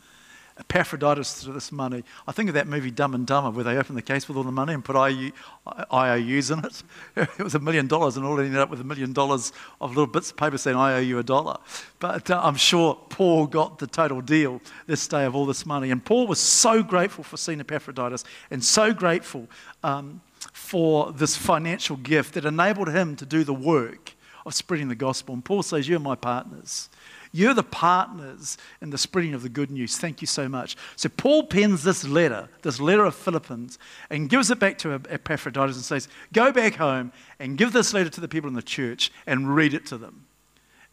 Epaphroditus 0.59 1.43
to 1.43 1.53
this 1.53 1.71
money. 1.71 2.03
I 2.27 2.33
think 2.33 2.49
of 2.49 2.55
that 2.55 2.67
movie 2.67 2.91
Dumb 2.91 3.15
and 3.15 3.27
Dumber 3.27 3.51
where 3.51 3.65
they 3.65 3.77
open 3.77 3.95
the 3.95 4.01
case 4.01 4.29
with 4.29 4.39
all 4.39 4.45
the 4.45 4.51
money 4.51 4.73
and 4.73 4.83
put 4.83 4.97
IOUs 4.97 6.51
in 6.51 6.65
it. 6.65 6.83
It 7.39 7.43
was 7.43 7.55
a 7.55 7.59
million 7.59 7.87
dollars 7.87 8.17
and 8.17 8.25
all 8.25 8.41
ended 8.41 8.57
up 8.57 8.71
with 8.71 8.81
a 8.81 8.85
million 8.85 9.13
dollars 9.13 9.53
of 9.79 9.91
little 9.91 10.07
bits 10.07 10.31
of 10.31 10.39
paper 10.39 10.57
saying, 10.57 10.79
I 10.79 10.95
owe 10.95 11.01
you 11.01 11.19
a 11.19 11.23
dollar. 11.23 11.59
But 11.99 12.31
uh, 12.31 12.41
I'm 12.43 12.57
sure 12.57 12.99
Paul 13.11 13.47
got 13.47 13.79
the 13.79 13.87
total 13.87 14.23
deal 14.23 14.63
this 14.87 15.07
day 15.07 15.27
of 15.27 15.37
all 15.37 15.45
this 15.45 15.67
money. 15.67 15.91
And 15.91 16.03
Paul 16.03 16.27
was 16.27 16.39
so 16.39 16.83
grateful 16.83 17.25
for 17.25 17.37
seeing 17.37 17.61
Epaphroditus 17.61 18.25
and 18.51 18.65
so 18.65 18.95
grateful 18.95 19.47
um, 19.85 20.23
for 20.53 21.13
this 21.13 21.37
financial 21.37 21.97
gift 21.97 22.35
that 22.35 22.45
enabled 22.45 22.89
him 22.89 23.17
to 23.17 23.27
do 23.27 23.45
the 23.45 23.55
work 23.55 24.15
of 24.45 24.55
spreading 24.55 24.89
the 24.89 24.95
gospel. 24.95 25.35
And 25.35 25.45
Paul 25.45 25.63
says, 25.63 25.89
You're 25.89 25.99
my 25.99 26.15
partners. 26.15 26.89
You're 27.33 27.55
the 27.55 27.63
partners 27.63 28.57
in 28.81 28.91
the 28.91 28.97
spreading 28.97 29.35
of 29.35 29.43
the 29.43 29.51
good 29.51 29.71
news. 29.71 29.99
Thank 29.99 30.23
you 30.23 30.27
so 30.27 30.49
much. 30.49 30.77
So 30.95 31.11
Paul 31.11 31.43
pens 31.43 31.83
this 31.83 32.07
letter, 32.07 32.49
this 32.63 32.81
letter 32.81 33.05
of 33.05 33.15
Philippians, 33.15 33.79
and 34.09 34.31
gives 34.31 34.51
it 34.51 34.59
back 34.59 34.79
to 34.79 34.95
Epaphroditus 35.11 35.77
and 35.77 35.85
says, 35.85 36.09
Go 36.33 36.51
back 36.53 36.77
home 36.77 37.13
and 37.39 37.59
give 37.59 37.73
this 37.73 37.93
letter 37.93 38.09
to 38.09 38.21
the 38.21 38.29
people 38.29 38.49
in 38.49 38.55
the 38.55 38.63
church 38.63 39.13
and 39.27 39.55
read 39.55 39.75
it 39.75 39.85
to 39.87 39.99
them. 39.99 40.25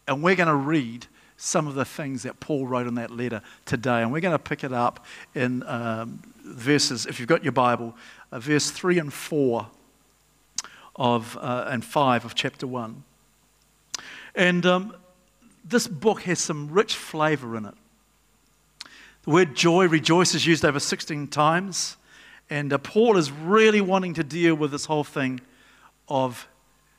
And 0.07 0.21
we're 0.21 0.35
going 0.35 0.49
to 0.49 0.55
read 0.55 1.07
some 1.37 1.67
of 1.67 1.75
the 1.75 1.85
things 1.85 2.23
that 2.23 2.39
Paul 2.39 2.67
wrote 2.67 2.87
in 2.87 2.95
that 2.95 3.11
letter 3.11 3.41
today. 3.65 4.01
And 4.01 4.11
we're 4.11 4.21
going 4.21 4.33
to 4.33 4.39
pick 4.39 4.63
it 4.63 4.73
up 4.73 5.05
in 5.33 5.63
um, 5.63 6.21
verses, 6.43 7.05
if 7.05 7.19
you've 7.19 7.29
got 7.29 7.43
your 7.43 7.51
Bible, 7.51 7.95
uh, 8.31 8.39
verse 8.39 8.69
3 8.69 8.99
and 8.99 9.13
4 9.13 9.67
of, 10.95 11.37
uh, 11.41 11.67
and 11.69 11.83
5 11.83 12.25
of 12.25 12.35
chapter 12.35 12.67
1. 12.67 13.03
And 14.35 14.65
um, 14.65 14.95
this 15.63 15.87
book 15.87 16.21
has 16.23 16.39
some 16.39 16.69
rich 16.71 16.95
flavor 16.95 17.55
in 17.55 17.65
it. 17.65 17.73
The 19.23 19.29
word 19.31 19.55
joy, 19.55 19.87
rejoice, 19.87 20.35
is 20.35 20.45
used 20.45 20.65
over 20.65 20.79
16 20.79 21.27
times. 21.27 21.97
And 22.49 22.73
uh, 22.73 22.77
Paul 22.77 23.17
is 23.17 23.31
really 23.31 23.81
wanting 23.81 24.13
to 24.15 24.23
deal 24.23 24.55
with 24.55 24.71
this 24.71 24.85
whole 24.85 25.03
thing 25.03 25.41
of 26.09 26.47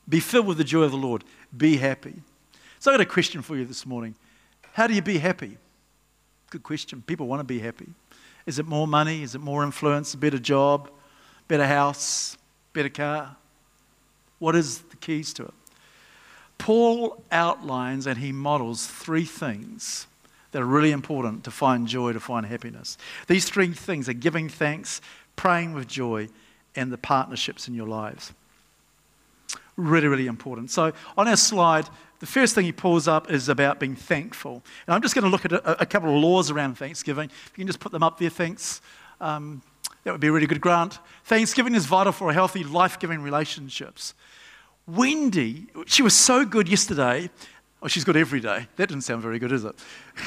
be 0.09 0.19
filled 0.19 0.47
with 0.47 0.57
the 0.57 0.63
joy 0.63 0.83
of 0.83 0.91
the 0.91 0.97
Lord, 0.97 1.23
be 1.55 1.77
happy. 1.77 2.21
So 2.79 2.91
I've 2.91 2.97
got 2.97 3.07
a 3.07 3.09
question 3.09 3.41
for 3.41 3.55
you 3.55 3.65
this 3.65 3.85
morning. 3.85 4.15
How 4.73 4.87
do 4.87 4.93
you 4.93 5.01
be 5.01 5.17
happy? 5.17 5.57
Good 6.49 6.63
question. 6.63 7.01
People 7.01 7.27
want 7.27 7.39
to 7.39 7.43
be 7.43 7.59
happy. 7.59 7.87
Is 8.45 8.59
it 8.59 8.67
more 8.67 8.87
money? 8.87 9.23
Is 9.23 9.35
it 9.35 9.41
more 9.41 9.63
influence? 9.63 10.13
A 10.13 10.17
better 10.17 10.39
job? 10.39 10.89
Better 11.47 11.67
house? 11.67 12.37
Better 12.73 12.89
car? 12.89 13.35
What 14.39 14.55
is 14.55 14.79
the 14.79 14.97
keys 14.97 15.33
to 15.33 15.45
it? 15.45 15.53
Paul 16.57 17.21
outlines 17.31 18.07
and 18.07 18.17
he 18.17 18.31
models 18.31 18.87
three 18.87 19.25
things 19.25 20.07
that 20.51 20.61
are 20.61 20.65
really 20.65 20.91
important 20.91 21.43
to 21.43 21.51
find 21.51 21.87
joy, 21.87 22.13
to 22.13 22.19
find 22.19 22.45
happiness. 22.45 22.97
These 23.27 23.49
three 23.49 23.73
things 23.73 24.07
are 24.07 24.13
giving 24.13 24.47
thanks, 24.47 25.01
praying 25.35 25.73
with 25.73 25.87
joy, 25.87 26.29
and 26.75 26.91
the 26.91 26.97
partnerships 26.97 27.67
in 27.67 27.73
your 27.73 27.87
lives. 27.87 28.31
Really, 29.77 30.07
really 30.07 30.27
important. 30.27 30.71
So, 30.71 30.93
on 31.17 31.27
our 31.27 31.35
slide, 31.35 31.89
the 32.19 32.25
first 32.25 32.55
thing 32.55 32.65
he 32.65 32.71
pulls 32.71 33.07
up 33.07 33.29
is 33.29 33.49
about 33.49 33.79
being 33.79 33.95
thankful. 33.95 34.63
And 34.87 34.95
I'm 34.95 35.01
just 35.01 35.15
going 35.15 35.25
to 35.25 35.29
look 35.29 35.45
at 35.45 35.51
a, 35.51 35.81
a 35.81 35.85
couple 35.85 36.15
of 36.15 36.21
laws 36.21 36.49
around 36.49 36.77
Thanksgiving. 36.77 37.29
If 37.29 37.51
you 37.55 37.61
can 37.63 37.67
just 37.67 37.79
put 37.79 37.91
them 37.91 38.03
up 38.03 38.17
there, 38.17 38.29
thanks. 38.29 38.81
Um, 39.19 39.61
that 40.03 40.11
would 40.11 40.21
be 40.21 40.27
a 40.27 40.31
really 40.31 40.47
good 40.47 40.61
grant. 40.61 40.99
Thanksgiving 41.25 41.75
is 41.75 41.85
vital 41.85 42.13
for 42.13 42.31
healthy, 42.31 42.63
life 42.63 42.99
giving 42.99 43.21
relationships. 43.21 44.13
Wendy, 44.87 45.67
she 45.87 46.03
was 46.03 46.13
so 46.13 46.45
good 46.45 46.69
yesterday. 46.69 47.29
Oh, 47.81 47.87
she's 47.87 48.03
good 48.03 48.15
every 48.15 48.39
day. 48.39 48.67
That 48.77 48.87
didn't 48.87 49.03
sound 49.03 49.21
very 49.23 49.39
good, 49.39 49.51
is 49.51 49.65
it? 49.65 49.75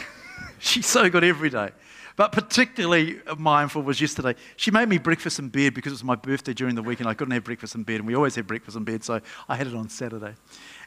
she's 0.58 0.86
so 0.86 1.08
good 1.08 1.24
every 1.24 1.48
day. 1.48 1.70
But 2.18 2.32
particularly 2.32 3.20
mindful 3.38 3.82
was 3.82 4.00
yesterday. 4.00 4.34
She 4.56 4.72
made 4.72 4.88
me 4.88 4.98
breakfast 4.98 5.38
in 5.38 5.50
bed 5.50 5.72
because 5.72 5.92
it 5.92 5.94
was 5.94 6.04
my 6.04 6.16
birthday 6.16 6.52
during 6.52 6.74
the 6.74 6.82
week 6.82 6.98
and 6.98 7.08
I 7.08 7.14
couldn't 7.14 7.30
have 7.30 7.44
breakfast 7.44 7.76
in 7.76 7.84
bed. 7.84 8.00
And 8.00 8.08
we 8.08 8.16
always 8.16 8.34
have 8.34 8.48
breakfast 8.48 8.76
in 8.76 8.82
bed, 8.82 9.04
so 9.04 9.20
I 9.48 9.54
had 9.54 9.68
it 9.68 9.74
on 9.76 9.88
Saturday. 9.88 10.34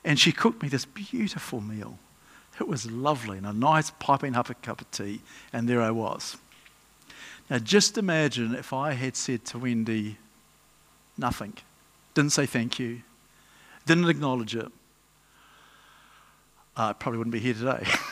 And 0.03 0.19
she 0.19 0.33
cooked 0.33 0.61
me 0.61 0.67
this 0.67 0.83
beautiful 0.83 1.61
meal. 1.61 1.97
It 2.59 2.67
was 2.67 2.91
lovely 2.91 3.37
and 3.37 3.47
a 3.47 3.53
nice 3.53 3.91
piping 3.91 4.35
up 4.35 4.49
a 4.49 4.55
cup 4.55 4.81
of 4.81 4.91
tea. 4.91 5.21
And 5.53 5.69
there 5.69 5.81
I 5.81 5.91
was. 5.91 6.35
Now, 7.49 7.59
just 7.59 7.97
imagine 7.97 8.53
if 8.53 8.73
I 8.73 8.91
had 8.91 9.15
said 9.15 9.45
to 9.45 9.57
Wendy, 9.57 10.17
nothing, 11.17 11.53
didn't 12.13 12.33
say 12.33 12.45
thank 12.45 12.77
you, 12.77 13.03
didn't 13.85 14.09
acknowledge 14.09 14.53
it, 14.53 14.67
I 16.75 16.91
probably 16.91 17.19
wouldn't 17.19 17.33
be 17.33 17.39
here 17.39 17.53
today. 17.53 17.87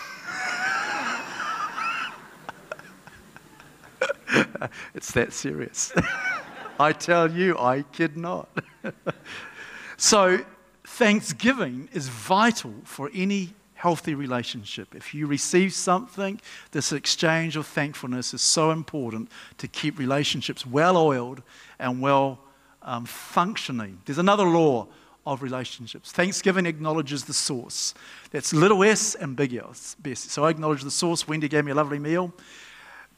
it's 4.93 5.11
that 5.11 5.33
serious. 5.33 5.91
I 6.79 6.93
tell 6.93 7.29
you, 7.31 7.57
I 7.57 7.83
kid 7.91 8.17
not. 8.17 8.49
so, 9.97 10.39
thanksgiving 10.85 11.89
is 11.91 12.07
vital 12.07 12.73
for 12.83 13.11
any 13.13 13.53
healthy 13.73 14.13
relationship. 14.13 14.93
If 14.93 15.13
you 15.13 15.27
receive 15.27 15.73
something, 15.73 16.39
this 16.71 16.91
exchange 16.91 17.55
of 17.55 17.65
thankfulness 17.65 18.33
is 18.33 18.41
so 18.41 18.71
important 18.71 19.29
to 19.57 19.67
keep 19.67 19.97
relationships 19.99 20.65
well 20.65 20.97
oiled 20.97 21.41
and 21.79 22.01
well 22.01 22.39
um, 22.81 23.05
functioning. 23.05 24.01
There's 24.05 24.17
another 24.17 24.45
law 24.45 24.87
of 25.25 25.41
relationships. 25.41 26.11
Thanksgiving 26.11 26.65
acknowledges 26.65 27.23
the 27.25 27.33
source. 27.33 27.93
That's 28.31 28.53
little 28.53 28.83
s 28.83 29.15
and 29.15 29.35
big 29.35 29.53
S. 29.53 29.95
So 30.15 30.43
I 30.43 30.49
acknowledge 30.49 30.83
the 30.83 30.91
source. 30.91 31.27
Wendy 31.27 31.47
gave 31.47 31.65
me 31.65 31.71
a 31.71 31.75
lovely 31.75 31.99
meal. 31.99 32.33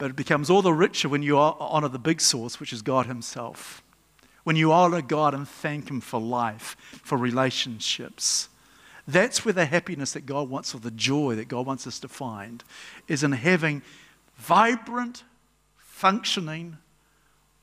But 0.02 0.10
it 0.10 0.16
becomes 0.16 0.50
all 0.50 0.62
the 0.62 0.72
richer 0.72 1.08
when 1.08 1.22
you 1.22 1.38
honor 1.38 1.86
the 1.86 1.96
big 1.96 2.20
source, 2.20 2.58
which 2.58 2.72
is 2.72 2.82
God 2.82 3.06
Himself. 3.06 3.84
When 4.42 4.56
you 4.56 4.72
honor 4.72 5.00
God 5.00 5.32
and 5.32 5.46
thank 5.46 5.88
Him 5.88 6.00
for 6.00 6.20
life, 6.20 6.76
for 7.04 7.16
relationships. 7.16 8.48
That's 9.06 9.44
where 9.44 9.52
the 9.52 9.64
happiness 9.64 10.14
that 10.14 10.26
God 10.26 10.50
wants, 10.50 10.74
or 10.74 10.80
the 10.80 10.90
joy 10.90 11.36
that 11.36 11.46
God 11.46 11.66
wants 11.66 11.86
us 11.86 12.00
to 12.00 12.08
find, 12.08 12.64
is 13.06 13.22
in 13.22 13.30
having 13.30 13.80
vibrant, 14.34 15.22
functioning, 15.78 16.78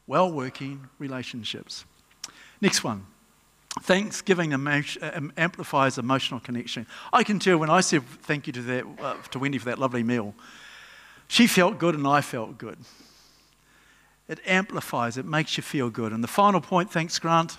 well 0.07 0.31
working 0.31 0.87
relationships. 0.97 1.83
Next 2.61 2.85
one. 2.85 3.05
Thanksgiving 3.81 4.53
amplifies 5.35 5.97
emotional 5.97 6.39
connection. 6.39 6.87
I 7.11 7.23
can 7.23 7.39
tell 7.39 7.57
when 7.57 7.69
I 7.69 7.81
said 7.81 8.03
thank 8.05 8.47
you 8.47 8.53
to, 8.53 8.61
that, 8.61 8.85
uh, 9.01 9.15
to 9.31 9.39
Wendy 9.39 9.57
for 9.57 9.65
that 9.65 9.77
lovely 9.77 10.03
meal, 10.03 10.33
she 11.29 11.47
felt 11.47 11.77
good 11.77 11.95
and 11.95 12.05
I 12.05 12.19
felt 12.19 12.57
good. 12.57 12.79
It 14.27 14.39
amplifies, 14.45 15.15
it 15.15 15.25
makes 15.25 15.55
you 15.55 15.63
feel 15.63 15.89
good. 15.89 16.11
And 16.11 16.21
the 16.21 16.27
final 16.27 16.59
point, 16.59 16.91
thanks, 16.91 17.17
Grant 17.17 17.57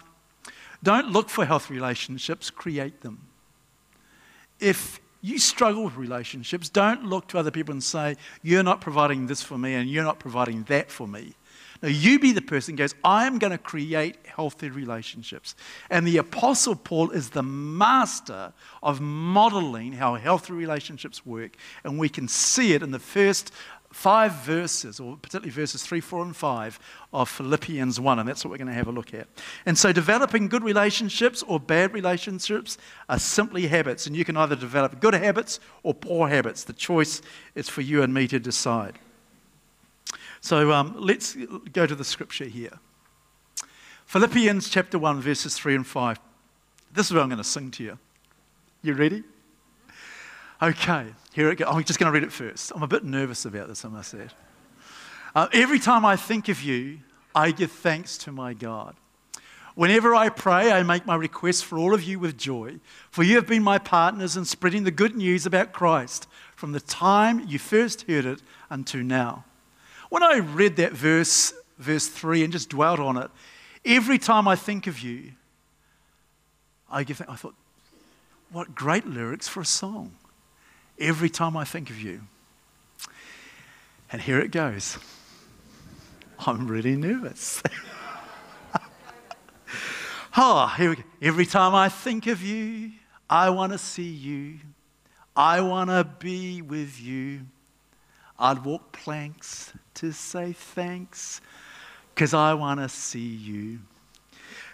don't 0.83 1.11
look 1.11 1.29
for 1.29 1.45
health 1.45 1.69
relationships, 1.71 2.51
create 2.51 3.03
them. 3.03 3.27
If 4.59 5.01
you 5.21 5.39
struggle 5.39 5.85
with 5.85 5.97
relationships, 5.97 6.69
don't 6.69 7.05
look 7.05 7.29
to 7.29 7.39
other 7.39 7.51
people 7.51 7.73
and 7.73 7.83
say, 7.83 8.17
You're 8.43 8.63
not 8.63 8.81
providing 8.81 9.27
this 9.27 9.43
for 9.43 9.59
me 9.59 9.75
and 9.75 9.91
you're 9.91 10.05
not 10.05 10.19
providing 10.19 10.65
that 10.65 10.91
for 10.91 11.07
me. 11.07 11.35
Now, 11.83 11.89
you 11.89 12.19
be 12.19 12.33
the 12.33 12.43
person 12.43 12.77
goes, 12.77 12.95
I 13.03 13.27
am 13.27 13.39
going 13.39 13.53
to 13.53 13.59
create 13.59 14.17
healthy 14.27 14.69
relationships. 14.69 15.55
And 15.89 16.07
the 16.07 16.19
Apostle 16.19 16.77
Paul 16.77 17.11
is 17.11 17.31
the 17.31 17.43
master 17.43 18.53
of 18.83 19.01
modeling 19.01 19.93
how 19.93 20.17
healthy 20.17 20.53
relationships 20.53 21.25
work. 21.25 21.57
And 21.83 21.99
we 21.99 22.11
can 22.11 22.29
see 22.29 22.75
it 22.75 22.83
in 22.83 22.91
the 22.91 22.99
first 22.99 23.51
five 23.93 24.33
verses, 24.33 25.01
or 25.01 25.17
particularly 25.17 25.51
verses 25.51 25.83
3, 25.83 26.01
4, 26.01 26.23
and 26.23 26.37
5 26.37 26.79
of 27.13 27.29
Philippians 27.29 27.99
1, 27.99 28.19
and 28.19 28.29
that's 28.29 28.45
what 28.45 28.51
we're 28.51 28.59
going 28.59 28.69
to 28.69 28.75
have 28.75 28.87
a 28.87 28.93
look 28.93 29.15
at. 29.15 29.27
And 29.67 29.77
so, 29.77 29.93
developing 29.93 30.49
good 30.49 30.63
relationships 30.63 31.43
or 31.43 31.59
bad 31.59 31.93
relationships 31.93 32.79
are 33.09 33.19
simply 33.19 33.67
habits, 33.67 34.07
and 34.07 34.17
you 34.17 34.25
can 34.25 34.37
either 34.37 34.55
develop 34.55 35.01
good 35.01 35.15
habits 35.15 35.61
or 35.83 35.95
poor 35.95 36.29
habits. 36.29 36.65
The 36.65 36.73
choice 36.73 37.21
is 37.55 37.69
for 37.69 37.81
you 37.81 38.03
and 38.03 38.15
me 38.15 38.29
to 38.29 38.39
decide. 38.39 38.99
So, 40.41 40.73
um, 40.73 40.95
let's 40.99 41.37
go 41.73 41.87
to 41.87 41.95
the 41.95 42.05
scripture 42.05 42.47
here 42.47 42.79
Philippians 44.07 44.69
chapter 44.69 44.99
1, 44.99 45.21
verses 45.21 45.55
3 45.55 45.77
and 45.77 45.87
5. 45.87 46.19
This 46.93 47.07
is 47.07 47.13
what 47.13 47.23
I'm 47.23 47.29
going 47.29 47.39
to 47.39 47.45
sing 47.45 47.71
to 47.73 47.85
you. 47.85 47.99
You 48.83 48.95
ready? 48.95 49.23
Okay, 50.61 51.07
here 51.33 51.51
it 51.51 51.57
goes. 51.57 51.69
I'm 51.71 51.85
just 51.85 51.99
going 51.99 52.13
to 52.13 52.13
read 52.13 52.25
it 52.25 52.33
first. 52.33 52.73
I'm 52.75 52.83
a 52.83 52.89
bit 52.89 53.05
nervous 53.05 53.45
about 53.45 53.69
this, 53.69 53.85
I 53.85 53.89
must 53.89 54.11
say. 54.11 54.27
Uh, 55.35 55.47
every 55.53 55.79
time 55.79 56.05
I 56.05 56.17
think 56.17 56.49
of 56.49 56.61
you, 56.63 56.99
I 57.35 57.53
give 57.53 57.71
thanks 57.71 58.19
to 58.19 58.33
my 58.33 58.53
God. 58.53 58.97
Whenever 59.77 60.15
I 60.15 60.29
pray, 60.29 60.73
I 60.73 60.83
make 60.83 61.07
my 61.07 61.15
requests 61.15 61.63
for 61.63 61.79
all 61.79 61.95
of 61.95 62.03
you 62.03 62.19
with 62.19 62.37
joy, 62.37 62.81
for 63.11 63.23
you 63.23 63.37
have 63.37 63.47
been 63.47 63.63
my 63.63 63.79
partners 63.79 64.37
in 64.37 64.45
spreading 64.45 64.83
the 64.83 64.91
good 64.91 65.15
news 65.15 65.47
about 65.47 65.73
Christ 65.73 66.27
from 66.57 66.73
the 66.73 66.81
time 66.81 67.47
you 67.47 67.59
first 67.59 68.03
heard 68.03 68.27
it 68.27 68.43
until 68.69 69.03
now. 69.03 69.45
When 70.11 70.23
I 70.23 70.39
read 70.39 70.77
that 70.77 70.93
verse, 70.93 71.55
verse 71.79 72.07
3, 72.09 72.45
and 72.45 72.53
just 72.53 72.69
dwelt 72.69 73.01
on 73.01 73.17
it, 73.17 73.31
every 73.85 74.19
time 74.19 74.47
I 74.47 74.57
think 74.57 74.87
of 74.87 74.99
you, 74.99 75.33
I 76.91 77.05
give 77.05 77.23
I 77.29 77.37
thought, 77.37 77.55
what 78.51 78.75
great 78.75 79.07
lyrics 79.07 79.49
for 79.49 79.61
a 79.61 79.65
song 79.65 80.13
every 80.99 81.31
time 81.31 81.57
I 81.57 81.65
think 81.65 81.89
of 81.91 82.01
you. 82.01 82.23
And 84.13 84.21
here 84.21 84.41
it 84.41 84.51
goes. 84.51 84.99
I'm 86.47 86.67
really 86.67 86.97
nervous. 86.97 87.63
oh, 90.37 90.67
here 90.77 90.91
we 90.91 90.97
go. 90.97 91.03
Every 91.23 91.47
time 91.47 91.75
I 91.75 91.89
think 91.89 92.27
of 92.27 92.43
you, 92.43 92.93
I 93.29 93.51
want 93.51 93.73
to 93.73 93.79
see 93.79 94.11
you. 94.11 94.59
I 95.37 95.61
want 95.61 95.91
to 95.91 96.03
be 96.03 96.61
with 96.63 97.01
you. 97.01 97.43
I'd 98.39 98.65
walk 98.65 98.91
planks 98.91 99.73
to 100.01 100.13
say 100.13 100.53
thanks 100.53 101.41
because 102.15 102.33
I 102.33 102.55
want 102.55 102.81
to 102.81 102.89
see 102.89 103.19
you. 103.19 103.81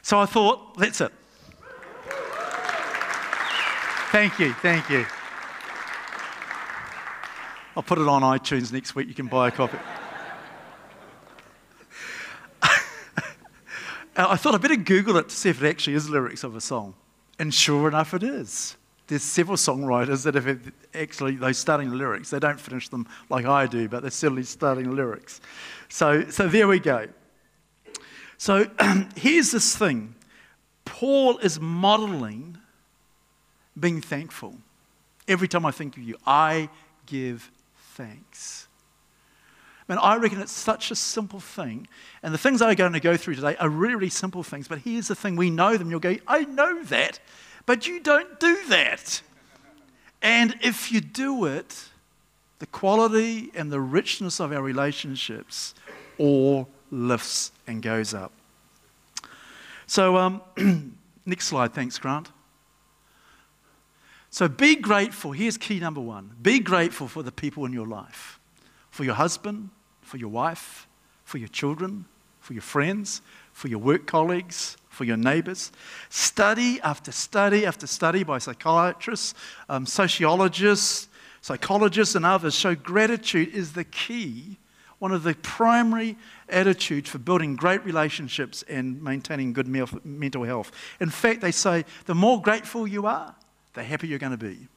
So 0.02 0.20
I 0.20 0.26
thought, 0.26 0.76
that's 0.78 1.00
it. 1.00 1.12
Thank 4.12 4.38
you, 4.38 4.52
thank 4.54 4.88
you. 4.88 5.04
I'll 7.76 7.82
put 7.82 7.98
it 7.98 8.06
on 8.06 8.22
iTunes 8.22 8.72
next 8.72 8.94
week. 8.94 9.08
You 9.08 9.14
can 9.14 9.26
buy 9.26 9.48
a 9.48 9.50
copy. 9.50 9.78
I 14.16 14.36
thought 14.36 14.54
I'd 14.54 14.62
better 14.62 14.76
Google 14.76 15.16
it 15.16 15.28
to 15.28 15.34
see 15.36 15.50
if 15.50 15.60
it 15.62 15.68
actually 15.68 15.94
is 15.94 16.08
lyrics 16.08 16.44
of 16.44 16.54
a 16.54 16.60
song. 16.60 16.94
And 17.38 17.52
sure 17.52 17.88
enough, 17.88 18.14
it 18.14 18.22
is. 18.22 18.76
There's 19.06 19.22
several 19.22 19.56
songwriters 19.56 20.24
that 20.24 20.34
have 20.34 20.72
actually, 20.94 21.36
they're 21.36 21.52
starting 21.52 21.90
lyrics. 21.90 22.30
They 22.30 22.40
don't 22.40 22.58
finish 22.58 22.88
them 22.88 23.06
like 23.30 23.44
I 23.44 23.66
do, 23.66 23.88
but 23.88 24.02
they're 24.02 24.10
certainly 24.10 24.42
starting 24.42 24.94
lyrics. 24.96 25.40
So, 25.88 26.28
so 26.28 26.48
there 26.48 26.66
we 26.66 26.80
go. 26.80 27.06
So 28.38 28.66
here's 29.16 29.52
this 29.52 29.76
thing 29.76 30.14
Paul 30.84 31.38
is 31.38 31.60
modeling 31.60 32.58
being 33.78 34.00
thankful. 34.00 34.54
Every 35.28 35.48
time 35.48 35.66
I 35.66 35.70
think 35.70 35.96
of 35.96 36.02
you, 36.02 36.16
I 36.26 36.68
give 37.06 37.50
thanks. 37.94 38.68
Man, 39.88 39.98
I 39.98 40.16
reckon 40.16 40.40
it's 40.40 40.52
such 40.52 40.90
a 40.90 40.96
simple 40.96 41.38
thing. 41.38 41.86
And 42.22 42.34
the 42.34 42.38
things 42.38 42.60
I'm 42.60 42.74
going 42.74 42.92
to 42.92 43.00
go 43.00 43.16
through 43.16 43.36
today 43.36 43.56
are 43.56 43.68
really, 43.68 43.94
really 43.94 44.10
simple 44.10 44.42
things. 44.42 44.66
But 44.66 44.78
here's 44.78 45.08
the 45.08 45.14
thing 45.14 45.36
we 45.36 45.50
know 45.50 45.76
them. 45.76 45.90
You'll 45.90 46.00
go, 46.00 46.16
I 46.26 46.44
know 46.44 46.82
that, 46.84 47.20
but 47.66 47.86
you 47.86 48.00
don't 48.00 48.40
do 48.40 48.66
that. 48.68 49.20
And 50.22 50.56
if 50.62 50.90
you 50.90 51.00
do 51.00 51.44
it, 51.44 51.88
the 52.58 52.66
quality 52.66 53.50
and 53.54 53.70
the 53.70 53.80
richness 53.80 54.40
of 54.40 54.52
our 54.52 54.62
relationships 54.62 55.74
all 56.18 56.68
lifts 56.90 57.52
and 57.66 57.82
goes 57.82 58.14
up. 58.14 58.32
So, 59.86 60.16
um, 60.16 60.40
next 61.26 61.46
slide. 61.46 61.74
Thanks, 61.74 61.98
Grant. 61.98 62.30
So 64.30 64.48
be 64.48 64.76
grateful. 64.76 65.32
Here's 65.32 65.56
key 65.56 65.80
number 65.80 66.00
one 66.00 66.32
be 66.42 66.58
grateful 66.58 67.08
for 67.08 67.22
the 67.22 67.32
people 67.32 67.64
in 67.64 67.72
your 67.72 67.86
life 67.86 68.38
for 68.90 69.04
your 69.04 69.14
husband, 69.14 69.68
for 70.00 70.16
your 70.16 70.30
wife, 70.30 70.86
for 71.24 71.36
your 71.36 71.48
children, 71.48 72.06
for 72.40 72.54
your 72.54 72.62
friends, 72.62 73.20
for 73.56 73.68
your 73.68 73.78
work 73.78 74.06
colleagues, 74.06 74.76
for 74.90 75.04
your 75.04 75.16
neighbors. 75.16 75.72
Study 76.10 76.78
after 76.82 77.10
study 77.10 77.64
after 77.64 77.86
study 77.86 78.22
by 78.22 78.36
psychiatrists, 78.36 79.32
um, 79.70 79.86
sociologists, 79.86 81.08
psychologists, 81.40 82.14
and 82.14 82.26
others 82.26 82.54
show 82.54 82.74
gratitude 82.74 83.48
is 83.54 83.72
the 83.72 83.84
key, 83.84 84.58
one 84.98 85.10
of 85.10 85.22
the 85.22 85.32
primary 85.36 86.18
attitudes 86.50 87.08
for 87.08 87.16
building 87.16 87.56
great 87.56 87.82
relationships 87.82 88.62
and 88.68 89.02
maintaining 89.02 89.54
good 89.54 89.66
mental 90.04 90.44
health. 90.44 90.70
In 91.00 91.08
fact, 91.08 91.40
they 91.40 91.50
say 91.50 91.86
the 92.04 92.14
more 92.14 92.42
grateful 92.42 92.86
you 92.86 93.06
are, 93.06 93.34
the 93.72 93.82
happier 93.82 94.10
you're 94.10 94.18
going 94.18 94.36
to 94.36 94.38
be. 94.38 94.68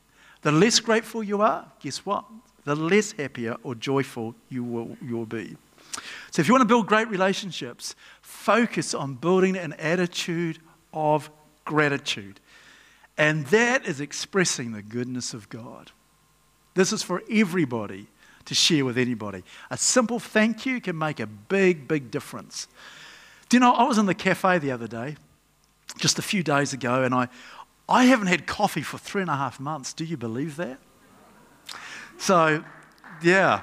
The 0.42 0.54
less 0.54 0.80
grateful 0.80 1.22
you 1.22 1.42
are, 1.42 1.66
guess 1.82 2.06
what? 2.06 2.24
The 2.64 2.76
less 2.76 3.12
happier 3.12 3.58
or 3.62 3.76
joyful 3.76 4.36
you 4.48 4.64
will, 4.64 4.96
you 5.06 5.18
will 5.18 5.26
be. 5.26 5.58
So, 6.32 6.42
if 6.42 6.48
you 6.48 6.54
want 6.54 6.62
to 6.62 6.68
build 6.68 6.88
great 6.88 7.08
relationships, 7.10 7.96
focus 8.22 8.94
on 8.94 9.16
building 9.16 9.58
an 9.58 9.74
attitude 9.74 10.60
of 10.94 11.30
gratitude. 11.66 12.40
And 13.18 13.46
that 13.48 13.86
is 13.86 14.00
expressing 14.00 14.72
the 14.72 14.82
goodness 14.82 15.34
of 15.34 15.50
God. 15.50 15.92
This 16.74 16.94
is 16.94 17.04
for 17.04 17.22
everybody 17.30 18.08
to 18.46 18.56
share 18.56 18.86
with 18.86 18.98
anybody. 18.98 19.44
A 19.70 19.78
simple 19.78 20.20
thank 20.20 20.66
you 20.66 20.80
can 20.82 20.98
make 20.98 21.20
a 21.20 21.28
big, 21.28 21.88
big 21.88 22.10
difference. 22.12 22.68
Do 23.50 23.58
you 23.58 23.62
know, 23.62 23.74
I 23.74 23.84
was 23.84 23.98
in 23.98 24.06
the 24.06 24.16
cafe 24.16 24.58
the 24.60 24.72
other 24.72 24.88
day, 24.88 25.18
just 25.98 26.18
a 26.18 26.22
few 26.22 26.44
days 26.44 26.72
ago, 26.72 27.04
and 27.04 27.14
I, 27.14 27.28
I 27.88 28.06
haven't 28.06 28.28
had 28.28 28.48
coffee 28.48 28.82
for 28.82 28.98
three 28.98 29.22
and 29.22 29.30
a 29.30 29.36
half 29.36 29.60
months. 29.60 29.94
Do 29.94 30.06
you 30.06 30.18
believe 30.18 30.56
that? 30.56 30.80
So, 32.18 32.64
yeah. 33.22 33.62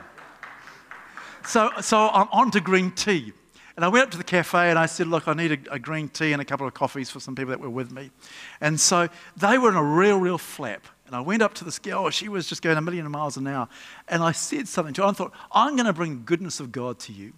So, 1.46 1.70
so 1.80 2.08
I'm 2.08 2.28
on 2.32 2.50
to 2.52 2.60
green 2.60 2.90
tea. 2.90 3.32
And 3.76 3.84
I 3.84 3.88
went 3.88 4.04
up 4.04 4.10
to 4.12 4.18
the 4.18 4.24
cafe 4.24 4.70
and 4.70 4.78
I 4.78 4.86
said, 4.86 5.06
Look, 5.06 5.28
I 5.28 5.34
need 5.34 5.52
a, 5.52 5.74
a, 5.74 5.78
green 5.78 6.08
tea 6.08 6.32
and 6.32 6.40
a 6.40 6.44
couple 6.44 6.66
of 6.66 6.74
coffees 6.74 7.10
for 7.10 7.20
some 7.20 7.34
people 7.34 7.50
that 7.50 7.60
were 7.60 7.70
with 7.70 7.92
me. 7.92 8.10
And 8.60 8.80
so 8.80 9.08
they 9.36 9.58
were 9.58 9.68
in 9.68 9.76
a 9.76 9.82
real, 9.82 10.18
real 10.18 10.38
flap. 10.38 10.86
And 11.06 11.14
I 11.14 11.20
went 11.20 11.42
up 11.42 11.54
to 11.54 11.64
this 11.64 11.78
girl, 11.78 12.10
she 12.10 12.28
was 12.28 12.48
just 12.48 12.62
going 12.62 12.76
a 12.76 12.80
million 12.80 13.08
miles 13.10 13.36
an 13.36 13.46
hour. 13.46 13.68
And 14.08 14.22
I 14.22 14.32
said 14.32 14.66
something 14.66 14.94
to 14.94 15.02
her. 15.02 15.08
I 15.08 15.12
thought, 15.12 15.32
I'm 15.52 15.76
going 15.76 15.86
to 15.86 15.92
bring 15.92 16.24
goodness 16.24 16.58
of 16.58 16.72
God 16.72 16.98
to 17.00 17.12
you. 17.12 17.32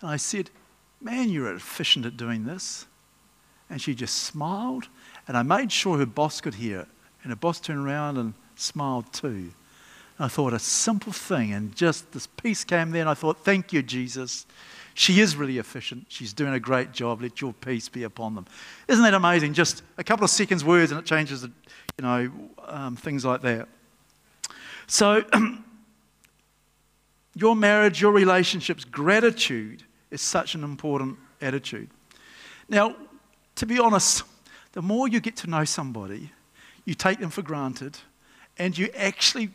And 0.00 0.10
I 0.10 0.16
said, 0.16 0.50
Man, 1.00 1.30
you're 1.30 1.52
efficient 1.54 2.06
at 2.06 2.16
doing 2.16 2.44
this. 2.44 2.86
And 3.70 3.80
she 3.80 3.94
just 3.94 4.22
smiled 4.22 4.88
and 5.26 5.36
I 5.36 5.42
made 5.42 5.70
sure 5.70 5.98
her 5.98 6.06
boss 6.06 6.40
could 6.40 6.54
hear 6.54 6.80
it. 6.80 6.88
And 7.22 7.30
her 7.30 7.36
boss 7.36 7.60
turned 7.60 7.84
around 7.84 8.16
and 8.16 8.34
smiled 8.56 9.12
too. 9.12 9.52
I 10.18 10.28
thought, 10.28 10.52
a 10.52 10.58
simple 10.58 11.12
thing. 11.12 11.52
And 11.52 11.74
just 11.74 12.12
this 12.12 12.26
peace 12.26 12.64
came 12.64 12.90
there. 12.90 13.02
And 13.02 13.10
I 13.10 13.14
thought, 13.14 13.44
thank 13.44 13.72
you, 13.72 13.82
Jesus. 13.82 14.46
She 14.94 15.20
is 15.20 15.36
really 15.36 15.58
efficient. 15.58 16.06
She's 16.08 16.32
doing 16.32 16.54
a 16.54 16.60
great 16.60 16.92
job. 16.92 17.22
Let 17.22 17.40
your 17.40 17.52
peace 17.52 17.88
be 17.88 18.02
upon 18.02 18.34
them. 18.34 18.46
Isn't 18.88 19.04
that 19.04 19.14
amazing? 19.14 19.54
Just 19.54 19.82
a 19.96 20.02
couple 20.02 20.24
of 20.24 20.30
seconds, 20.30 20.64
words, 20.64 20.90
and 20.90 20.98
it 20.98 21.06
changes, 21.06 21.44
you 21.44 22.02
know, 22.02 22.30
um, 22.66 22.96
things 22.96 23.24
like 23.24 23.42
that. 23.42 23.68
So, 24.88 25.22
your 27.34 27.54
marriage, 27.54 28.00
your 28.00 28.10
relationships, 28.10 28.84
gratitude 28.84 29.84
is 30.10 30.20
such 30.20 30.56
an 30.56 30.64
important 30.64 31.16
attitude. 31.40 31.90
Now, 32.68 32.96
to 33.54 33.66
be 33.66 33.78
honest, 33.78 34.24
the 34.72 34.82
more 34.82 35.06
you 35.06 35.20
get 35.20 35.36
to 35.36 35.46
know 35.46 35.64
somebody, 35.64 36.32
you 36.84 36.94
take 36.94 37.20
them 37.20 37.30
for 37.30 37.42
granted 37.42 37.98
and 38.58 38.76
you 38.76 38.90
actually 38.96 39.50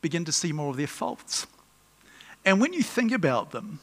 begin 0.00 0.24
to 0.24 0.32
see 0.32 0.52
more 0.52 0.70
of 0.70 0.76
their 0.76 0.86
faults. 0.86 1.46
And 2.44 2.60
when 2.60 2.72
you 2.72 2.82
think 2.82 3.12
about 3.12 3.50
them, 3.50 3.80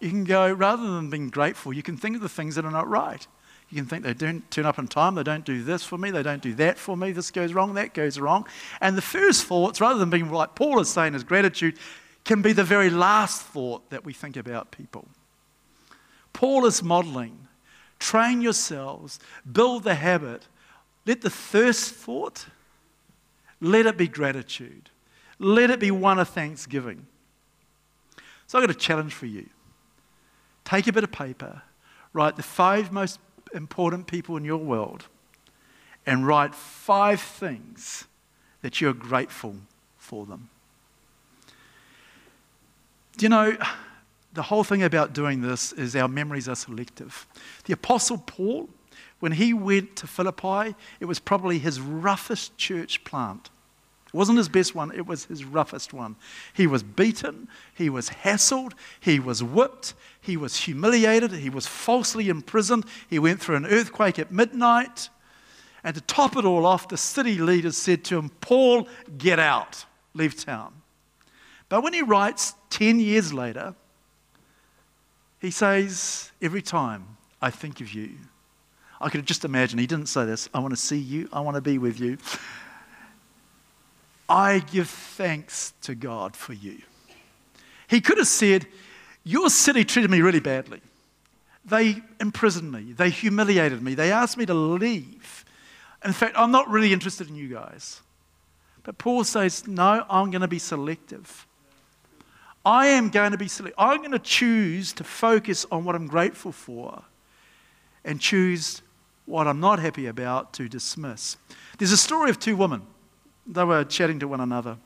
you 0.00 0.10
can 0.10 0.24
go, 0.24 0.52
rather 0.52 0.82
than 0.82 1.10
being 1.10 1.30
grateful, 1.30 1.72
you 1.72 1.82
can 1.82 1.96
think 1.96 2.16
of 2.16 2.22
the 2.22 2.28
things 2.28 2.54
that 2.54 2.64
are 2.64 2.70
not 2.70 2.88
right. 2.88 3.26
You 3.70 3.76
can 3.76 3.86
think 3.86 4.04
they 4.04 4.14
don't 4.14 4.50
turn 4.50 4.66
up 4.66 4.78
on 4.78 4.88
time, 4.88 5.14
they 5.14 5.22
don't 5.22 5.44
do 5.44 5.62
this 5.62 5.84
for 5.84 5.96
me, 5.96 6.10
they 6.10 6.22
don't 6.22 6.42
do 6.42 6.54
that 6.54 6.78
for 6.78 6.96
me, 6.96 7.12
this 7.12 7.30
goes 7.30 7.52
wrong, 7.52 7.74
that 7.74 7.94
goes 7.94 8.18
wrong. 8.18 8.46
And 8.80 8.96
the 8.96 9.02
first 9.02 9.46
thoughts, 9.46 9.80
rather 9.80 9.98
than 9.98 10.10
being 10.10 10.30
like 10.30 10.54
Paul 10.54 10.80
is 10.80 10.90
saying 10.90 11.14
as 11.14 11.24
gratitude, 11.24 11.78
can 12.24 12.42
be 12.42 12.52
the 12.52 12.64
very 12.64 12.90
last 12.90 13.42
thought 13.42 13.88
that 13.90 14.04
we 14.04 14.12
think 14.12 14.36
about 14.36 14.70
people. 14.70 15.06
Paul 16.32 16.66
is 16.66 16.82
modeling 16.82 17.48
Train 18.02 18.40
yourselves, 18.40 19.20
build 19.50 19.84
the 19.84 19.94
habit. 19.94 20.48
Let 21.06 21.20
the 21.20 21.30
first 21.30 21.94
thought, 21.94 22.46
let 23.60 23.86
it 23.86 23.96
be 23.96 24.08
gratitude. 24.08 24.90
Let 25.38 25.70
it 25.70 25.80
be 25.80 25.90
one 25.90 26.18
of 26.18 26.28
thanksgiving. 26.28 27.06
So 28.46 28.58
I've 28.58 28.66
got 28.66 28.74
a 28.74 28.78
challenge 28.78 29.14
for 29.14 29.26
you. 29.26 29.48
Take 30.64 30.86
a 30.86 30.92
bit 30.92 31.04
of 31.04 31.12
paper, 31.12 31.62
write 32.12 32.36
the 32.36 32.42
five 32.42 32.92
most 32.92 33.18
important 33.54 34.06
people 34.06 34.36
in 34.36 34.44
your 34.44 34.58
world, 34.58 35.06
and 36.06 36.26
write 36.26 36.54
five 36.54 37.20
things 37.20 38.04
that 38.62 38.80
you're 38.80 38.92
grateful 38.92 39.56
for 39.98 40.26
them. 40.26 40.48
Do 43.16 43.24
you 43.24 43.28
know, 43.28 43.56
the 44.32 44.42
whole 44.42 44.64
thing 44.64 44.82
about 44.82 45.12
doing 45.12 45.42
this 45.42 45.72
is 45.72 45.94
our 45.94 46.08
memories 46.08 46.48
are 46.48 46.56
selective. 46.56 47.26
The 47.64 47.72
Apostle 47.72 48.18
Paul, 48.18 48.68
when 49.20 49.32
he 49.32 49.52
went 49.52 49.96
to 49.96 50.06
Philippi, 50.06 50.74
it 51.00 51.04
was 51.04 51.18
probably 51.18 51.58
his 51.58 51.80
roughest 51.80 52.56
church 52.56 53.04
plant. 53.04 53.50
It 54.12 54.16
wasn't 54.16 54.38
his 54.38 54.48
best 54.48 54.74
one, 54.74 54.92
it 54.92 55.06
was 55.06 55.24
his 55.24 55.44
roughest 55.44 55.94
one. 55.94 56.16
He 56.52 56.66
was 56.66 56.82
beaten, 56.82 57.48
he 57.74 57.88
was 57.88 58.10
hassled, 58.10 58.74
he 59.00 59.18
was 59.18 59.42
whipped, 59.42 59.94
he 60.20 60.36
was 60.36 60.56
humiliated, 60.56 61.32
he 61.32 61.48
was 61.48 61.66
falsely 61.66 62.28
imprisoned, 62.28 62.84
he 63.08 63.18
went 63.18 63.40
through 63.40 63.56
an 63.56 63.66
earthquake 63.66 64.18
at 64.18 64.30
midnight. 64.30 65.08
And 65.82 65.94
to 65.94 66.00
top 66.02 66.36
it 66.36 66.44
all 66.44 66.66
off, 66.66 66.88
the 66.88 66.96
city 66.96 67.38
leaders 67.38 67.76
said 67.76 68.04
to 68.04 68.18
him, 68.18 68.28
Paul, 68.40 68.86
get 69.16 69.38
out, 69.38 69.84
leave 70.14 70.36
town. 70.36 70.74
But 71.70 71.82
when 71.82 71.94
he 71.94 72.02
writes 72.02 72.54
10 72.68 73.00
years 73.00 73.32
later, 73.32 73.74
he 75.40 75.50
says, 75.50 76.30
Every 76.42 76.62
time 76.62 77.16
I 77.40 77.48
think 77.48 77.80
of 77.80 77.94
you, 77.94 78.10
I 79.00 79.08
could 79.08 79.26
just 79.26 79.44
imagine, 79.44 79.78
he 79.78 79.86
didn't 79.86 80.06
say 80.06 80.26
this, 80.26 80.50
I 80.52 80.60
want 80.60 80.72
to 80.72 80.80
see 80.80 80.98
you, 80.98 81.28
I 81.32 81.40
want 81.40 81.56
to 81.56 81.62
be 81.62 81.78
with 81.78 81.98
you. 81.98 82.18
I 84.32 84.60
give 84.60 84.88
thanks 84.88 85.74
to 85.82 85.94
God 85.94 86.34
for 86.34 86.54
you. 86.54 86.78
He 87.86 88.00
could 88.00 88.16
have 88.16 88.26
said, 88.26 88.66
Your 89.24 89.50
city 89.50 89.84
treated 89.84 90.10
me 90.10 90.22
really 90.22 90.40
badly. 90.40 90.80
They 91.66 91.96
imprisoned 92.18 92.72
me, 92.72 92.94
they 92.94 93.10
humiliated 93.10 93.82
me, 93.82 93.94
they 93.94 94.10
asked 94.10 94.38
me 94.38 94.46
to 94.46 94.54
leave. 94.54 95.44
In 96.02 96.14
fact, 96.14 96.34
I'm 96.38 96.50
not 96.50 96.70
really 96.70 96.94
interested 96.94 97.28
in 97.28 97.36
you 97.36 97.48
guys. 97.48 98.00
But 98.84 98.96
Paul 98.96 99.22
says, 99.24 99.68
No, 99.68 100.06
I'm 100.08 100.30
going 100.30 100.40
to 100.40 100.48
be 100.48 100.58
selective. 100.58 101.46
I 102.64 102.86
am 102.86 103.10
going 103.10 103.32
to 103.32 103.38
be 103.38 103.48
selective. 103.48 103.78
I'm 103.78 103.98
going 103.98 104.12
to 104.12 104.18
choose 104.18 104.94
to 104.94 105.04
focus 105.04 105.66
on 105.70 105.84
what 105.84 105.94
I'm 105.94 106.06
grateful 106.06 106.52
for 106.52 107.02
and 108.02 108.18
choose 108.18 108.80
what 109.26 109.46
I'm 109.46 109.60
not 109.60 109.78
happy 109.78 110.06
about 110.06 110.54
to 110.54 110.70
dismiss. 110.70 111.36
There's 111.76 111.92
a 111.92 111.98
story 111.98 112.30
of 112.30 112.38
two 112.38 112.56
women. 112.56 112.86
They 113.46 113.64
were 113.64 113.84
chatting 113.84 114.18
to 114.20 114.28
one 114.28 114.40
another. 114.40 114.78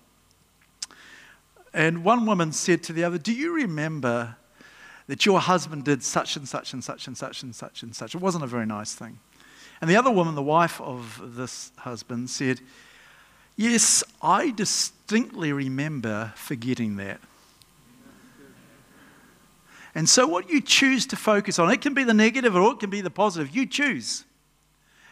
And 1.74 2.04
one 2.04 2.24
woman 2.24 2.52
said 2.52 2.82
to 2.84 2.92
the 2.92 3.04
other, 3.04 3.18
Do 3.18 3.32
you 3.32 3.54
remember 3.54 4.36
that 5.08 5.26
your 5.26 5.40
husband 5.40 5.84
did 5.84 6.02
such 6.02 6.36
and 6.36 6.48
such 6.48 6.72
and 6.72 6.82
such 6.82 7.06
and 7.06 7.16
such 7.16 7.42
and 7.42 7.54
such 7.54 7.82
and 7.82 7.94
such? 7.94 8.14
It 8.14 8.20
wasn't 8.20 8.44
a 8.44 8.46
very 8.46 8.66
nice 8.66 8.94
thing. 8.94 9.18
And 9.80 9.90
the 9.90 9.96
other 9.96 10.10
woman, 10.10 10.34
the 10.34 10.42
wife 10.42 10.80
of 10.80 11.36
this 11.36 11.70
husband, 11.78 12.30
said, 12.30 12.60
Yes, 13.56 14.04
I 14.20 14.50
distinctly 14.50 15.52
remember 15.52 16.32
forgetting 16.36 16.96
that. 16.96 17.20
And 19.94 20.06
so, 20.06 20.26
what 20.26 20.50
you 20.50 20.60
choose 20.60 21.06
to 21.06 21.16
focus 21.16 21.58
on, 21.58 21.70
it 21.70 21.80
can 21.80 21.94
be 21.94 22.04
the 22.04 22.12
negative 22.12 22.54
or 22.54 22.72
it 22.72 22.80
can 22.80 22.90
be 22.90 23.00
the 23.00 23.10
positive. 23.10 23.56
You 23.56 23.64
choose. 23.64 24.25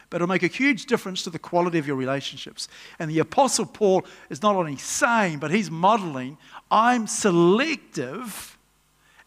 But 0.09 0.17
it'll 0.17 0.27
make 0.27 0.43
a 0.43 0.47
huge 0.47 0.85
difference 0.85 1.23
to 1.23 1.29
the 1.29 1.39
quality 1.39 1.79
of 1.79 1.87
your 1.87 1.95
relationships. 1.95 2.67
And 2.99 3.09
the 3.09 3.19
Apostle 3.19 3.65
Paul 3.65 4.05
is 4.29 4.41
not 4.41 4.55
only 4.55 4.77
saying, 4.77 5.39
but 5.39 5.51
he's 5.51 5.71
modeling 5.71 6.37
I'm 6.71 7.07
selective 7.07 8.57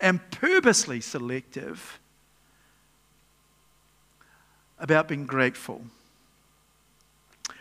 and 0.00 0.20
purposely 0.30 1.00
selective 1.00 1.98
about 4.78 5.08
being 5.08 5.26
grateful. 5.26 5.82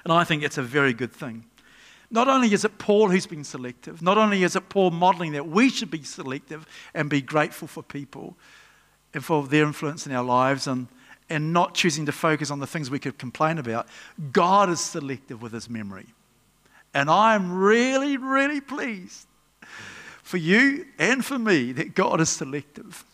And 0.03 0.13
I 0.13 0.23
think 0.23 0.43
it's 0.43 0.57
a 0.57 0.63
very 0.63 0.93
good 0.93 1.11
thing. 1.11 1.45
Not 2.09 2.27
only 2.29 2.53
is 2.53 2.63
it 2.63 2.77
Paul 2.77 3.09
who's 3.09 3.27
been 3.27 3.43
selective, 3.43 4.01
not 4.01 4.17
only 4.17 4.43
is 4.43 4.55
it 4.55 4.69
Paul 4.69 4.91
modeling 4.91 5.33
that 5.33 5.47
we 5.47 5.69
should 5.69 5.91
be 5.91 6.03
selective 6.03 6.65
and 6.93 7.09
be 7.09 7.21
grateful 7.21 7.67
for 7.67 7.83
people 7.83 8.37
and 9.13 9.25
for 9.25 9.45
their 9.45 9.65
influence 9.65 10.05
in 10.05 10.13
our 10.13 10.23
lives 10.23 10.67
and, 10.67 10.87
and 11.29 11.53
not 11.53 11.73
choosing 11.73 12.05
to 12.05 12.11
focus 12.11 12.51
on 12.51 12.59
the 12.59 12.67
things 12.67 12.89
we 12.89 12.99
could 12.99 13.17
complain 13.17 13.57
about, 13.57 13.87
God 14.31 14.69
is 14.69 14.79
selective 14.79 15.41
with 15.41 15.51
his 15.51 15.69
memory. 15.69 16.07
And 16.93 17.09
I'm 17.09 17.51
really, 17.51 18.17
really 18.17 18.61
pleased 18.61 19.27
for 20.23 20.37
you 20.37 20.85
and 20.97 21.23
for 21.23 21.37
me 21.37 21.71
that 21.73 21.95
God 21.95 22.21
is 22.21 22.29
selective. 22.29 23.05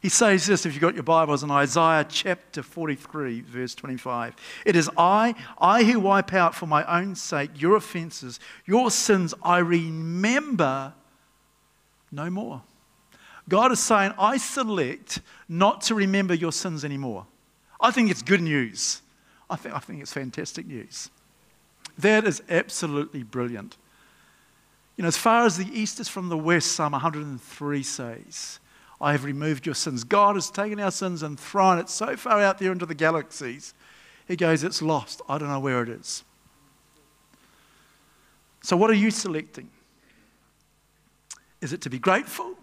He 0.00 0.08
says 0.08 0.46
this, 0.46 0.64
if 0.64 0.72
you've 0.72 0.80
got 0.80 0.94
your 0.94 1.02
Bibles, 1.02 1.42
in 1.42 1.50
Isaiah 1.50 2.06
chapter 2.08 2.62
43, 2.62 3.42
verse 3.42 3.74
25. 3.74 4.34
It 4.64 4.74
is 4.74 4.90
I, 4.96 5.34
I 5.58 5.84
who 5.84 6.00
wipe 6.00 6.32
out 6.32 6.54
for 6.54 6.66
my 6.66 6.84
own 6.84 7.14
sake 7.14 7.50
your 7.54 7.76
offenses, 7.76 8.40
your 8.64 8.90
sins 8.90 9.34
I 9.42 9.58
remember 9.58 10.94
no 12.10 12.30
more. 12.30 12.62
God 13.48 13.72
is 13.72 13.80
saying, 13.80 14.12
I 14.18 14.38
select 14.38 15.20
not 15.48 15.82
to 15.82 15.94
remember 15.94 16.32
your 16.32 16.52
sins 16.52 16.84
anymore. 16.84 17.26
I 17.80 17.90
think 17.90 18.10
it's 18.10 18.22
good 18.22 18.42
news. 18.42 19.02
I 19.48 19.56
think, 19.56 19.74
I 19.74 19.78
think 19.78 20.00
it's 20.02 20.12
fantastic 20.12 20.66
news. 20.66 21.10
That 21.98 22.26
is 22.26 22.42
absolutely 22.48 23.22
brilliant. 23.22 23.76
You 24.96 25.02
know, 25.02 25.08
as 25.08 25.16
far 25.16 25.46
as 25.46 25.56
the 25.56 25.66
east 25.66 25.98
is 25.98 26.08
from 26.08 26.28
the 26.28 26.36
west, 26.36 26.72
Psalm 26.72 26.92
103 26.92 27.82
says, 27.82 28.60
I 29.00 29.12
have 29.12 29.24
removed 29.24 29.64
your 29.64 29.74
sins. 29.74 30.04
God 30.04 30.34
has 30.34 30.50
taken 30.50 30.78
our 30.78 30.90
sins 30.90 31.22
and 31.22 31.40
thrown 31.40 31.78
it 31.78 31.88
so 31.88 32.16
far 32.16 32.40
out 32.42 32.58
there 32.58 32.70
into 32.70 32.84
the 32.84 32.94
galaxies. 32.94 33.72
He 34.28 34.36
goes, 34.36 34.62
It's 34.62 34.82
lost. 34.82 35.22
I 35.28 35.38
don't 35.38 35.48
know 35.48 35.60
where 35.60 35.82
it 35.82 35.88
is. 35.88 36.22
So, 38.62 38.76
what 38.76 38.90
are 38.90 38.94
you 38.94 39.10
selecting? 39.10 39.70
Is 41.60 41.72
it 41.72 41.80
to 41.82 41.90
be 41.90 41.98
grateful 41.98 42.54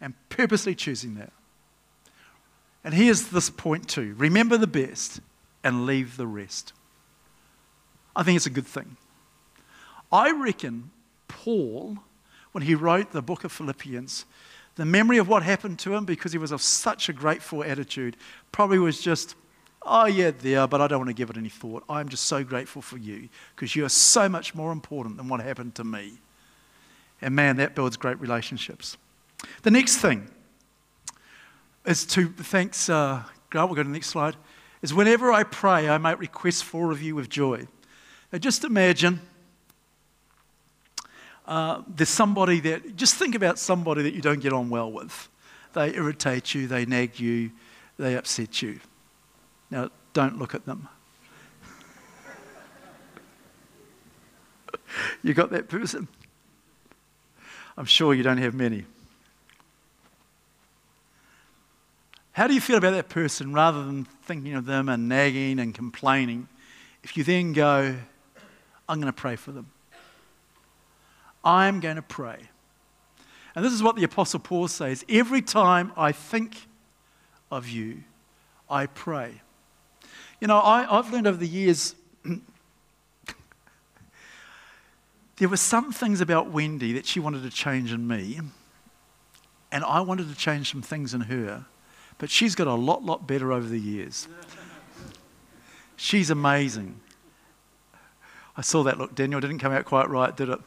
and 0.00 0.14
purposely 0.30 0.74
choosing 0.74 1.16
that? 1.16 1.32
And 2.88 2.96
here's 2.96 3.26
this 3.26 3.50
point 3.50 3.86
too 3.86 4.14
remember 4.16 4.56
the 4.56 4.66
best 4.66 5.20
and 5.62 5.84
leave 5.84 6.16
the 6.16 6.26
rest. 6.26 6.72
I 8.16 8.22
think 8.22 8.36
it's 8.36 8.46
a 8.46 8.50
good 8.50 8.66
thing. 8.66 8.96
I 10.10 10.30
reckon 10.30 10.90
Paul, 11.28 11.98
when 12.52 12.64
he 12.64 12.74
wrote 12.74 13.12
the 13.12 13.20
book 13.20 13.44
of 13.44 13.52
Philippians, 13.52 14.24
the 14.76 14.86
memory 14.86 15.18
of 15.18 15.28
what 15.28 15.42
happened 15.42 15.78
to 15.80 15.92
him 15.92 16.06
because 16.06 16.32
he 16.32 16.38
was 16.38 16.50
of 16.50 16.62
such 16.62 17.10
a 17.10 17.12
grateful 17.12 17.62
attitude 17.62 18.16
probably 18.52 18.78
was 18.78 19.02
just, 19.02 19.34
oh, 19.82 20.06
yeah, 20.06 20.30
there, 20.30 20.66
but 20.66 20.80
I 20.80 20.86
don't 20.86 21.00
want 21.00 21.10
to 21.10 21.14
give 21.14 21.28
it 21.28 21.36
any 21.36 21.50
thought. 21.50 21.84
I'm 21.90 22.08
just 22.08 22.24
so 22.24 22.42
grateful 22.42 22.80
for 22.80 22.96
you 22.96 23.28
because 23.54 23.76
you 23.76 23.84
are 23.84 23.90
so 23.90 24.30
much 24.30 24.54
more 24.54 24.72
important 24.72 25.18
than 25.18 25.28
what 25.28 25.40
happened 25.40 25.74
to 25.74 25.84
me. 25.84 26.14
And 27.20 27.36
man, 27.36 27.58
that 27.58 27.74
builds 27.74 27.98
great 27.98 28.18
relationships. 28.18 28.96
The 29.62 29.70
next 29.70 29.98
thing 29.98 30.30
is 31.84 32.04
to, 32.06 32.28
thanks, 32.28 32.88
uh, 32.88 33.22
Grant, 33.50 33.68
we'll 33.68 33.76
go 33.76 33.82
to 33.82 33.88
the 33.88 33.92
next 33.92 34.08
slide, 34.08 34.36
is 34.82 34.94
whenever 34.94 35.32
I 35.32 35.42
pray, 35.42 35.88
I 35.88 35.98
make 35.98 36.18
requests 36.18 36.62
for 36.62 36.92
of 36.92 37.02
you 37.02 37.14
with 37.14 37.28
joy. 37.28 37.66
Now 38.32 38.38
just 38.38 38.64
imagine 38.64 39.20
uh, 41.46 41.82
there's 41.88 42.10
somebody 42.10 42.60
that, 42.60 42.94
just 42.96 43.14
think 43.14 43.34
about 43.34 43.58
somebody 43.58 44.02
that 44.02 44.12
you 44.12 44.20
don't 44.20 44.40
get 44.40 44.52
on 44.52 44.68
well 44.68 44.92
with. 44.92 45.28
They 45.72 45.94
irritate 45.94 46.54
you, 46.54 46.66
they 46.66 46.84
nag 46.84 47.18
you, 47.18 47.50
they 47.98 48.16
upset 48.16 48.60
you. 48.60 48.80
Now, 49.70 49.90
don't 50.12 50.38
look 50.38 50.54
at 50.54 50.66
them. 50.66 50.88
you 55.22 55.32
got 55.34 55.50
that 55.50 55.68
person? 55.68 56.08
I'm 57.76 57.86
sure 57.86 58.12
you 58.12 58.22
don't 58.22 58.38
have 58.38 58.54
many. 58.54 58.84
How 62.38 62.46
do 62.46 62.54
you 62.54 62.60
feel 62.60 62.76
about 62.76 62.92
that 62.92 63.08
person 63.08 63.52
rather 63.52 63.84
than 63.84 64.04
thinking 64.22 64.54
of 64.54 64.64
them 64.64 64.88
and 64.88 65.08
nagging 65.08 65.58
and 65.58 65.74
complaining? 65.74 66.46
If 67.02 67.16
you 67.16 67.24
then 67.24 67.52
go, 67.52 67.96
I'm 68.88 69.00
going 69.00 69.12
to 69.12 69.20
pray 69.20 69.34
for 69.34 69.50
them. 69.50 69.72
I'm 71.42 71.80
going 71.80 71.96
to 71.96 72.02
pray. 72.02 72.38
And 73.56 73.64
this 73.64 73.72
is 73.72 73.82
what 73.82 73.96
the 73.96 74.04
Apostle 74.04 74.38
Paul 74.38 74.68
says 74.68 75.04
every 75.08 75.42
time 75.42 75.90
I 75.96 76.12
think 76.12 76.68
of 77.50 77.68
you, 77.68 78.04
I 78.70 78.86
pray. 78.86 79.40
You 80.40 80.46
know, 80.46 80.60
I, 80.60 80.84
have 80.84 81.12
learned 81.12 81.26
over 81.26 81.38
the 81.38 81.48
years 81.48 81.96
there 85.38 85.48
were 85.48 85.56
some 85.56 85.90
things 85.90 86.20
about 86.20 86.52
Wendy 86.52 86.92
that 86.92 87.04
she 87.04 87.18
wanted 87.18 87.42
to 87.42 87.50
change 87.50 87.92
in 87.92 88.06
me, 88.06 88.38
and 89.72 89.82
I 89.82 90.02
wanted 90.02 90.28
to 90.28 90.36
change 90.36 90.70
some 90.70 90.82
things 90.82 91.14
in 91.14 91.22
her. 91.22 91.66
But 92.18 92.30
she's 92.30 92.54
got 92.54 92.66
a 92.66 92.74
lot, 92.74 93.04
lot 93.04 93.26
better 93.26 93.52
over 93.52 93.68
the 93.68 93.80
years. 93.80 94.28
She's 95.96 96.30
amazing. 96.30 97.00
I 98.56 98.62
saw 98.62 98.82
that 98.84 98.98
look, 98.98 99.14
Daniel. 99.14 99.40
Didn't 99.40 99.60
come 99.60 99.72
out 99.72 99.84
quite 99.84 100.08
right, 100.10 100.36
did 100.36 100.48
it? 100.48 100.60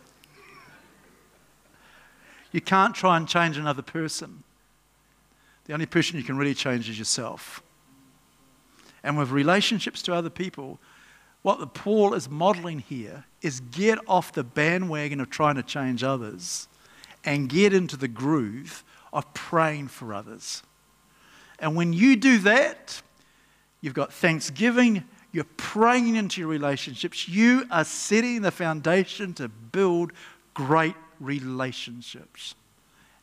You 2.53 2.61
can't 2.61 2.95
try 2.95 3.17
and 3.17 3.27
change 3.27 3.57
another 3.57 3.81
person. 3.81 4.43
The 5.65 5.73
only 5.73 5.85
person 5.85 6.17
you 6.17 6.23
can 6.23 6.37
really 6.37 6.53
change 6.53 6.89
is 6.89 6.97
yourself. 6.97 7.61
And 9.03 9.17
with 9.17 9.31
relationships 9.31 10.01
to 10.03 10.13
other 10.13 10.29
people, 10.29 10.79
what 11.41 11.59
the 11.59 11.67
Paul 11.67 12.13
is 12.13 12.29
modeling 12.29 12.79
here 12.79 13.25
is 13.41 13.59
get 13.59 13.97
off 14.07 14.31
the 14.33 14.43
bandwagon 14.43 15.19
of 15.19 15.29
trying 15.29 15.55
to 15.55 15.63
change 15.63 16.03
others 16.03 16.67
and 17.23 17.49
get 17.49 17.73
into 17.73 17.97
the 17.97 18.07
groove 18.07 18.83
of 19.11 19.33
praying 19.33 19.87
for 19.87 20.13
others. 20.13 20.63
And 21.61 21.75
when 21.75 21.93
you 21.93 22.17
do 22.17 22.39
that, 22.39 23.01
you've 23.79 23.93
got 23.93 24.11
thanksgiving, 24.11 25.05
you're 25.31 25.45
praying 25.55 26.15
into 26.15 26.41
your 26.41 26.49
relationships, 26.49 27.29
you 27.29 27.65
are 27.71 27.85
setting 27.85 28.41
the 28.41 28.51
foundation 28.51 29.33
to 29.35 29.47
build 29.47 30.11
great 30.53 30.95
relationships. 31.19 32.55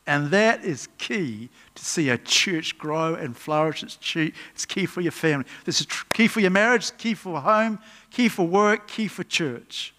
And 0.06 0.30
that 0.30 0.64
is 0.64 0.88
key 0.96 1.50
to 1.74 1.84
see 1.84 2.08
a 2.08 2.16
church 2.16 2.78
grow 2.78 3.14
and 3.14 3.36
flourish. 3.36 3.82
It's 3.82 3.96
key, 3.96 4.32
it's 4.54 4.64
key 4.64 4.86
for 4.86 5.02
your 5.02 5.12
family. 5.12 5.44
This 5.66 5.82
is 5.82 5.86
key 6.14 6.28
for 6.28 6.40
your 6.40 6.50
marriage, 6.50 6.96
key 6.96 7.12
for 7.12 7.38
home, 7.42 7.78
key 8.10 8.30
for 8.30 8.46
work, 8.46 8.88
key 8.88 9.06
for 9.06 9.22
church. 9.22 9.92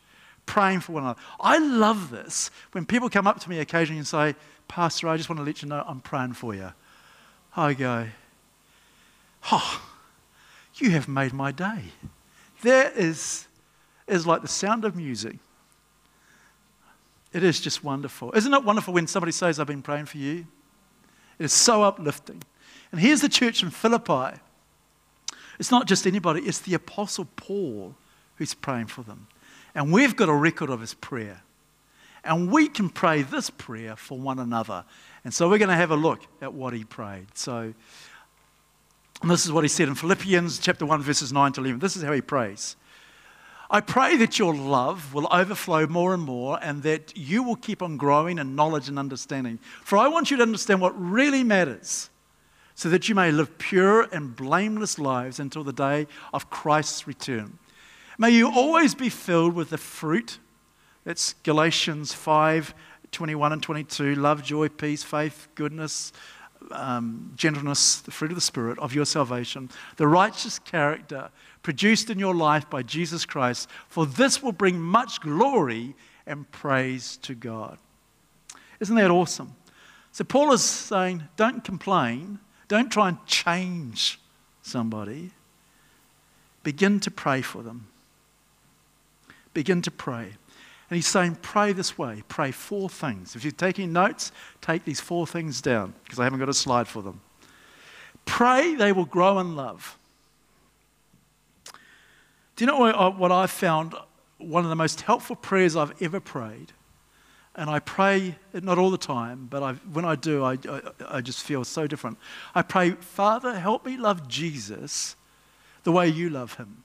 Praying 0.47 0.79
for 0.79 0.93
one 0.93 1.03
another. 1.03 1.19
I 1.39 1.59
love 1.59 2.09
this 2.09 2.49
when 2.71 2.87
people 2.87 3.07
come 3.07 3.27
up 3.27 3.39
to 3.41 3.49
me 3.51 3.59
occasionally 3.59 3.99
and 3.99 4.07
say, 4.07 4.33
Pastor, 4.67 5.07
I 5.07 5.15
just 5.15 5.29
want 5.29 5.37
to 5.41 5.43
let 5.43 5.61
you 5.61 5.69
know 5.69 5.83
I'm 5.87 5.99
praying 5.99 6.33
for 6.33 6.55
you. 6.55 6.73
I 7.55 7.75
go, 7.75 8.07
Oh, 9.51 9.81
you 10.75 10.91
have 10.91 11.07
made 11.07 11.33
my 11.33 11.51
day. 11.51 11.85
That 12.63 12.97
is, 12.97 13.47
is 14.07 14.27
like 14.27 14.41
the 14.41 14.47
sound 14.47 14.85
of 14.85 14.95
music. 14.95 15.37
It 17.31 17.43
is 17.43 17.59
just 17.59 17.83
wonderful. 17.83 18.31
Isn't 18.33 18.53
it 18.53 18.63
wonderful 18.63 18.93
when 18.93 19.07
somebody 19.07 19.31
says, 19.31 19.59
I've 19.59 19.67
been 19.67 19.81
praying 19.81 20.05
for 20.05 20.17
you? 20.17 20.47
It 21.37 21.45
is 21.45 21.53
so 21.53 21.83
uplifting. 21.83 22.41
And 22.91 22.99
here's 22.99 23.21
the 23.21 23.29
church 23.29 23.61
in 23.61 23.69
Philippi. 23.69 24.39
It's 25.59 25.71
not 25.71 25.87
just 25.87 26.07
anybody, 26.07 26.41
it's 26.41 26.59
the 26.59 26.73
Apostle 26.73 27.27
Paul 27.35 27.95
who's 28.35 28.53
praying 28.53 28.87
for 28.87 29.03
them. 29.03 29.27
And 29.75 29.91
we've 29.91 30.15
got 30.15 30.29
a 30.29 30.33
record 30.33 30.69
of 30.69 30.81
his 30.81 30.93
prayer. 30.93 31.41
And 32.23 32.51
we 32.51 32.67
can 32.67 32.89
pray 32.89 33.21
this 33.21 33.49
prayer 33.49 33.95
for 33.95 34.17
one 34.17 34.39
another. 34.39 34.83
And 35.23 35.33
so 35.33 35.49
we're 35.49 35.57
going 35.57 35.69
to 35.69 35.75
have 35.75 35.91
a 35.91 35.95
look 35.95 36.21
at 36.41 36.53
what 36.53 36.73
he 36.73 36.83
prayed. 36.83 37.27
So 37.33 37.73
this 39.23 39.45
is 39.45 39.51
what 39.51 39.63
he 39.63 39.67
said 39.67 39.87
in 39.87 39.95
Philippians 39.95 40.59
chapter 40.59 40.85
1, 40.85 41.01
verses 41.01 41.33
9 41.33 41.51
to 41.53 41.61
11. 41.61 41.79
This 41.79 41.97
is 41.97 42.03
how 42.03 42.13
he 42.13 42.21
prays. 42.21 42.75
I 43.71 43.81
pray 43.81 44.17
that 44.17 44.39
your 44.39 44.55
love 44.55 45.13
will 45.13 45.27
overflow 45.31 45.85
more 45.85 46.13
and 46.13 46.23
more 46.23 46.57
and 46.61 46.81
that 46.83 47.15
you 47.15 47.43
will 47.43 47.55
keep 47.55 47.83
on 47.83 47.97
growing 47.97 48.39
in 48.39 48.55
knowledge 48.55 48.89
and 48.89 48.97
understanding. 48.97 49.59
For 49.83 49.97
I 49.97 50.07
want 50.07 50.31
you 50.31 50.37
to 50.37 50.43
understand 50.43 50.81
what 50.81 50.99
really 50.99 51.43
matters 51.43 52.09
so 52.73 52.89
that 52.89 53.09
you 53.09 53.13
may 53.13 53.31
live 53.31 53.57
pure 53.59 54.03
and 54.11 54.35
blameless 54.35 54.97
lives 54.97 55.39
until 55.39 55.63
the 55.63 55.73
day 55.73 56.07
of 56.33 56.49
Christ's 56.49 57.05
return. 57.05 57.59
May 58.17 58.31
you 58.31 58.49
always 58.49 58.95
be 58.95 59.09
filled 59.09 59.53
with 59.53 59.69
the 59.69 59.77
fruit. 59.77 60.39
That's 61.03 61.33
Galatians 61.43 62.13
5 62.13 62.73
21 63.11 63.53
and 63.53 63.63
22 63.63 64.15
love, 64.15 64.43
joy, 64.43 64.69
peace, 64.69 65.03
faith, 65.03 65.47
goodness, 65.55 66.13
um, 66.71 67.33
gentleness, 67.35 68.01
the 68.01 68.11
fruit 68.11 68.31
of 68.31 68.35
the 68.35 68.41
Spirit 68.41 68.79
of 68.79 68.93
your 68.93 69.05
salvation, 69.05 69.69
the 69.97 70.07
righteous 70.07 70.59
character 70.59 71.29
produced 71.63 72.09
in 72.09 72.19
your 72.19 72.35
life 72.35 72.69
by 72.69 72.83
Jesus 72.83 73.25
Christ, 73.25 73.69
for 73.87 74.05
this 74.05 74.41
will 74.41 74.51
bring 74.51 74.79
much 74.79 75.21
glory 75.21 75.95
and 76.25 76.49
praise 76.51 77.17
to 77.17 77.33
God. 77.35 77.77
Isn't 78.79 78.95
that 78.95 79.11
awesome? 79.11 79.55
So, 80.11 80.23
Paul 80.23 80.51
is 80.53 80.63
saying, 80.63 81.23
don't 81.37 81.63
complain, 81.63 82.39
don't 82.67 82.91
try 82.91 83.09
and 83.09 83.25
change 83.25 84.19
somebody. 84.61 85.31
Begin 86.63 86.99
to 87.01 87.11
pray 87.11 87.41
for 87.41 87.63
them. 87.63 87.87
Begin 89.53 89.81
to 89.81 89.91
pray. 89.91 90.33
And 90.89 90.95
he's 90.95 91.07
saying, 91.07 91.37
pray 91.41 91.71
this 91.71 91.97
way. 91.97 92.23
Pray 92.27 92.51
four 92.51 92.89
things. 92.89 93.35
If 93.35 93.43
you're 93.43 93.51
taking 93.51 93.93
notes, 93.93 94.31
take 94.59 94.85
these 94.85 94.99
four 94.99 95.27
things 95.27 95.61
down 95.61 95.93
because 96.03 96.19
I 96.19 96.23
haven't 96.23 96.39
got 96.39 96.49
a 96.49 96.53
slide 96.53 96.87
for 96.87 97.03
them. 97.03 97.21
Pray 98.25 98.73
they 98.75 98.91
will 98.91 99.05
grow 99.05 99.39
in 99.39 99.55
love. 99.55 99.97
Do 102.55 102.65
you 102.65 102.65
know 102.65 103.11
what 103.11 103.31
I 103.31 103.47
found? 103.47 103.93
One 104.39 104.63
of 104.63 104.69
the 104.69 104.75
most 104.75 105.01
helpful 105.01 105.35
prayers 105.35 105.75
I've 105.75 105.93
ever 106.01 106.19
prayed. 106.19 106.73
And 107.55 107.69
I 107.69 107.79
pray, 107.79 108.35
not 108.53 108.77
all 108.77 108.89
the 108.89 108.97
time, 108.97 109.47
but 109.49 109.61
I, 109.61 109.73
when 109.73 110.05
I 110.05 110.15
do, 110.15 110.43
I, 110.43 110.53
I, 110.67 110.81
I 111.07 111.21
just 111.21 111.43
feel 111.43 111.63
so 111.65 111.87
different. 111.87 112.17
I 112.55 112.61
pray, 112.61 112.91
Father, 112.91 113.59
help 113.59 113.85
me 113.85 113.97
love 113.97 114.27
Jesus 114.27 115.15
the 115.83 115.91
way 115.91 116.07
you 116.07 116.29
love 116.29 116.55
him. 116.55 116.83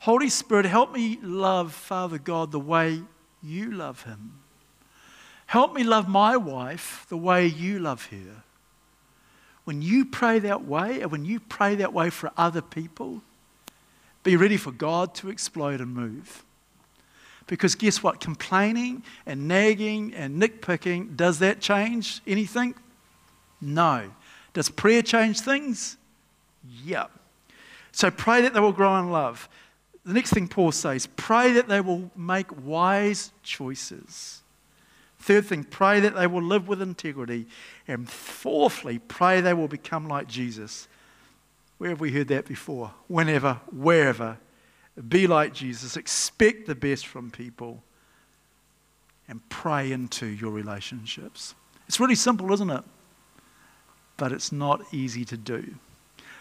Holy 0.00 0.28
Spirit, 0.28 0.66
help 0.66 0.92
me 0.92 1.18
love 1.22 1.72
Father 1.72 2.18
God 2.18 2.52
the 2.52 2.60
way 2.60 3.02
you 3.42 3.72
love 3.72 4.02
him. 4.02 4.40
Help 5.46 5.74
me 5.74 5.82
love 5.82 6.08
my 6.08 6.36
wife 6.36 7.06
the 7.08 7.16
way 7.16 7.46
you 7.46 7.78
love 7.78 8.06
her. 8.06 8.42
When 9.64 9.82
you 9.82 10.04
pray 10.04 10.38
that 10.38 10.64
way, 10.64 11.00
and 11.00 11.10
when 11.10 11.24
you 11.24 11.40
pray 11.40 11.74
that 11.76 11.92
way 11.92 12.10
for 12.10 12.30
other 12.36 12.62
people, 12.62 13.22
be 14.22 14.36
ready 14.36 14.56
for 14.56 14.72
God 14.72 15.14
to 15.16 15.30
explode 15.30 15.80
and 15.80 15.94
move. 15.94 16.44
Because 17.46 17.74
guess 17.74 18.02
what? 18.02 18.20
Complaining 18.20 19.02
and 19.26 19.48
nagging 19.48 20.14
and 20.14 20.40
nitpicking, 20.40 21.16
does 21.16 21.38
that 21.38 21.60
change 21.60 22.20
anything? 22.26 22.74
No. 23.60 24.10
Does 24.52 24.68
prayer 24.68 25.02
change 25.02 25.40
things? 25.40 25.96
Yep. 26.84 27.10
So 27.92 28.10
pray 28.10 28.42
that 28.42 28.54
they 28.54 28.60
will 28.60 28.72
grow 28.72 28.98
in 28.98 29.10
love. 29.10 29.48
The 30.08 30.14
next 30.14 30.30
thing 30.30 30.48
Paul 30.48 30.72
says 30.72 31.06
pray 31.06 31.52
that 31.52 31.68
they 31.68 31.82
will 31.82 32.10
make 32.16 32.46
wise 32.64 33.30
choices. 33.42 34.42
Third 35.18 35.44
thing, 35.44 35.64
pray 35.64 36.00
that 36.00 36.14
they 36.14 36.26
will 36.26 36.42
live 36.42 36.66
with 36.66 36.80
integrity. 36.80 37.46
And 37.86 38.08
fourthly, 38.08 39.00
pray 39.00 39.42
they 39.42 39.52
will 39.52 39.68
become 39.68 40.08
like 40.08 40.26
Jesus. 40.26 40.88
Where 41.76 41.90
have 41.90 42.00
we 42.00 42.10
heard 42.10 42.28
that 42.28 42.46
before? 42.46 42.92
Whenever, 43.06 43.60
wherever. 43.70 44.38
Be 45.08 45.26
like 45.26 45.52
Jesus. 45.52 45.98
Expect 45.98 46.66
the 46.66 46.74
best 46.74 47.06
from 47.06 47.30
people. 47.30 47.82
And 49.28 49.46
pray 49.50 49.92
into 49.92 50.24
your 50.24 50.52
relationships. 50.52 51.54
It's 51.86 52.00
really 52.00 52.14
simple, 52.14 52.50
isn't 52.50 52.70
it? 52.70 52.84
But 54.16 54.32
it's 54.32 54.52
not 54.52 54.80
easy 54.90 55.26
to 55.26 55.36
do. 55.36 55.74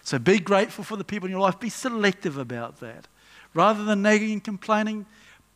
So 0.03 0.19
be 0.19 0.39
grateful 0.39 0.85
for 0.85 0.95
the 0.95 1.03
people 1.03 1.25
in 1.25 1.31
your 1.31 1.41
life. 1.41 1.59
Be 1.59 1.69
selective 1.69 2.37
about 2.37 2.79
that. 2.79 3.09
Rather 3.57 3.83
than 3.83 4.03
nagging 4.03 4.33
and 4.33 4.43
complaining, 4.43 5.03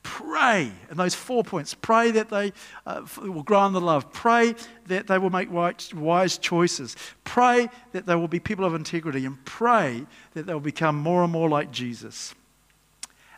pray. 0.01 0.71
And 0.89 0.97
those 0.97 1.13
four 1.13 1.43
points 1.43 1.75
pray 1.75 2.09
that 2.09 2.29
they 2.29 2.51
uh, 2.87 3.05
will 3.21 3.43
grow 3.43 3.63
in 3.67 3.73
the 3.73 3.79
love, 3.79 4.11
pray 4.11 4.55
that 4.87 5.05
they 5.05 5.19
will 5.19 5.29
make 5.29 5.49
wise 5.51 6.39
choices, 6.39 6.95
pray 7.25 7.69
that 7.91 8.07
they 8.07 8.15
will 8.15 8.27
be 8.27 8.39
people 8.39 8.65
of 8.65 8.73
integrity, 8.73 9.23
and 9.23 9.45
pray 9.45 10.07
that 10.33 10.47
they 10.47 10.53
will 10.53 10.59
become 10.59 10.95
more 10.95 11.21
and 11.23 11.31
more 11.31 11.47
like 11.47 11.69
Jesus. 11.69 12.33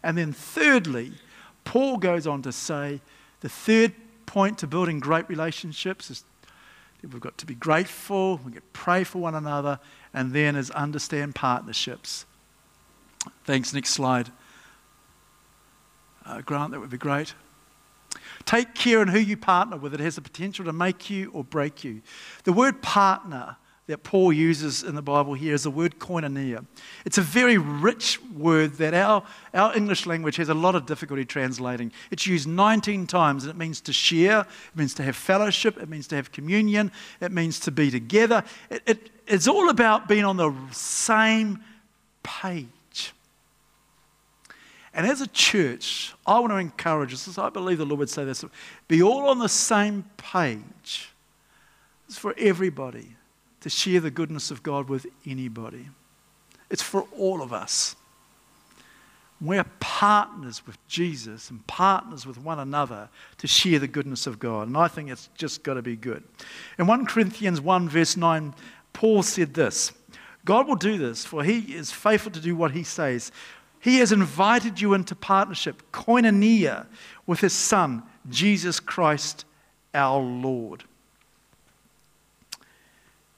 And 0.02 0.18
then, 0.18 0.32
thirdly, 0.32 1.12
Paul 1.66 1.98
goes 1.98 2.26
on 2.26 2.42
to 2.44 2.54
say 2.54 3.02
the 3.42 3.50
third 3.50 3.92
point 4.26 4.60
to 4.60 4.68
building 4.68 5.02
great 5.02 5.28
relationships 5.28 6.10
is 6.10 6.24
we've 7.02 7.20
got 7.20 7.38
to 7.40 7.46
be 7.46 7.56
grateful, 7.56 8.40
we 8.46 8.54
get 8.54 8.72
pray 8.72 9.04
for 9.04 9.20
one 9.20 9.36
another, 9.36 9.82
and 10.14 10.32
then 10.32 10.56
is 10.56 10.72
understand 10.72 11.36
partnerships. 11.36 12.26
Thanks. 13.44 13.74
Next 13.74 13.90
slide 13.90 14.32
uh, 16.26 16.42
Grant, 16.42 16.72
that 16.72 16.80
would 16.80 16.90
be 16.90 16.98
great. 16.98 17.34
Take 18.46 18.76
care 18.76 19.02
in 19.02 19.08
who 19.08 19.20
you 19.20 19.38
partner 19.38 19.78
with. 19.78 19.94
It 19.94 20.00
has 20.00 20.16
the 20.16 20.22
potential 20.22 20.66
to 20.66 20.74
make 20.74 21.10
you 21.10 21.32
or 21.32 21.44
break 21.44 21.84
you. 21.84 22.02
The 22.44 22.54
word 22.54 22.82
partner 22.82 23.58
that 23.88 24.04
Paul 24.04 24.32
uses 24.32 24.84
in 24.84 24.96
the 24.96 25.02
Bible 25.02 25.34
here 25.34 25.54
is 25.54 25.64
the 25.64 25.72
word 25.72 26.00
koinonia. 26.00 26.66
It's 27.06 27.18
a 27.18 27.22
very 27.22 27.58
rich 27.58 28.22
word 28.34 28.76
that 28.76 28.94
our, 28.94 29.24
our 29.54 29.76
English 29.76 30.06
language 30.06 30.38
has 30.38 30.48
a 30.48 30.54
lot 30.54 30.76
of 30.76 30.86
difficulty 30.86 31.26
translating. 31.26 31.92
It's 32.10 32.26
used 32.26 32.48
19 32.48 33.08
times 33.08 33.44
and 33.44 33.52
it 33.52 33.58
means 33.58 33.82
to 33.82 33.94
share, 33.94 34.42
it 34.42 34.76
means 34.76 34.94
to 34.96 35.04
have 35.04 35.18
fellowship, 35.18 35.78
it 35.78 35.90
means 35.90 36.08
to 36.08 36.16
have 36.16 36.32
communion, 36.32 36.94
it 37.20 37.34
means 37.34 37.60
to 37.62 37.72
be 37.72 37.92
together. 37.92 38.44
It, 38.70 38.84
it, 38.86 39.10
it's 39.28 39.50
all 39.50 39.70
about 39.70 40.08
being 40.08 40.24
on 40.24 40.38
the 40.38 40.54
same 40.72 41.62
page. 42.24 42.68
And 44.94 45.08
as 45.08 45.22
a 45.22 45.28
church, 45.28 46.14
I 46.26 46.40
want 46.40 46.52
to 46.52 46.58
encourage 46.58 47.14
us, 47.14 47.38
I 47.38 47.50
believe 47.50 47.80
the 47.80 47.86
Lord 47.86 48.00
would 48.00 48.10
say 48.10 48.26
this 48.26 48.46
be 48.88 49.02
all 49.02 49.30
on 49.30 49.40
the 49.40 49.50
same 49.50 50.06
page. 50.18 51.10
It's 52.08 52.18
for 52.18 52.36
everybody 52.38 53.16
to 53.62 53.70
share 53.70 54.00
the 54.00 54.12
goodness 54.12 54.52
of 54.52 54.62
God 54.62 54.90
with 54.90 55.08
anybody. 55.26 55.88
It's 56.70 56.84
for 56.84 57.08
all 57.18 57.42
of 57.42 57.54
us. 57.54 57.96
We're 59.42 59.66
partners 59.80 60.66
with 60.66 60.78
Jesus 60.88 61.50
and 61.50 61.66
partners 61.68 62.26
with 62.26 62.38
one 62.38 62.60
another 62.60 63.10
to 63.40 63.48
share 63.48 63.80
the 63.80 63.88
goodness 63.88 64.28
of 64.28 64.40
God. 64.40 64.68
And 64.68 64.78
I 64.78 64.88
think 64.88 65.10
it's 65.10 65.30
just 65.36 65.64
got 65.64 65.74
to 65.74 65.82
be 65.82 65.96
good. 65.96 66.24
In 66.78 66.88
1 66.88 67.06
Corinthians 67.08 67.60
1, 67.60 67.90
verse 67.90 68.16
9, 68.16 68.54
Paul 68.94 69.24
said 69.24 69.54
this 69.54 69.92
God 70.46 70.68
will 70.68 70.76
do 70.76 70.98
this, 70.98 71.26
for 71.26 71.44
he 71.44 71.60
is 71.74 71.92
faithful 71.92 72.32
to 72.32 72.40
do 72.40 72.56
what 72.56 72.72
he 72.72 72.84
says. 72.84 73.32
He 73.84 73.98
has 73.98 74.14
invited 74.14 74.80
you 74.80 74.94
into 74.94 75.14
partnership, 75.14 75.84
koinonia, 75.92 76.86
with 77.28 77.42
his 77.42 77.52
Son, 77.52 78.04
Jesus 78.30 78.80
Christ 78.80 79.44
our 79.94 80.22
Lord. 80.22 80.86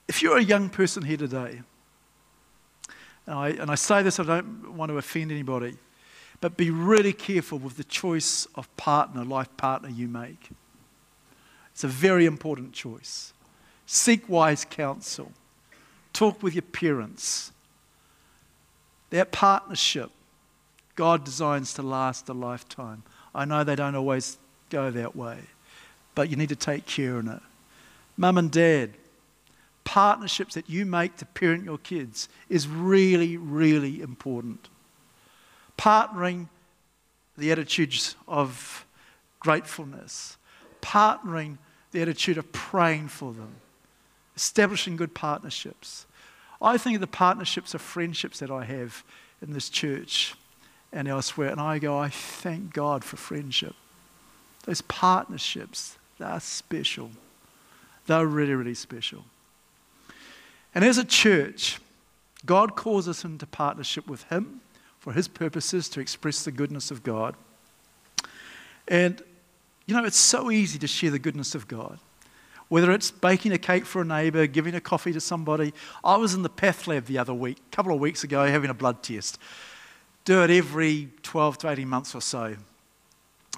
If 0.07 0.21
you're 0.21 0.37
a 0.37 0.43
young 0.43 0.69
person 0.69 1.01
here 1.01 1.17
today, 1.17 1.61
and 3.25 3.35
I, 3.35 3.49
and 3.49 3.71
I 3.71 3.75
say 3.75 4.03
this, 4.03 4.19
I 4.19 4.23
don't 4.23 4.77
want 4.77 4.91
to 4.91 4.99
offend 4.99 5.31
anybody, 5.31 5.77
but 6.41 6.55
be 6.55 6.69
really 6.69 7.13
careful 7.13 7.57
with 7.57 7.77
the 7.77 7.83
choice 7.83 8.47
of 8.53 8.73
partner, 8.77 9.25
life 9.25 9.49
partner 9.57 9.89
you 9.89 10.07
make. 10.07 10.51
It's 11.71 11.83
a 11.83 11.87
very 11.87 12.27
important 12.27 12.71
choice. 12.71 13.33
Seek 13.87 14.29
wise 14.29 14.63
counsel. 14.63 15.31
Talk 16.13 16.43
with 16.43 16.53
your 16.53 16.61
parents. 16.61 17.51
That 19.09 19.31
partnership, 19.31 20.11
God 20.95 21.23
designs 21.23 21.73
to 21.73 21.81
last 21.81 22.29
a 22.29 22.33
lifetime. 22.33 23.03
I 23.33 23.45
know 23.45 23.63
they 23.63 23.75
don't 23.75 23.95
always 23.95 24.37
go 24.69 24.91
that 24.91 25.15
way, 25.15 25.39
but 26.13 26.29
you 26.29 26.35
need 26.35 26.49
to 26.49 26.55
take 26.55 26.85
care 26.85 27.17
of 27.17 27.27
it. 27.27 27.41
Mum 28.17 28.37
and 28.37 28.49
dad, 28.49 28.91
partnerships 29.83 30.55
that 30.55 30.69
you 30.69 30.85
make 30.85 31.17
to 31.17 31.25
parent 31.25 31.65
your 31.65 31.77
kids 31.77 32.29
is 32.49 32.67
really, 32.67 33.35
really 33.37 34.01
important. 34.01 34.69
Partnering 35.77 36.47
the 37.37 37.51
attitudes 37.51 38.15
of 38.27 38.85
gratefulness, 39.41 40.37
partnering 40.81 41.57
the 41.91 42.01
attitude 42.01 42.37
of 42.37 42.51
praying 42.53 43.09
for 43.09 43.33
them, 43.33 43.55
establishing 44.35 44.95
good 44.95 45.13
partnerships. 45.13 46.05
I 46.61 46.77
think 46.77 46.95
of 46.95 47.01
the 47.01 47.07
partnerships 47.07 47.73
of 47.73 47.81
friendships 47.81 48.39
that 48.39 48.49
I 48.49 48.63
have 48.63 49.03
in 49.41 49.51
this 49.51 49.69
church 49.69 50.35
and 50.95 51.07
elsewhere, 51.09 51.49
and 51.49 51.59
I 51.59 51.77
go, 51.77 51.99
I 51.99 52.09
thank 52.09 52.73
God 52.73 53.03
for 53.03 53.17
friendship. 53.17 53.75
Those 54.63 54.81
partnerships, 54.81 55.97
they're 56.17 56.39
special. 56.39 57.11
They're 58.07 58.25
really, 58.25 58.53
really 58.53 58.73
special. 58.73 59.25
And 60.73 60.85
as 60.85 60.97
a 60.97 61.03
church, 61.03 61.79
God 62.45 62.75
calls 62.75 63.07
us 63.07 63.25
into 63.25 63.45
partnership 63.45 64.07
with 64.07 64.23
Him 64.23 64.61
for 64.99 65.11
His 65.11 65.27
purposes 65.27 65.89
to 65.89 65.99
express 65.99 66.43
the 66.43 66.51
goodness 66.51 66.91
of 66.91 67.03
God. 67.03 67.35
And, 68.87 69.21
you 69.85 69.95
know, 69.95 70.05
it's 70.05 70.17
so 70.17 70.49
easy 70.49 70.79
to 70.79 70.87
share 70.87 71.11
the 71.11 71.19
goodness 71.19 71.55
of 71.55 71.67
God. 71.67 71.99
Whether 72.69 72.91
it's 72.91 73.11
baking 73.11 73.51
a 73.51 73.57
cake 73.57 73.85
for 73.85 74.01
a 74.01 74.05
neighbour, 74.05 74.47
giving 74.47 74.75
a 74.75 74.81
coffee 74.81 75.13
to 75.13 75.21
somebody. 75.21 75.73
I 76.03 76.17
was 76.17 76.33
in 76.33 76.41
the 76.41 76.49
Path 76.49 76.87
Lab 76.87 77.05
the 77.05 77.17
other 77.17 77.33
week, 77.33 77.57
a 77.71 77.75
couple 77.75 77.93
of 77.93 77.99
weeks 77.99 78.23
ago, 78.23 78.45
having 78.47 78.69
a 78.69 78.73
blood 78.73 79.03
test. 79.03 79.37
Do 80.25 80.43
it 80.43 80.49
every 80.49 81.09
12 81.23 81.59
to 81.59 81.69
18 81.69 81.87
months 81.87 82.15
or 82.15 82.21
so. 82.21 82.55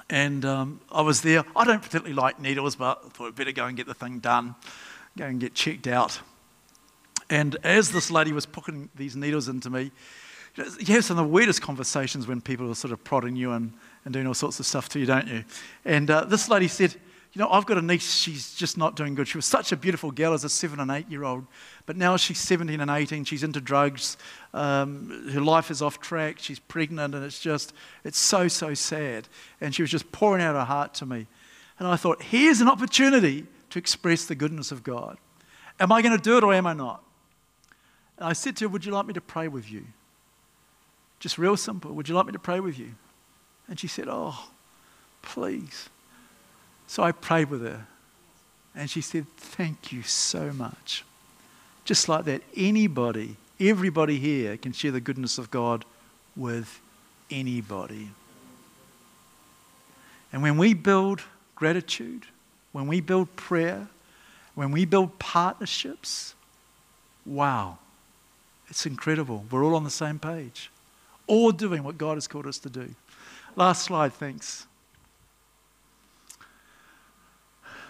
And 0.09 0.45
um, 0.45 0.81
I 0.91 1.01
was 1.01 1.21
there. 1.21 1.43
I 1.55 1.65
don't 1.65 1.81
particularly 1.81 2.13
like 2.13 2.39
needles, 2.39 2.75
but 2.75 3.01
I 3.05 3.09
thought 3.09 3.27
I'd 3.27 3.35
better 3.35 3.51
go 3.51 3.65
and 3.65 3.75
get 3.75 3.87
the 3.87 3.93
thing 3.93 4.19
done, 4.19 4.55
go 5.17 5.25
and 5.25 5.39
get 5.39 5.53
checked 5.53 5.87
out. 5.87 6.19
And 7.29 7.57
as 7.63 7.91
this 7.91 8.11
lady 8.11 8.31
was 8.31 8.45
putting 8.45 8.89
these 8.95 9.15
needles 9.15 9.47
into 9.47 9.69
me, 9.69 9.91
you 10.55 10.95
have 10.95 11.05
some 11.05 11.19
of 11.19 11.25
the 11.25 11.31
weirdest 11.31 11.61
conversations 11.61 12.27
when 12.27 12.41
people 12.41 12.69
are 12.69 12.75
sort 12.75 12.91
of 12.91 13.03
prodding 13.03 13.35
you 13.35 13.51
and, 13.51 13.73
and 14.05 14.13
doing 14.13 14.27
all 14.27 14.33
sorts 14.33 14.59
of 14.59 14.65
stuff 14.65 14.89
to 14.89 14.99
you, 14.99 15.05
don't 15.05 15.27
you? 15.27 15.43
And 15.85 16.09
uh, 16.09 16.25
this 16.25 16.49
lady 16.49 16.67
said, 16.67 16.95
You 17.33 17.39
know, 17.41 17.49
I've 17.49 17.65
got 17.65 17.77
a 17.77 17.81
niece, 17.81 18.15
she's 18.15 18.55
just 18.55 18.77
not 18.77 18.95
doing 18.95 19.13
good. 19.13 19.27
She 19.27 19.37
was 19.37 19.45
such 19.45 19.71
a 19.71 19.77
beautiful 19.77 20.11
girl 20.11 20.33
as 20.33 20.43
a 20.43 20.49
seven 20.49 20.79
and 20.79 20.89
eight 20.89 21.09
year 21.09 21.23
old, 21.23 21.45
but 21.85 21.95
now 21.95 22.17
she's 22.17 22.39
17 22.39 22.79
and 22.79 22.89
18, 22.89 23.25
she's 23.25 23.43
into 23.43 23.61
drugs, 23.61 24.17
um, 24.53 25.29
her 25.31 25.41
life 25.41 25.69
is 25.69 25.81
off 25.81 25.99
track, 25.99 26.39
she's 26.39 26.59
pregnant, 26.59 27.13
and 27.13 27.23
it's 27.23 27.39
just, 27.39 27.73
it's 28.03 28.17
so, 28.17 28.47
so 28.47 28.73
sad. 28.73 29.27
And 29.61 29.75
she 29.75 29.83
was 29.83 29.91
just 29.91 30.11
pouring 30.11 30.41
out 30.41 30.55
her 30.55 30.65
heart 30.65 30.93
to 30.95 31.05
me. 31.05 31.27
And 31.79 31.87
I 31.87 31.95
thought, 31.95 32.23
Here's 32.23 32.61
an 32.61 32.67
opportunity 32.67 33.45
to 33.69 33.79
express 33.79 34.25
the 34.25 34.35
goodness 34.35 34.71
of 34.71 34.83
God. 34.83 35.17
Am 35.79 35.91
I 35.91 36.01
going 36.01 36.17
to 36.17 36.23
do 36.23 36.37
it 36.37 36.43
or 36.43 36.53
am 36.53 36.65
I 36.65 36.73
not? 36.73 37.03
And 38.17 38.27
I 38.27 38.33
said 38.33 38.55
to 38.57 38.65
her, 38.65 38.69
Would 38.69 38.85
you 38.85 38.91
like 38.91 39.05
me 39.05 39.13
to 39.13 39.21
pray 39.21 39.47
with 39.47 39.71
you? 39.71 39.85
Just 41.19 41.37
real 41.37 41.57
simple. 41.57 41.91
Would 41.93 42.09
you 42.09 42.15
like 42.15 42.25
me 42.25 42.31
to 42.31 42.39
pray 42.39 42.59
with 42.59 42.79
you? 42.79 42.95
And 43.67 43.79
she 43.79 43.87
said, 43.87 44.07
Oh, 44.09 44.49
please. 45.21 45.89
So 46.87 47.03
I 47.03 47.11
prayed 47.11 47.49
with 47.49 47.61
her. 47.61 47.85
And 48.75 48.89
she 48.89 49.01
said, 49.01 49.27
Thank 49.37 49.91
you 49.91 50.03
so 50.03 50.51
much. 50.53 51.03
Just 51.83 52.09
like 52.09 52.25
that, 52.25 52.41
anybody, 52.55 53.37
everybody 53.59 54.17
here 54.17 54.57
can 54.57 54.71
share 54.71 54.91
the 54.91 54.99
goodness 54.99 55.37
of 55.37 55.51
God 55.51 55.85
with 56.35 56.79
anybody. 57.31 58.09
And 60.31 60.41
when 60.41 60.57
we 60.57 60.73
build 60.73 61.21
gratitude, 61.55 62.25
when 62.71 62.87
we 62.87 63.01
build 63.01 63.35
prayer, 63.35 63.87
when 64.53 64.71
we 64.71 64.85
build 64.85 65.17
partnerships, 65.17 66.35
wow, 67.25 67.79
it's 68.67 68.85
incredible. 68.85 69.45
We're 69.49 69.63
all 69.63 69.75
on 69.75 69.83
the 69.83 69.89
same 69.89 70.19
page, 70.19 70.69
all 71.25 71.51
doing 71.51 71.83
what 71.83 71.97
God 71.97 72.15
has 72.15 72.27
called 72.27 72.45
us 72.45 72.59
to 72.59 72.69
do. 72.69 72.93
Last 73.55 73.83
slide, 73.83 74.13
thanks. 74.13 74.66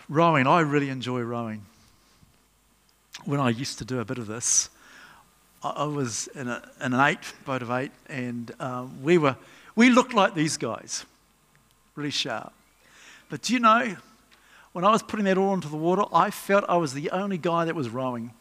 Rowing, 0.10 0.47
I 0.47 0.62
really 0.62 0.89
enjoy 0.89 1.20
rowing. 1.22 1.66
When 3.26 3.41
I 3.41 3.49
used 3.49 3.78
to 3.80 3.86
do 3.86 3.99
a 3.99 4.05
bit 4.05 4.18
of 4.18 4.28
this, 4.28 4.70
I 5.62 5.84
was 5.84 6.28
in, 6.28 6.47
a, 6.47 6.62
in 6.82 6.93
an 6.93 6.99
eight, 6.99 7.20
boat 7.45 7.62
of 7.62 7.72
eight, 7.72 7.91
and 8.08 8.53
um, 8.62 9.03
we, 9.03 9.18
were, 9.18 9.36
we 9.76 9.89
looked 9.89 10.14
like 10.14 10.34
these 10.34 10.55
guys, 10.55 11.05
really 11.95 12.12
sharp. 12.12 12.53
But 13.30 13.41
do 13.41 13.53
you 13.53 13.60
know, 13.60 13.97
when 14.72 14.86
I 14.86 14.91
was 14.91 15.03
putting 15.03 15.26
that 15.26 15.38
oar 15.38 15.53
into 15.53 15.68
the 15.68 15.76
water, 15.76 16.03
I 16.14 16.30
felt 16.30 16.64
I 16.70 16.78
was 16.78 16.93
the 16.93 17.10
only 17.12 17.38
guy 17.38 17.66
that 17.66 17.76
was 17.76 17.89
rowing. 17.89 18.32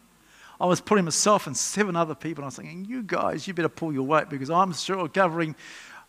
I 0.60 0.66
was 0.66 0.80
putting 0.80 1.04
myself 1.04 1.48
and 1.48 1.56
seven 1.56 1.96
other 1.96 2.14
people, 2.14 2.42
and 2.42 2.44
I 2.44 2.48
was 2.48 2.56
thinking, 2.56 2.84
you 2.84 3.02
guys, 3.02 3.48
you 3.48 3.54
better 3.54 3.68
pull 3.68 3.92
your 3.92 4.04
weight 4.04 4.28
because 4.28 4.50
I'm 4.50 4.72
sure 4.72 5.08
covering 5.08 5.56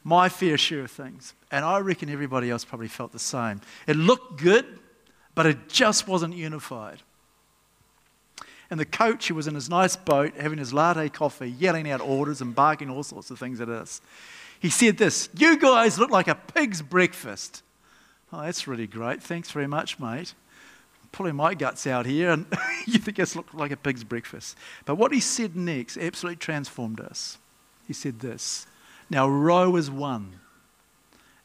my 0.04 0.30
fair 0.30 0.58
share 0.58 0.82
of 0.82 0.92
things. 0.92 1.34
And 1.52 1.66
I 1.66 1.80
reckon 1.80 2.10
everybody 2.10 2.52
else 2.52 2.64
probably 2.64 2.90
felt 2.90 3.12
the 3.12 3.20
same. 3.20 3.62
It 3.88 3.96
looked 3.96 4.40
good, 4.40 4.66
but 5.38 5.46
it 5.46 5.70
just 5.70 6.08
wasn't 6.08 6.34
unified. 6.34 7.04
And 8.72 8.80
the 8.80 8.86
coach, 8.86 9.28
who 9.28 9.36
was 9.36 9.46
in 9.46 9.54
his 9.54 9.70
nice 9.70 9.96
boat 9.96 10.34
having 10.36 10.58
his 10.58 10.74
latte 10.74 11.10
coffee, 11.10 11.48
yelling 11.52 11.90
out 11.92 12.02
orders 12.02 12.42
and 12.42 12.56
barking 12.56 12.90
all 12.90 13.04
sorts 13.04 13.30
of 13.30 13.38
things 13.38 13.62
at 13.62 13.70
us, 13.70 14.02
he 14.60 14.72
said 14.72 14.98
this 14.98 15.30
You 15.38 15.60
guys 15.60 16.00
look 16.00 16.10
like 16.10 16.28
a 16.28 16.34
pig's 16.34 16.82
breakfast. 16.82 17.62
Oh, 18.34 18.42
that's 18.42 18.68
really 18.68 18.88
great. 18.88 19.22
Thanks 19.22 19.52
very 19.52 19.68
much, 19.68 20.00
mate 20.00 20.34
pulling 21.14 21.36
my 21.36 21.54
guts 21.54 21.88
out 21.88 22.06
here, 22.06 22.30
and 22.30 22.46
you 22.86 23.00
think 23.00 23.18
this 23.18 23.36
looked 23.36 23.56
like 23.56 23.72
a 23.72 23.78
pig's 23.78 24.04
breakfast. 24.04 24.58
But 24.86 24.96
what 24.96 25.14
he 25.14 25.20
said 25.20 25.56
next 25.56 25.98
absolutely 25.98 26.36
transformed 26.36 27.00
us. 27.00 27.38
He 27.88 27.94
said 27.94 28.20
this 28.20 28.68
Now 29.10 29.28
row 29.28 29.78
as 29.78 29.90
one. 29.90 30.40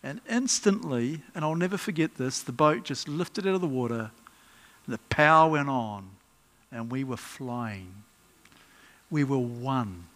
And 0.03 0.21
instantly, 0.29 1.23
and 1.35 1.45
I'll 1.45 1.55
never 1.55 1.77
forget 1.77 2.17
this, 2.17 2.41
the 2.41 2.53
boat 2.53 2.85
just 2.85 3.09
lifted 3.09 3.47
out 3.47 3.55
of 3.55 3.61
the 3.61 3.69
water, 3.69 4.11
the 4.89 4.99
power 5.11 5.51
went 5.51 5.69
on, 5.69 6.11
and 6.73 6.91
we 6.91 7.05
were 7.05 7.17
flying. 7.17 8.03
We 9.11 9.23
were 9.25 9.39
one. 9.39 10.07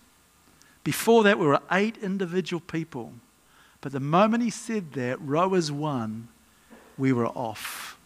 Before 0.83 1.23
that, 1.25 1.39
we 1.39 1.47
were 1.47 1.61
eight 1.71 1.99
individual 1.99 2.61
people. 2.61 3.13
But 3.81 3.93
the 3.93 4.01
moment 4.01 4.43
he 4.43 4.51
said 4.51 4.95
that, 4.95 5.21
rowers 5.21 5.71
one, 5.71 6.29
we 6.99 7.13
were 7.13 7.29
off 7.29 7.97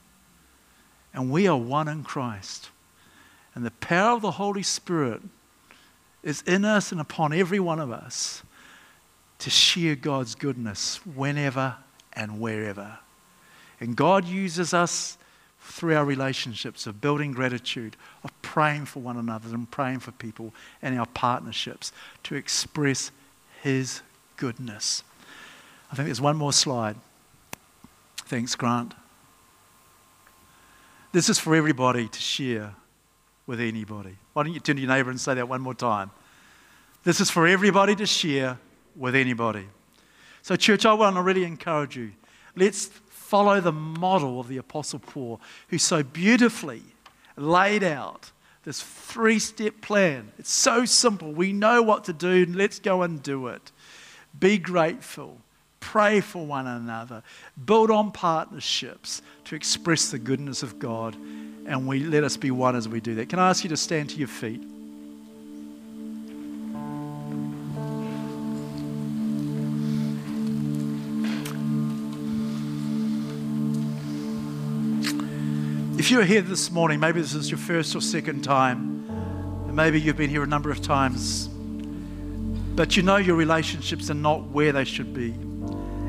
and 1.13 1.31
we 1.31 1.47
are 1.47 1.57
one 1.57 1.89
in 1.89 2.03
Christ. 2.03 2.71
And 3.55 3.65
the 3.65 3.71
power 3.73 4.17
of 4.17 4.23
the 4.23 4.33
Holy 4.33 4.63
Spirit 4.63 5.23
is 6.23 6.43
in 6.43 6.65
us 6.65 6.93
and 6.93 7.01
upon 7.01 7.33
every 7.33 7.61
one 7.61 7.81
of 7.81 7.91
us 7.91 8.43
to 9.41 9.51
share 9.51 9.97
God's 9.97 10.35
goodness 10.35 11.01
whenever 11.05 11.77
and 12.13 12.41
wherever. 12.41 12.99
And 13.81 13.97
God 13.97 14.27
uses 14.27 14.73
us 14.73 15.17
through 15.63 15.97
our 15.97 16.05
relationships 16.05 16.87
of 16.87 17.01
building 17.01 17.33
gratitude, 17.33 17.97
of 18.25 18.31
praying 18.43 18.87
for 18.87 19.01
one 19.01 19.17
another 19.17 19.49
and 19.55 19.71
praying 19.71 20.01
for 20.01 20.11
people, 20.13 20.53
and 20.83 20.99
our 20.99 21.07
partnerships 21.07 21.93
to 22.25 22.35
express 22.35 23.11
His 23.63 24.03
goodness. 24.37 25.03
I 25.93 25.97
think 25.97 26.07
there's 26.07 26.21
one 26.21 26.37
more 26.37 26.53
slide. 26.53 26.97
Thanks, 28.19 28.55
Grant. 28.55 28.95
This 31.13 31.29
is 31.29 31.39
for 31.39 31.55
everybody 31.55 32.09
to 32.09 32.21
share 32.21 32.75
with 33.47 33.61
anybody. 33.61 34.17
Why 34.33 34.45
don't 34.45 34.53
you 34.53 34.61
turn 34.61 34.77
to 34.77 34.83
your 34.83 34.91
neighbor 34.91 35.11
and 35.11 35.21
say 35.21 35.35
that 35.35 35.49
one 35.49 35.61
more 35.61 35.75
time? 35.75 36.11
This 37.03 37.21
is 37.21 37.31
for 37.31 37.47
everybody 37.47 37.97
to 37.97 38.07
share 38.07 38.59
with 38.97 39.15
anybody. 39.15 39.67
So, 40.43 40.57
church, 40.57 40.87
I 40.87 40.93
want 40.93 41.17
to 41.17 41.23
really 41.23 41.45
encourage 41.45 41.97
you. 41.97 42.13
Let's 42.57 42.87
follow 42.87 43.61
the 43.61 43.73
model 43.73 44.41
of 44.41 44.49
the 44.49 44.57
Apostle 44.57 44.99
Paul, 44.99 45.41
who 45.69 45.79
so 45.79 46.03
beautifully 46.03 46.83
laid 47.37 47.85
out 47.85 48.33
this 48.65 48.83
three 48.83 49.39
step 49.39 49.81
plan. 49.81 50.33
It's 50.39 50.53
so 50.53 50.85
simple. 50.85 51.33
We 51.33 51.53
know 51.53 51.83
what 51.83 52.05
to 52.05 52.13
do. 52.13 52.47
Let's 52.49 52.79
go 52.79 53.03
and 53.03 53.23
do 53.23 53.49
it. 53.49 53.73
Be 54.39 54.59
grateful. 54.59 55.39
Pray 55.81 56.21
for 56.21 56.45
one 56.45 56.67
another. 56.67 57.23
Build 57.65 57.91
on 57.91 58.13
partnerships 58.13 59.23
to 59.45 59.55
express 59.55 60.11
the 60.11 60.19
goodness 60.19 60.63
of 60.63 60.79
God. 60.79 61.17
And 61.67 61.87
we 61.87 62.01
let 62.01 62.23
us 62.23 62.37
be 62.37 62.51
one 62.51 62.77
as 62.77 62.89
we 62.89 63.01
do 63.01 63.15
that. 63.17 63.29
Can 63.29 63.39
I 63.39 63.49
ask 63.49 63.65
you 63.65 63.71
to 63.71 63.77
stand 63.77 64.11
to 64.11 64.17
your 64.17 64.29
feet? 64.29 64.63
If 76.11 76.15
you're 76.15 76.25
here 76.25 76.43
this 76.43 76.73
morning, 76.73 76.99
maybe 76.99 77.21
this 77.21 77.35
is 77.35 77.53
your 77.53 77.59
first 77.59 77.95
or 77.95 78.01
second 78.01 78.43
time, 78.43 79.07
and 79.69 79.77
maybe 79.77 80.01
you've 80.01 80.17
been 80.17 80.29
here 80.29 80.43
a 80.43 80.47
number 80.49 80.69
of 80.69 80.83
times, 80.83 81.47
but 81.47 82.97
you 82.97 83.05
know 83.05 83.19
your 83.19 83.37
relationships 83.37 84.11
are 84.11 84.15
not 84.15 84.49
where 84.49 84.73
they 84.73 84.83
should 84.83 85.15
be. 85.15 85.31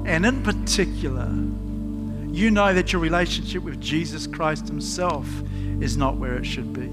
And 0.10 0.26
in 0.26 0.42
particular, 0.42 1.28
you 2.36 2.50
know 2.50 2.74
that 2.74 2.92
your 2.92 3.00
relationship 3.00 3.62
with 3.62 3.80
Jesus 3.80 4.26
Christ 4.26 4.70
Himself 4.70 5.28
is 5.80 5.98
not 5.98 6.18
where 6.18 6.34
it 6.34 6.48
should 6.48 6.74
be. 6.74 6.90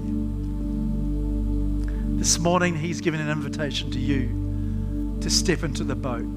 This 2.19 2.37
morning, 2.37 2.75
He's 2.75 3.01
given 3.01 3.21
an 3.21 3.31
invitation 3.31 3.89
to 3.89 3.99
you 3.99 5.17
to 5.21 5.31
step 5.31 5.63
into 5.63 5.83
the 5.83 5.95
boat. 5.95 6.27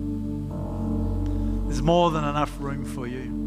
There's 1.67 1.83
more 1.83 2.11
than 2.11 2.25
enough 2.25 2.59
room 2.59 2.87
for 2.87 3.07
you. 3.07 3.42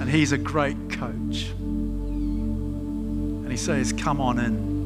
And 0.00 0.08
he's 0.08 0.32
a 0.32 0.38
great 0.38 0.76
coach. 0.90 1.50
And 1.58 3.50
he 3.50 3.56
says, 3.56 3.92
Come 3.92 4.20
on 4.20 4.38
in. 4.38 4.76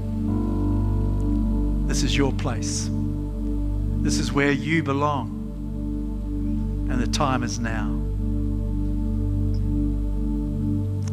This 1.89 2.03
is 2.05 2.17
your 2.17 2.33
place. 2.33 2.89
This 4.03 4.19
is 4.19 4.33
where 4.33 4.53
you 4.53 4.83
belong. 4.83 5.29
And 6.91 7.01
the 7.01 7.07
time 7.07 7.43
is 7.43 7.59
now. 7.59 7.97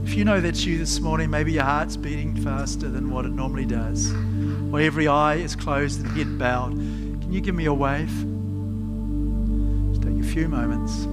If 0.08 0.14
you 0.16 0.24
know 0.24 0.40
that's 0.40 0.64
you 0.64 0.78
this 0.78 1.00
morning, 1.00 1.30
maybe 1.30 1.52
your 1.52 1.64
heart's 1.64 1.98
beating 1.98 2.36
faster 2.36 2.88
than 2.90 3.12
what 3.12 3.26
it 3.26 3.32
normally 3.32 3.66
does, 3.66 4.14
or 4.72 4.80
every 4.80 5.08
eye 5.08 5.36
is 5.36 5.56
closed 5.56 6.00
and 6.00 6.10
head 6.16 6.40
bowed, 6.40 6.76
can 6.76 7.34
you 7.34 7.42
give 7.42 7.56
me 7.56 7.66
a 7.66 7.74
wave? 7.74 8.08
Just 9.92 10.04
take 10.04 10.18
a 10.18 10.24
few 10.24 10.48
moments. 10.48 11.08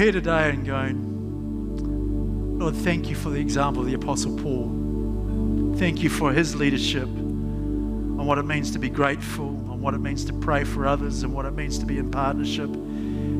Here 0.00 0.12
today 0.12 0.48
and 0.48 0.64
going, 0.64 2.58
Lord, 2.58 2.74
thank 2.74 3.10
you 3.10 3.14
for 3.14 3.28
the 3.28 3.38
example 3.38 3.82
of 3.82 3.86
the 3.86 3.92
Apostle 3.92 4.34
Paul. 4.38 5.74
Thank 5.76 6.02
you 6.02 6.08
for 6.08 6.32
his 6.32 6.56
leadership 6.56 7.02
on 7.02 8.24
what 8.24 8.38
it 8.38 8.44
means 8.44 8.70
to 8.70 8.78
be 8.78 8.88
grateful, 8.88 9.48
on 9.70 9.82
what 9.82 9.92
it 9.92 9.98
means 9.98 10.24
to 10.24 10.32
pray 10.32 10.64
for 10.64 10.86
others, 10.86 11.22
and 11.22 11.34
what 11.34 11.44
it 11.44 11.50
means 11.50 11.78
to 11.80 11.84
be 11.84 11.98
in 11.98 12.10
partnership. 12.10 12.70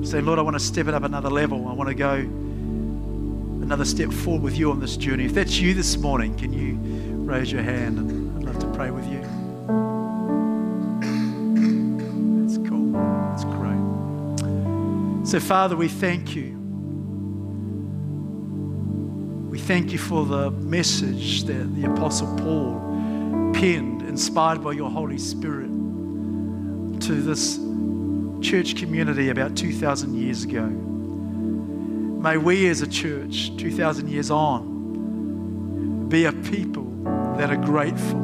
Say, 0.07 0.21
Lord, 0.21 0.39
I 0.39 0.43
want 0.43 0.55
to 0.55 0.61
step 0.61 0.87
it 0.87 0.93
up 0.93 1.03
another 1.03 1.31
level. 1.31 1.67
I 1.67 1.73
want 1.73 1.89
to 1.89 1.95
go 1.95 2.13
another 2.13 3.87
step 3.87 4.13
forward 4.13 4.43
with 4.43 4.59
you 4.59 4.71
on 4.71 4.81
this 4.81 4.99
journey. 4.99 5.25
If 5.25 5.33
that's 5.33 5.59
you 5.59 5.73
this 5.73 5.97
morning, 5.97 6.37
can 6.37 6.53
you 6.53 6.75
raise 7.25 7.51
your 7.51 7.63
hand 7.63 8.37
I'd 8.37 8.45
love 8.45 8.59
to 8.59 8.67
pray 8.77 8.91
with 8.91 9.07
you? 9.11 9.40
So, 15.31 15.39
Father, 15.39 15.77
we 15.77 15.87
thank 15.87 16.35
you. 16.35 16.59
We 19.49 19.61
thank 19.61 19.93
you 19.93 19.99
for 19.99 20.27
the 20.27 20.51
message 20.51 21.45
that 21.45 21.73
the 21.77 21.85
Apostle 21.85 22.37
Paul 22.37 23.53
penned, 23.55 24.03
inspired 24.03 24.65
by 24.65 24.73
your 24.73 24.91
Holy 24.91 25.19
Spirit, 25.19 25.69
to 25.69 27.23
this 27.23 27.61
church 28.45 28.75
community 28.75 29.29
about 29.29 29.57
2,000 29.57 30.21
years 30.21 30.43
ago. 30.43 30.67
May 30.67 32.37
we 32.37 32.67
as 32.67 32.83
a 32.83 32.89
church, 32.89 33.57
2,000 33.57 34.09
years 34.09 34.33
on, 34.33 36.09
be 36.09 36.25
a 36.25 36.33
people 36.33 36.91
that 37.37 37.53
are 37.53 37.57
grateful, 37.57 38.19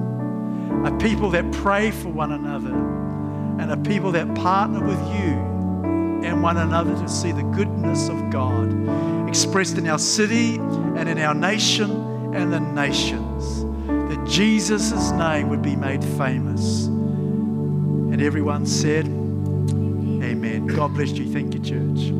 a 0.84 0.90
people 0.98 1.30
that 1.30 1.52
pray 1.52 1.92
for 1.92 2.08
one 2.08 2.32
another, 2.32 2.74
and 3.62 3.70
a 3.70 3.76
people 3.76 4.10
that 4.10 4.34
partner 4.34 4.84
with 4.84 4.98
you 5.20 5.55
and 6.26 6.42
one 6.42 6.56
another 6.56 6.92
to 6.94 7.08
see 7.08 7.30
the 7.30 7.42
goodness 7.42 8.08
of 8.08 8.30
God 8.30 9.28
expressed 9.28 9.78
in 9.78 9.86
our 9.86 9.98
city 9.98 10.56
and 10.56 11.08
in 11.08 11.18
our 11.18 11.34
nation 11.34 11.90
and 12.34 12.52
the 12.52 12.58
nations. 12.58 13.64
That 13.86 14.26
Jesus' 14.28 15.12
name 15.12 15.48
would 15.48 15.62
be 15.62 15.76
made 15.76 16.04
famous. 16.04 16.86
And 16.86 18.20
everyone 18.20 18.66
said, 18.66 19.06
Amen. 19.06 20.66
God 20.66 20.94
bless 20.94 21.10
you. 21.12 21.32
Thank 21.32 21.54
you, 21.54 21.60
church. 21.60 22.10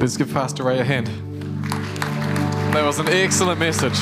Let's 0.00 0.16
give 0.16 0.32
Pastor 0.32 0.64
Ray 0.64 0.80
a 0.80 0.84
hand. 0.84 1.06
That 2.74 2.84
was 2.84 2.98
an 2.98 3.08
excellent 3.08 3.60
message. 3.60 4.00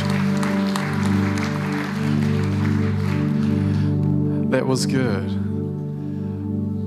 That 4.51 4.67
was 4.67 4.87
good. 4.87 5.48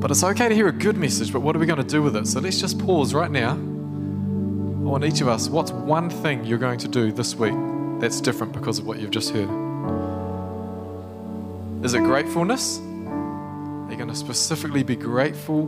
But 0.01 0.09
it's 0.09 0.23
okay 0.23 0.49
to 0.49 0.55
hear 0.55 0.67
a 0.67 0.71
good 0.71 0.97
message, 0.97 1.31
but 1.31 1.41
what 1.41 1.55
are 1.55 1.59
we 1.59 1.67
going 1.67 1.77
to 1.77 1.87
do 1.87 2.01
with 2.01 2.15
it? 2.15 2.25
So 2.25 2.39
let's 2.39 2.59
just 2.59 2.79
pause 2.79 3.13
right 3.13 3.29
now. 3.29 3.51
I 3.51 4.83
want 4.83 5.05
each 5.05 5.21
of 5.21 5.27
us, 5.27 5.47
what's 5.47 5.71
one 5.71 6.09
thing 6.09 6.43
you're 6.43 6.57
going 6.57 6.79
to 6.79 6.87
do 6.87 7.11
this 7.11 7.35
week 7.35 7.53
that's 7.99 8.19
different 8.19 8.51
because 8.51 8.79
of 8.79 8.87
what 8.87 8.99
you've 8.99 9.11
just 9.11 9.29
heard? 9.29 9.47
Is 11.85 11.93
it 11.93 11.99
gratefulness? 11.99 12.79
Are 12.79 13.87
you 13.91 13.95
going 13.95 14.09
to 14.09 14.15
specifically 14.15 14.81
be 14.81 14.95
grateful 14.95 15.65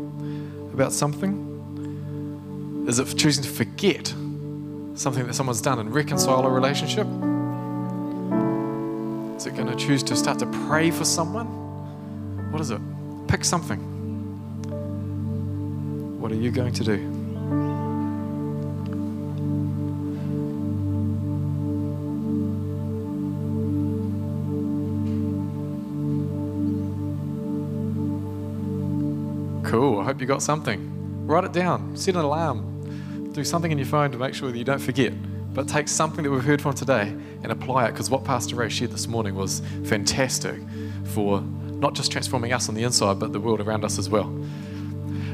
about 0.74 0.94
something? 0.94 2.86
Is 2.88 2.98
it 2.98 3.16
choosing 3.16 3.44
to 3.44 3.50
forget 3.52 4.08
something 4.96 5.28
that 5.28 5.36
someone's 5.36 5.62
done 5.62 5.78
and 5.78 5.94
reconcile 5.94 6.44
a 6.44 6.50
relationship? 6.50 7.06
Is 9.38 9.46
it 9.46 9.56
going 9.56 9.68
to 9.68 9.76
choose 9.76 10.02
to 10.04 10.16
start 10.16 10.40
to 10.40 10.48
pray 10.68 10.90
for 10.90 11.06
someone? 11.06 11.46
What 12.52 12.62
is 12.62 12.72
it? 12.72 12.82
Pick 13.28 13.46
something. 13.46 13.93
What 16.24 16.32
are 16.32 16.36
you 16.36 16.52
going 16.52 16.72
to 16.72 16.84
do? 16.86 16.96
Cool. 29.70 30.00
I 30.00 30.06
hope 30.06 30.22
you 30.22 30.26
got 30.26 30.42
something. 30.42 31.28
Write 31.28 31.44
it 31.44 31.52
down. 31.52 31.98
Set 31.98 32.16
an 32.16 32.22
alarm. 32.22 33.34
Do 33.34 33.44
something 33.44 33.70
in 33.70 33.78
your 33.78 33.86
phone 33.86 34.10
to 34.14 34.18
make 34.18 34.34
sure 34.34 34.50
that 34.50 34.58
you 34.58 34.64
don't 34.64 34.80
forget. 34.80 35.12
But 35.54 35.68
take 35.68 35.90
something 35.90 36.24
that 36.24 36.32
we've 36.32 36.42
heard 36.42 36.62
from 36.62 36.74
today 36.74 37.10
and 37.44 37.52
apply 37.52 37.88
it 37.88 37.92
because 37.92 38.10
what 38.10 38.24
Pastor 38.24 38.56
Ray 38.56 38.70
shared 38.70 38.92
this 38.92 39.10
morning 39.10 39.36
was 39.36 39.62
fantastic 39.84 40.62
for 41.04 41.42
not 41.42 41.96
just 41.96 42.14
transforming 42.14 42.54
us 42.54 42.70
on 42.70 42.76
the 42.76 42.84
inside, 42.84 43.20
but 43.20 43.34
the 43.34 43.42
world 43.42 43.60
around 43.60 43.84
us 43.84 44.00
as 44.00 44.10
well. 44.10 44.34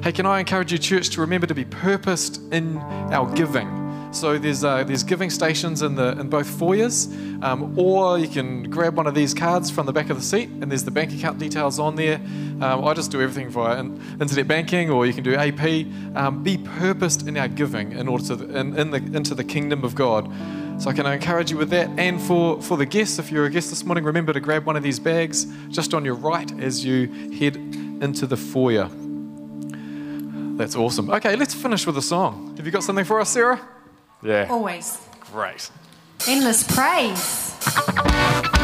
Hey, 0.01 0.13
can 0.13 0.25
I 0.25 0.39
encourage 0.39 0.71
you, 0.71 0.77
church, 0.77 1.09
to 1.09 1.21
remember 1.21 1.45
to 1.45 1.53
be 1.53 1.65
purposed 1.65 2.41
in 2.53 2.77
our 3.11 3.29
giving? 3.35 3.67
So 4.13 4.37
there's 4.37 4.63
uh, 4.63 4.85
there's 4.85 5.03
giving 5.03 5.29
stations 5.29 5.81
in 5.81 5.95
the 5.95 6.17
in 6.17 6.29
both 6.29 6.47
foyers, 6.47 7.07
um, 7.43 7.77
or 7.77 8.17
you 8.17 8.29
can 8.29 8.69
grab 8.71 8.95
one 8.95 9.07
of 9.07 9.13
these 9.13 9.33
cards 9.33 9.69
from 9.69 9.85
the 9.85 9.91
back 9.91 10.09
of 10.09 10.15
the 10.15 10.23
seat, 10.23 10.47
and 10.47 10.71
there's 10.71 10.85
the 10.85 10.91
bank 10.91 11.13
account 11.13 11.37
details 11.37 11.79
on 11.79 11.95
there. 11.95 12.15
Um, 12.61 12.85
I 12.85 12.93
just 12.93 13.11
do 13.11 13.21
everything 13.21 13.49
via 13.49 13.81
internet 13.81 14.47
banking, 14.47 14.89
or 14.89 15.05
you 15.05 15.11
can 15.11 15.23
do 15.25 15.35
AP. 15.35 15.85
Um, 16.15 16.43
be 16.43 16.57
purposed 16.57 17.27
in 17.27 17.35
our 17.35 17.49
giving 17.49 17.91
in 17.91 18.07
order 18.07 18.23
to 18.35 18.57
in, 18.57 18.79
in 18.79 18.91
the 18.91 18.97
into 18.97 19.35
the 19.35 19.43
kingdom 19.43 19.83
of 19.83 19.95
God. 19.95 20.31
So 20.81 20.89
I 20.89 20.93
can 20.93 21.07
encourage 21.07 21.51
you 21.51 21.57
with 21.57 21.71
that. 21.71 21.89
And 21.99 22.21
for, 22.21 22.61
for 22.61 22.77
the 22.77 22.85
guests, 22.85 23.19
if 23.19 23.29
you're 23.33 23.45
a 23.45 23.49
guest 23.49 23.69
this 23.69 23.83
morning, 23.83 24.05
remember 24.05 24.31
to 24.31 24.39
grab 24.39 24.65
one 24.65 24.77
of 24.77 24.83
these 24.83 24.97
bags 24.97 25.45
just 25.67 25.93
on 25.93 26.05
your 26.05 26.15
right 26.15 26.49
as 26.61 26.85
you 26.85 27.07
head 27.33 27.57
into 28.01 28.25
the 28.25 28.37
foyer. 28.37 28.89
That's 30.59 30.75
awesome. 30.75 31.09
Okay, 31.09 31.37
let's 31.37 31.53
finish 31.53 31.87
with 31.87 31.97
a 31.97 32.01
song. 32.01 32.57
Have 32.57 32.65
you 32.65 32.71
got 32.73 32.83
something 32.83 33.05
for 33.05 33.21
us, 33.21 33.29
Sarah? 33.29 33.61
Yeah. 34.21 34.47
Always. 34.49 34.99
Great. 35.31 35.71
Endless 36.27 36.65
praise. 36.67 38.58